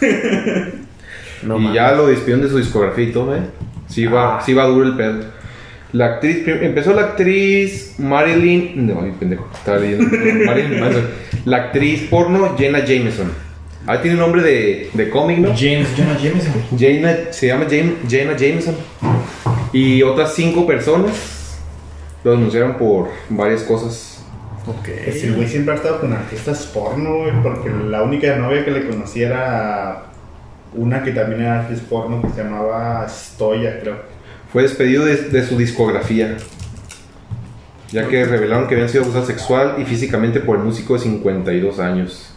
güey. 0.00 0.86
No 1.42 1.56
y 1.58 1.60
mames. 1.60 1.74
ya 1.74 1.92
lo 1.92 2.06
despidieron 2.06 2.42
de 2.42 2.48
su 2.48 2.58
discografía 2.58 3.04
y 3.04 3.12
todo, 3.12 3.36
¿eh? 3.36 3.42
Sí 3.88 4.06
va, 4.06 4.38
Ah. 4.38 4.42
sí 4.44 4.54
va 4.54 4.64
duro 4.64 4.86
el 4.86 4.96
pedo. 4.96 5.24
La 5.92 6.06
actriz, 6.06 6.46
empezó 6.46 6.92
la 6.94 7.02
actriz 7.02 7.94
Marilyn, 7.98 8.86
no, 8.86 9.02
ay, 9.02 9.12
pendejo, 9.18 9.48
estaba 9.54 9.78
leyendo, 9.78 10.04
Marilyn 10.44 10.80
Manson. 10.80 11.06
La 11.44 11.56
actriz 11.58 12.02
porno 12.10 12.54
Jenna 12.58 12.84
Jameson. 12.84 13.30
Ah, 13.86 14.02
tiene 14.02 14.16
nombre 14.16 14.42
de, 14.42 14.90
de 14.92 15.10
cómic, 15.10 15.38
¿no? 15.38 15.48
James 15.56 15.88
Jonah 15.96 16.18
Jameson. 16.18 16.52
Jenna, 16.76 17.14
se 17.30 17.46
llama 17.46 17.66
Jane- 17.70 17.96
Jenna 18.08 18.36
Jameson. 18.36 18.74
Y 19.72 20.02
otras 20.02 20.34
cinco 20.34 20.66
personas 20.66 21.58
lo 22.24 22.32
denunciaron 22.32 22.74
por 22.76 23.08
varias 23.28 23.62
cosas. 23.62 24.24
Ok. 24.66 24.88
Pues 25.04 25.22
el 25.22 25.36
güey 25.36 25.46
siempre 25.46 25.74
ha 25.74 25.76
estado 25.76 26.00
con 26.00 26.12
artistas 26.12 26.66
porno, 26.74 27.18
güey, 27.18 27.32
porque 27.44 27.70
la 27.88 28.02
única 28.02 28.34
novia 28.34 28.64
que 28.64 28.72
le 28.72 28.88
conocía 28.88 29.28
era 29.28 30.02
una 30.74 31.04
que 31.04 31.12
también 31.12 31.42
era 31.42 31.60
actriz 31.60 31.80
porno 31.88 32.20
que 32.20 32.28
se 32.30 32.42
llamaba 32.42 33.06
Stoya, 33.08 33.78
creo. 33.80 34.15
Fue 34.52 34.62
despedido 34.62 35.04
de, 35.04 35.16
de 35.16 35.46
su 35.46 35.56
discografía, 35.56 36.36
ya 37.92 38.08
que 38.08 38.24
revelaron 38.24 38.68
que 38.68 38.74
habían 38.74 38.88
sido 38.88 39.04
abusado 39.04 39.26
sexual 39.26 39.76
y 39.78 39.84
físicamente 39.84 40.40
por 40.40 40.56
el 40.58 40.64
músico 40.64 40.94
de 40.94 41.00
52 41.00 41.78
años. 41.78 42.32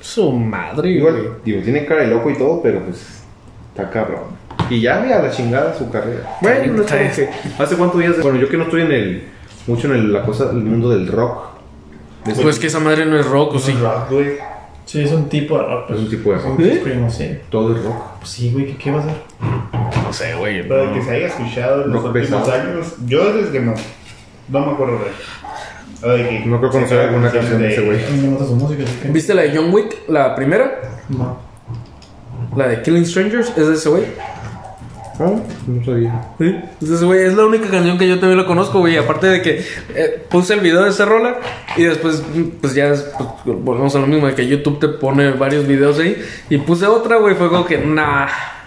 Su 0.00 0.32
madre, 0.32 0.82
güey. 0.82 0.96
Igual, 0.96 1.32
digo, 1.44 1.62
tiene 1.62 1.84
cara 1.86 2.02
de 2.02 2.08
loco 2.08 2.30
y 2.30 2.36
todo, 2.38 2.60
pero 2.62 2.80
pues 2.84 3.22
está 3.70 3.90
cabrón. 3.90 4.38
Y 4.68 4.80
ya, 4.80 4.98
güey, 4.98 5.12
a 5.12 5.20
la 5.22 5.30
chingada 5.30 5.76
su 5.76 5.90
carrera. 5.90 6.38
Bueno, 6.40 6.72
no 6.74 6.86
que- 6.86 7.28
¿Hace 7.58 7.76
cuántos 7.76 8.00
días? 8.00 8.20
Bueno, 8.22 8.38
yo 8.38 8.48
que 8.48 8.56
no 8.56 8.64
estoy 8.64 8.82
en 8.82 8.92
el. 8.92 9.24
mucho 9.66 9.88
en 9.88 9.94
el, 9.94 10.12
la 10.12 10.22
cosa, 10.22 10.50
el 10.50 10.56
mundo 10.58 10.90
del 10.90 11.06
rock. 11.08 11.50
De 12.24 12.34
Pues 12.34 12.58
que 12.58 12.66
esa 12.66 12.80
madre 12.80 13.06
no 13.06 13.18
es 13.18 13.26
rock, 13.26 13.54
¿o 13.54 13.58
sí? 13.58 13.72
Rock, 13.72 14.10
güey. 14.10 14.30
Sí, 14.84 15.02
es 15.02 15.12
un 15.12 15.28
tipo 15.28 15.56
de 15.58 15.64
rock. 15.64 15.90
Es 15.90 15.98
un 15.98 16.10
tipo 16.10 16.32
de 16.32 16.38
rock. 16.38 16.58
un 16.58 16.64
screamo, 16.80 17.10
sí. 17.10 17.38
Todo 17.50 17.74
es 17.76 17.82
rock. 17.84 18.02
Pues 18.18 18.30
sí, 18.30 18.50
güey, 18.52 18.66
¿qué, 18.66 18.76
qué 18.76 18.90
va 18.90 18.98
a 18.98 19.02
hacer? 19.02 19.14
No 20.10 20.14
sé, 20.14 20.34
güey. 20.34 20.66
Pero 20.66 20.88
de 20.88 20.94
que 20.94 21.02
se 21.04 21.10
haya 21.12 21.26
escuchado 21.28 21.84
en 21.84 21.92
los 21.92 22.02
Rock 22.02 22.14
últimos 22.16 22.42
pesado. 22.42 22.60
años, 22.68 22.94
yo 23.06 23.32
desde 23.32 23.52
que 23.52 23.60
no, 23.60 23.74
no 24.48 24.66
me 24.66 24.72
acuerdo 24.72 24.98
de 24.98 25.06
él. 25.06 26.50
No 26.50 26.58
creo 26.58 26.70
conocer 26.72 26.98
alguna 26.98 27.30
canción 27.30 27.62
de 27.62 27.72
ese 27.72 27.82
güey. 27.82 27.98
¿Viste 29.12 29.34
la 29.34 29.42
de 29.42 29.56
John 29.56 29.72
Wick? 29.72 30.08
La 30.08 30.34
primera. 30.34 30.80
No. 31.10 31.38
La 32.56 32.66
de 32.66 32.82
Killing 32.82 33.06
Strangers. 33.06 33.50
¿Es 33.56 33.68
de 33.68 33.74
ese 33.74 33.88
güey? 33.88 34.02
Ah, 35.20 35.30
no 35.68 35.84
sabía. 35.84 36.20
Sí. 36.38 36.56
Es 36.82 36.88
de 36.88 36.96
ese 36.96 37.04
güey. 37.04 37.22
Es 37.24 37.34
la 37.34 37.44
única 37.44 37.68
canción 37.68 37.96
que 37.98 38.08
yo 38.08 38.18
también 38.18 38.38
lo 38.38 38.46
conozco, 38.46 38.80
güey. 38.80 38.96
Aparte 38.96 39.28
de 39.28 39.42
que 39.42 39.64
eh, 39.94 40.26
puse 40.28 40.54
el 40.54 40.60
video 40.60 40.82
de 40.82 40.90
esa 40.90 41.04
rola. 41.04 41.38
Y 41.76 41.84
después, 41.84 42.20
pues 42.60 42.74
ya 42.74 42.88
es- 42.88 43.06
pues, 43.16 43.28
volvemos 43.58 43.94
a 43.94 44.00
lo 44.00 44.08
mismo. 44.08 44.26
De 44.26 44.34
que 44.34 44.48
YouTube 44.48 44.80
te 44.80 44.88
pone 44.88 45.30
varios 45.32 45.68
videos 45.68 46.00
ahí. 46.00 46.20
Y 46.48 46.58
puse 46.58 46.86
otra, 46.86 47.18
güey. 47.18 47.36
Fue 47.36 47.48
como 47.48 47.64
que, 47.64 47.78
nah. 47.78 48.26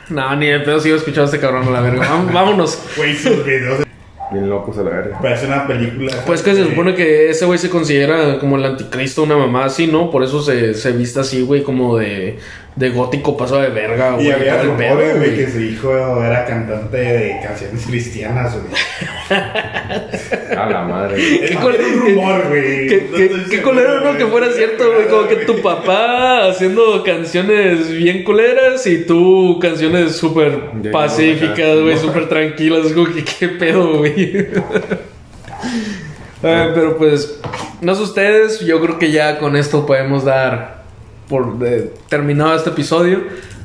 No, 0.10 0.36
ni 0.36 0.48
de 0.48 0.60
pedo 0.60 0.80
sigo 0.80 0.96
escuchando 0.96 1.24
a 1.24 1.26
este 1.26 1.40
cabrón 1.40 1.68
a 1.68 1.72
la 1.72 1.82
verga. 1.82 2.08
Vámonos. 2.32 2.80
Güey, 2.98 3.16
sus 3.16 3.46
videos. 3.46 3.84
Bien 4.32 4.50
locos 4.50 4.78
a 4.80 4.84
la 4.84 4.90
verga. 4.90 5.20
Parece 5.22 5.46
una 5.46 5.68
película. 5.68 6.12
Pues 6.26 6.42
que 6.42 6.56
se 6.56 6.66
supone 6.66 6.96
que 6.96 7.30
ese 7.30 7.46
güey 7.46 7.60
se 7.60 7.70
considera 7.70 8.40
como 8.40 8.58
el 8.58 8.66
anticristo, 8.66 9.24
una 9.24 9.38
mamá 9.38 9.66
así, 9.66 9.88
¿no? 9.88 10.10
Por 10.10 10.24
eso 10.24 10.42
se, 10.42 10.74
se 10.74 10.92
viste 10.92 11.20
así, 11.20 11.42
güey, 11.42 11.62
como 11.62 11.98
de, 11.98 12.40
de 12.76 12.90
gótico 12.90 13.38
paso 13.38 13.62
de 13.62 13.70
verga, 13.70 14.12
güey. 14.14 14.28
Y 14.28 14.32
había 14.32 14.60
todo 14.62 14.72
el 14.72 14.78
pedo, 14.78 14.90
rumores, 14.96 15.18
güey, 15.18 15.30
güey. 15.36 15.46
que 15.46 15.52
su 15.52 15.60
hijo 15.62 16.24
era 16.24 16.46
cantante 16.46 16.98
de 16.98 17.40
canciones 17.44 17.86
cristianas, 17.86 18.54
güey. 18.54 18.82
A 20.58 20.70
la 20.70 20.82
madre. 20.84 21.16
¿Qué 21.48 21.56
col- 21.62 21.76
un 21.80 22.00
rumor, 22.02 22.48
güey. 22.48 22.88
Qué, 22.88 23.32
No 23.38 23.50
qué- 23.50 23.62
culero, 23.62 24.02
¿no? 24.02 24.18
Que 24.18 24.26
fuera 24.26 24.52
cierto, 24.52 24.92
güey. 24.92 25.08
Como 25.08 25.28
que 25.28 25.36
tu 25.38 25.62
papá 25.62 26.48
haciendo 26.48 27.04
canciones 27.04 27.90
bien 27.92 28.24
culeras 28.24 28.86
y 28.88 29.06
tú 29.06 29.60
canciones 29.62 30.16
súper 30.16 30.60
pacíficas, 30.92 31.80
güey, 31.80 31.98
súper 32.02 32.28
tranquilas. 32.28 32.92
Como 32.92 33.06
que 33.14 33.24
qué 33.24 33.50
pedo, 33.50 33.98
güey. 34.00 34.48
Eh, 36.46 36.72
pero 36.76 36.98
pues, 36.98 37.40
no 37.80 37.96
sé 37.96 38.02
ustedes, 38.04 38.60
yo 38.60 38.82
creo 38.82 39.00
que 39.00 39.12
ya 39.12 39.40
con 39.40 39.56
esto 39.56 39.86
podemos 39.86 40.26
dar 40.26 40.83
por 41.34 41.58
de- 41.58 41.92
terminado 42.10 42.54
este 42.56 42.70
episodio. 42.70 43.22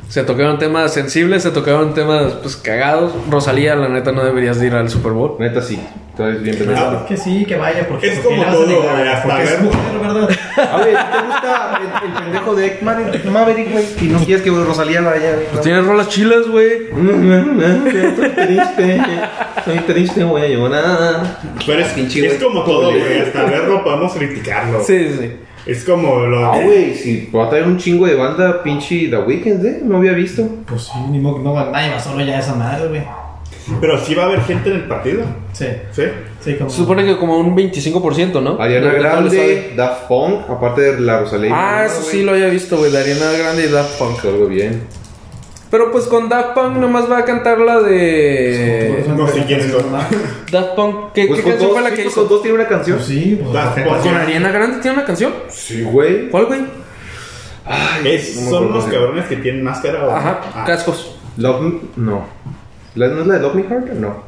Se 0.08 0.22
tocaron 0.22 0.58
temas 0.58 0.94
sensibles, 0.94 1.42
se 1.42 1.50
tocaron 1.50 1.92
temas 1.92 2.32
pues 2.40 2.56
cagados. 2.56 3.12
Rosalía, 3.30 3.76
la 3.76 3.90
neta, 3.90 4.10
no 4.10 4.24
deberías 4.24 4.58
de 4.58 4.68
ir 4.68 4.74
al 4.74 4.88
Super 4.88 5.12
Bowl. 5.12 5.36
Neta 5.38 5.60
sí. 5.60 5.78
Entonces 6.12 6.42
bien 6.42 6.56
pendejo. 6.56 6.80
Ah, 6.82 7.04
Que 7.06 7.16
sí, 7.18 7.44
que 7.44 7.56
vaya, 7.56 7.86
porque 7.86 8.12
Es 8.14 8.20
como 8.20 8.42
todo, 8.42 8.64
güey, 8.64 9.06
hasta 9.08 9.22
Porque 9.28 9.42
es 9.44 9.50
ver- 9.50 9.60
mujer, 9.60 9.98
¿verdad? 10.00 10.30
A 10.72 10.76
ver, 10.78 10.94
¿te 10.96 11.26
gusta 11.26 11.80
el, 12.02 12.06
el 12.08 12.22
pendejo 12.24 12.54
de 12.56 12.66
Ekman, 12.66 13.10
el 13.14 13.30
Maverick, 13.30 13.70
güey? 13.70 13.84
Y 14.00 14.04
no 14.06 14.18
quieres 14.20 14.42
que 14.42 14.50
Rosalía 14.50 15.02
vaya. 15.02 15.36
Pues 15.52 15.60
tienes 15.62 15.84
rolas 15.84 16.08
chilas, 16.08 16.48
güey. 16.48 16.88
Estoy 16.88 18.30
triste, 18.30 19.02
estoy 19.58 19.78
triste, 19.86 20.24
voy 20.24 20.40
a 20.42 20.48
llorar. 20.48 21.38
Pero 21.66 21.80
es, 21.80 21.96
es 21.96 22.14
güey. 22.26 22.38
como 22.38 22.64
todo, 22.64 22.90
güey. 22.90 23.20
Hasta 23.20 23.44
verlo 23.44 23.84
podemos 23.84 24.14
criticarlo. 24.14 24.82
Sí, 24.82 25.10
sí. 25.20 25.32
Es 25.68 25.84
como 25.84 26.20
lo. 26.20 26.46
Ah, 26.46 26.60
güey, 26.64 26.94
si 26.94 27.28
va 27.34 27.44
a 27.44 27.50
traer 27.50 27.64
un 27.66 27.76
chingo 27.76 28.06
de 28.06 28.14
banda, 28.14 28.62
pinche 28.62 29.08
The 29.08 29.18
Weeknd, 29.18 29.64
¿eh? 29.66 29.80
No 29.84 29.98
había 29.98 30.12
visto. 30.12 30.48
Pues 30.66 30.84
sí, 30.84 30.98
ni 31.10 31.18
modo, 31.18 31.40
no, 31.40 31.70
nadie 31.70 31.90
va 31.90 32.00
solo 32.00 32.24
ya 32.24 32.38
esa 32.38 32.54
madre, 32.54 32.88
güey. 32.88 33.02
Pero 33.78 33.98
sí 34.02 34.14
va 34.14 34.22
a 34.22 34.26
haber 34.26 34.40
gente 34.40 34.70
en 34.70 34.76
el 34.76 34.84
partido. 34.84 35.24
Sí, 35.52 35.66
¿Sí? 35.92 36.04
sí, 36.40 36.54
como. 36.54 36.70
Se 36.70 36.76
supone 36.76 37.04
que 37.04 37.18
como 37.18 37.38
un 37.38 37.54
25%, 37.54 38.42
¿no? 38.42 38.58
Ariana 38.58 38.92
Grande. 38.94 39.74
Daft 39.76 40.08
Punk, 40.08 40.48
aparte 40.48 40.80
de 40.80 41.00
la 41.00 41.20
Rosalía. 41.20 41.50
Ah, 41.52 41.84
eso 41.84 42.00
sí 42.02 42.22
lo 42.22 42.32
había 42.32 42.48
visto, 42.48 42.78
güey. 42.78 42.90
De 42.90 42.98
Ariana 42.98 43.30
Grande 43.32 43.66
y 43.66 43.68
Daft 43.68 43.98
Punk. 43.98 44.24
Algo 44.24 44.46
bien. 44.46 44.84
Pero 45.70 45.92
pues 45.92 46.04
con 46.06 46.28
Daft 46.30 46.54
Punk 46.54 46.76
nomás 46.76 47.10
va 47.10 47.18
a 47.18 47.24
cantar 47.24 47.58
la 47.60 47.80
de. 47.80 49.04
No 49.16 49.28
sé 49.28 49.44
quién 49.46 49.60
es 49.60 49.72
Daft 50.50 50.74
Punk. 50.74 51.12
¿Qué, 51.12 51.26
Pues 51.26 51.40
qué 51.40 51.50
canción 51.50 51.68
dos, 51.70 51.78
fue 51.78 51.90
la 51.90 51.94
que 51.94 52.04
hizo? 52.06 52.20
con 52.20 52.28
dos 52.28 52.42
tiene 52.42 52.58
una 52.58 52.68
canción. 52.68 52.96
Pues 52.96 53.08
sí, 53.08 53.38
pues. 53.40 53.52
Daft 53.52 53.78
Punk. 53.80 54.02
¿Con 54.02 54.14
Ariana 54.16 54.50
Grande 54.50 54.78
tiene 54.80 54.96
una 54.96 55.06
canción? 55.06 55.34
Sí, 55.48 55.82
güey. 55.82 56.30
¿Cuál, 56.30 56.46
güey? 56.46 56.60
Es- 58.04 58.36
no 58.36 58.42
me 58.44 58.50
son 58.50 58.72
los 58.72 58.84
cabrones 58.86 59.26
que 59.26 59.36
tienen 59.36 59.62
máscara 59.62 60.06
o. 60.06 60.10
Ajá, 60.10 60.40
Ah. 60.54 60.64
cascos. 60.66 61.16
Love 61.36 61.60
Me, 61.60 61.80
no. 61.96 62.24
¿La- 62.94 63.08
¿No 63.08 63.20
es 63.20 63.26
la 63.26 63.34
de 63.34 63.40
Love 63.40 63.54
Me 63.56 63.64
Hard? 63.68 63.92
No. 63.94 64.22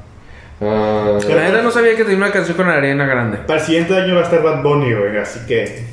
Ah, 0.60 1.18
La 1.26 1.42
neta 1.48 1.62
no 1.62 1.70
sabía 1.70 1.96
que 1.96 2.02
tenía 2.02 2.18
una 2.18 2.30
canción 2.30 2.54
con 2.56 2.68
Ariana 2.68 3.06
Grande. 3.06 3.38
Para 3.38 3.58
el 3.60 3.64
siguiente 3.64 3.96
año 3.96 4.14
va 4.14 4.20
a 4.20 4.24
estar 4.24 4.42
Bad 4.42 4.62
Bunny, 4.62 4.92
güey. 4.92 5.16
Así 5.16 5.40
que. 5.46 5.86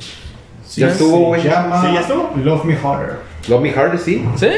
Sí, 0.68 0.82
Ya 0.82 0.90
estuvo, 0.90 1.18
se 1.20 1.24
güey. 1.26 1.42
Sí, 1.42 1.48
ya 1.48 2.02
estuvo. 2.02 2.34
Love 2.44 2.66
Me 2.66 2.76
Harder. 2.76 3.16
Love 3.48 3.62
Me 3.62 3.72
Hard, 3.74 3.98
sí. 3.98 4.26
¿Sí? 4.36 4.50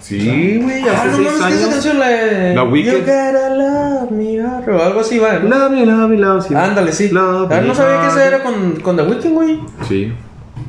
Sí, 0.00 0.60
güey, 0.62 0.82
Ah, 0.88 1.02
hace 1.02 1.08
no 1.08 1.16
seis 1.16 1.26
mames, 1.26 1.32
que 1.32 1.36
esa 1.36 1.46
años. 1.64 1.68
canción 1.70 1.98
la 1.98 2.08
de. 2.08 2.54
La 2.54 2.62
Weeknd. 2.62 2.92
You 2.92 2.98
gotta 3.00 3.50
love 3.56 4.10
me 4.12 4.40
harder, 4.40 4.70
o 4.74 4.82
algo 4.82 5.00
así 5.00 5.18
va. 5.18 5.38
¿no? 5.40 5.48
Love 5.48 5.70
me, 5.72 5.84
love 5.86 6.08
me, 6.08 6.16
love 6.16 6.48
me. 6.50 6.56
Ándale, 6.58 6.92
sí. 6.92 7.08
Love 7.08 7.50
Ah, 7.50 7.60
no 7.60 7.68
me 7.68 7.74
sabía 7.74 8.00
que 8.02 8.06
esa 8.06 8.20
hard. 8.20 8.26
era 8.34 8.42
con, 8.44 8.76
con 8.80 8.96
The 8.96 9.02
Weeknd, 9.02 9.32
güey. 9.34 9.60
Sí, 9.88 10.12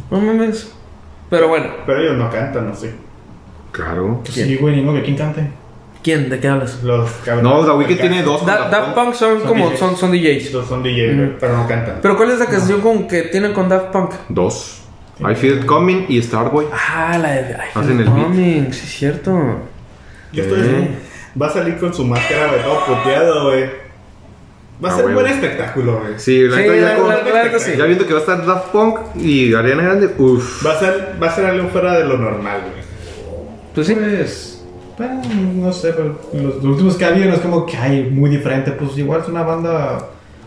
No 0.09 0.19
mames. 0.19 0.71
Pero 1.29 1.49
bueno, 1.49 1.67
Pero 1.85 1.99
ellos 1.99 2.17
no 2.17 2.29
cantan, 2.31 2.67
no 2.69 2.75
sé. 2.75 2.95
claro. 3.71 4.21
Sí, 4.29 4.55
güey, 4.55 4.77
ni 4.77 4.81
modo 4.81 4.95
que 4.95 5.03
quién 5.03 5.17
cante. 5.17 5.51
¿quién? 6.01 6.29
¿De 6.29 6.39
qué 6.39 6.47
hablas? 6.47 6.81
Los 6.83 7.11
cabrones. 7.25 7.43
No, 7.43 7.65
The 7.65 7.71
Weeknd 7.77 7.99
tiene 7.99 8.23
dos. 8.23 8.43
Da- 8.45 8.69
Daft 8.69 8.71
Daft 8.71 8.93
Punk. 8.95 9.13
Son 9.13 9.39
Son 9.39 9.47
como 9.47 9.67
DJs. 9.69 9.79
son, 9.79 9.97
son 9.97 10.11
DJs. 10.13 10.51
Son 10.67 10.81
DJ, 10.81 11.13
güey, 11.15 11.37
pero 11.39 11.57
no 11.57 11.67
cantan. 11.67 11.99
Pero 12.01 12.15
¿cuál 12.17 12.31
es 12.31 12.39
la 12.39 12.45
canción 12.47 12.81
con 12.81 13.07
que 13.07 13.23
tienen 13.23 13.53
con 13.53 13.67
Daft 13.69 13.87
Punk? 13.91 14.11
Dos. 14.29 14.81
I 15.19 15.35
Feel 15.35 15.59
It 15.59 15.65
Coming 15.65 16.05
y 16.09 16.21
Starboy. 16.21 16.65
Ah, 16.71 17.17
la 17.17 17.31
de 17.31 17.51
I 17.51 17.55
Hacen 17.73 17.83
Feel 17.97 17.99
el 18.01 18.05
beat. 18.13 18.23
Coming, 18.27 18.71
sí 18.73 18.81
es 18.83 18.91
cierto. 18.93 19.31
Yo 20.31 20.43
estoy. 20.43 20.59
Eh. 20.61 20.89
Va 21.41 21.47
a 21.47 21.49
salir 21.51 21.77
con 21.77 21.93
su 21.93 22.03
máscara, 22.03 22.47
güey, 22.47 22.61
todo 22.63 22.85
puteado, 22.85 23.45
güey. 23.49 23.63
Va 24.83 24.89
a 24.89 24.93
Ah, 24.93 24.95
ser 24.95 25.05
un 25.05 25.13
buen 25.15 25.27
espectáculo, 25.27 25.99
güey. 26.01 26.13
Sí, 26.17 26.41
la 26.47 26.57
Sí, 26.57 26.63
ya, 26.79 26.95
con- 26.97 27.09
la- 27.09 27.23
la 27.23 27.43
neta 27.45 27.57
sí. 27.59 27.71
ya 27.77 27.85
viendo 27.85 28.05
que 28.05 28.13
va 28.13 28.19
a 28.19 28.21
estar 28.21 28.45
Daft 28.45 28.67
Punk 28.67 28.99
y 29.15 29.53
Ariana 29.55 29.83
Grande, 29.83 30.09
uff. 30.19 30.63
Va 30.65 30.73
a 30.73 30.79
ser, 30.79 31.15
va 31.21 31.27
a 31.27 31.31
ser 31.35 31.45
algo 31.45 31.67
fuera 31.69 31.97
de 31.97 32.05
lo 32.05 32.17
normal, 32.17 32.61
güey. 32.61 32.83
Pues 33.73 33.87
sí. 33.87 33.95
Pues. 33.95 34.53
Bueno, 34.97 35.21
no 35.55 35.71
sé, 35.73 35.93
pero 35.93 36.19
los, 36.33 36.55
los 36.55 36.65
últimos 36.65 36.95
que 36.95 37.05
ha 37.05 37.09
habido 37.09 37.27
no 37.27 37.35
es 37.35 37.39
como 37.41 37.65
que 37.65 37.77
hay 37.77 38.03
muy 38.09 38.29
diferente. 38.31 38.71
Pues 38.71 38.97
igual 38.97 39.21
es 39.21 39.27
una 39.27 39.43
banda 39.43 39.99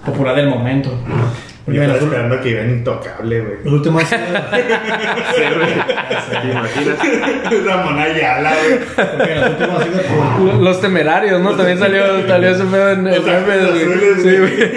popular 0.05 0.35
del 0.37 0.49
momento. 0.49 0.91
Yo 1.73 1.83
estaba 1.83 1.99
esperando 1.99 2.41
que 2.41 2.49
iban 2.51 2.71
intocable, 2.71 3.41
güey. 3.41 3.55
los 3.65 3.73
últimos. 3.75 4.03
¿Te 4.11 4.17
imaginas? 6.51 6.99
Ramón 7.67 7.99
Ayala, 7.99 8.53
güey. 8.55 8.79
porque 9.17 9.35
los 9.35 9.51
últimos 9.51 9.81
ha 9.81 9.85
sido 9.85 10.03
por. 10.03 10.55
Los 10.61 10.81
temerarios, 10.81 11.41
¿no? 11.41 11.55
También 11.57 11.79
salió, 11.79 12.27
salió 12.27 12.51
ese 12.51 12.65
pedo 12.65 12.91
en 12.93 13.07
el 13.07 13.21
güey. 13.23 13.31
Sí, 14.21 14.37
güey. 14.39 14.39
güey. 14.39 14.71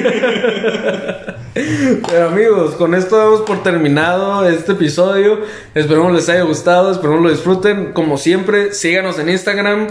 Pero 2.10 2.30
amigos, 2.30 2.74
con 2.76 2.96
esto 2.96 3.16
damos 3.18 3.42
por 3.42 3.62
terminado 3.62 4.48
este 4.48 4.72
episodio. 4.72 5.42
Esperemos 5.76 6.12
les 6.12 6.28
haya 6.30 6.42
gustado, 6.44 6.92
esperemos 6.92 7.22
lo 7.22 7.30
disfruten. 7.30 7.94
Como 7.94 8.18
siempre, 8.18 8.74
síganos 8.74 9.20
en 9.20 9.30
Instagram, 9.30 9.88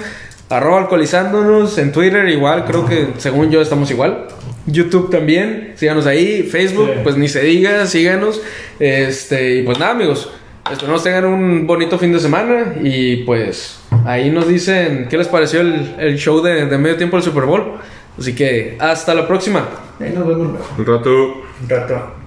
arroba 0.53 0.78
alcoholizándonos, 0.80 1.76
en 1.78 1.92
Twitter 1.92 2.28
igual, 2.28 2.64
creo 2.64 2.86
que 2.86 3.09
según 3.18 3.50
yo 3.50 3.61
estamos 3.62 3.90
igual. 3.90 4.26
YouTube 4.66 5.11
también, 5.11 5.72
síganos 5.76 6.07
ahí, 6.07 6.42
Facebook, 6.44 6.88
Sí. 6.94 7.00
pues 7.03 7.16
ni 7.16 7.28
se 7.28 7.40
diga, 7.42 7.86
síganos. 7.86 8.40
Este, 8.78 9.57
y 9.57 9.62
pues 9.62 9.78
nada, 9.78 9.92
amigos. 9.92 10.30
Esperemos 10.70 11.03
tengan 11.03 11.24
un 11.24 11.66
bonito 11.66 11.98
fin 11.98 12.12
de 12.12 12.20
semana 12.20 12.74
y 12.82 13.24
pues 13.24 13.80
ahí 14.05 14.30
nos 14.30 14.46
dicen 14.46 15.09
qué 15.11 15.18
les 15.18 15.26
pareció 15.26 15.61
el, 15.61 15.96
el 15.98 16.16
show 16.16 16.40
de, 16.40 16.66
de 16.66 16.78
medio 16.78 16.96
tiempo 16.96 17.16
del 17.16 17.24
Super 17.24 17.44
Bowl. 17.44 17.72
Así 18.16 18.34
que 18.34 18.76
hasta 18.78 19.14
la 19.14 19.26
próxima. 19.26 19.68
Ahí 19.98 20.12
nos 20.14 20.26
vemos 20.28 20.48
luego. 20.53 20.66
Un 20.78 20.86
rato. 20.86 21.11
Un 21.62 21.68
rato. 21.68 22.21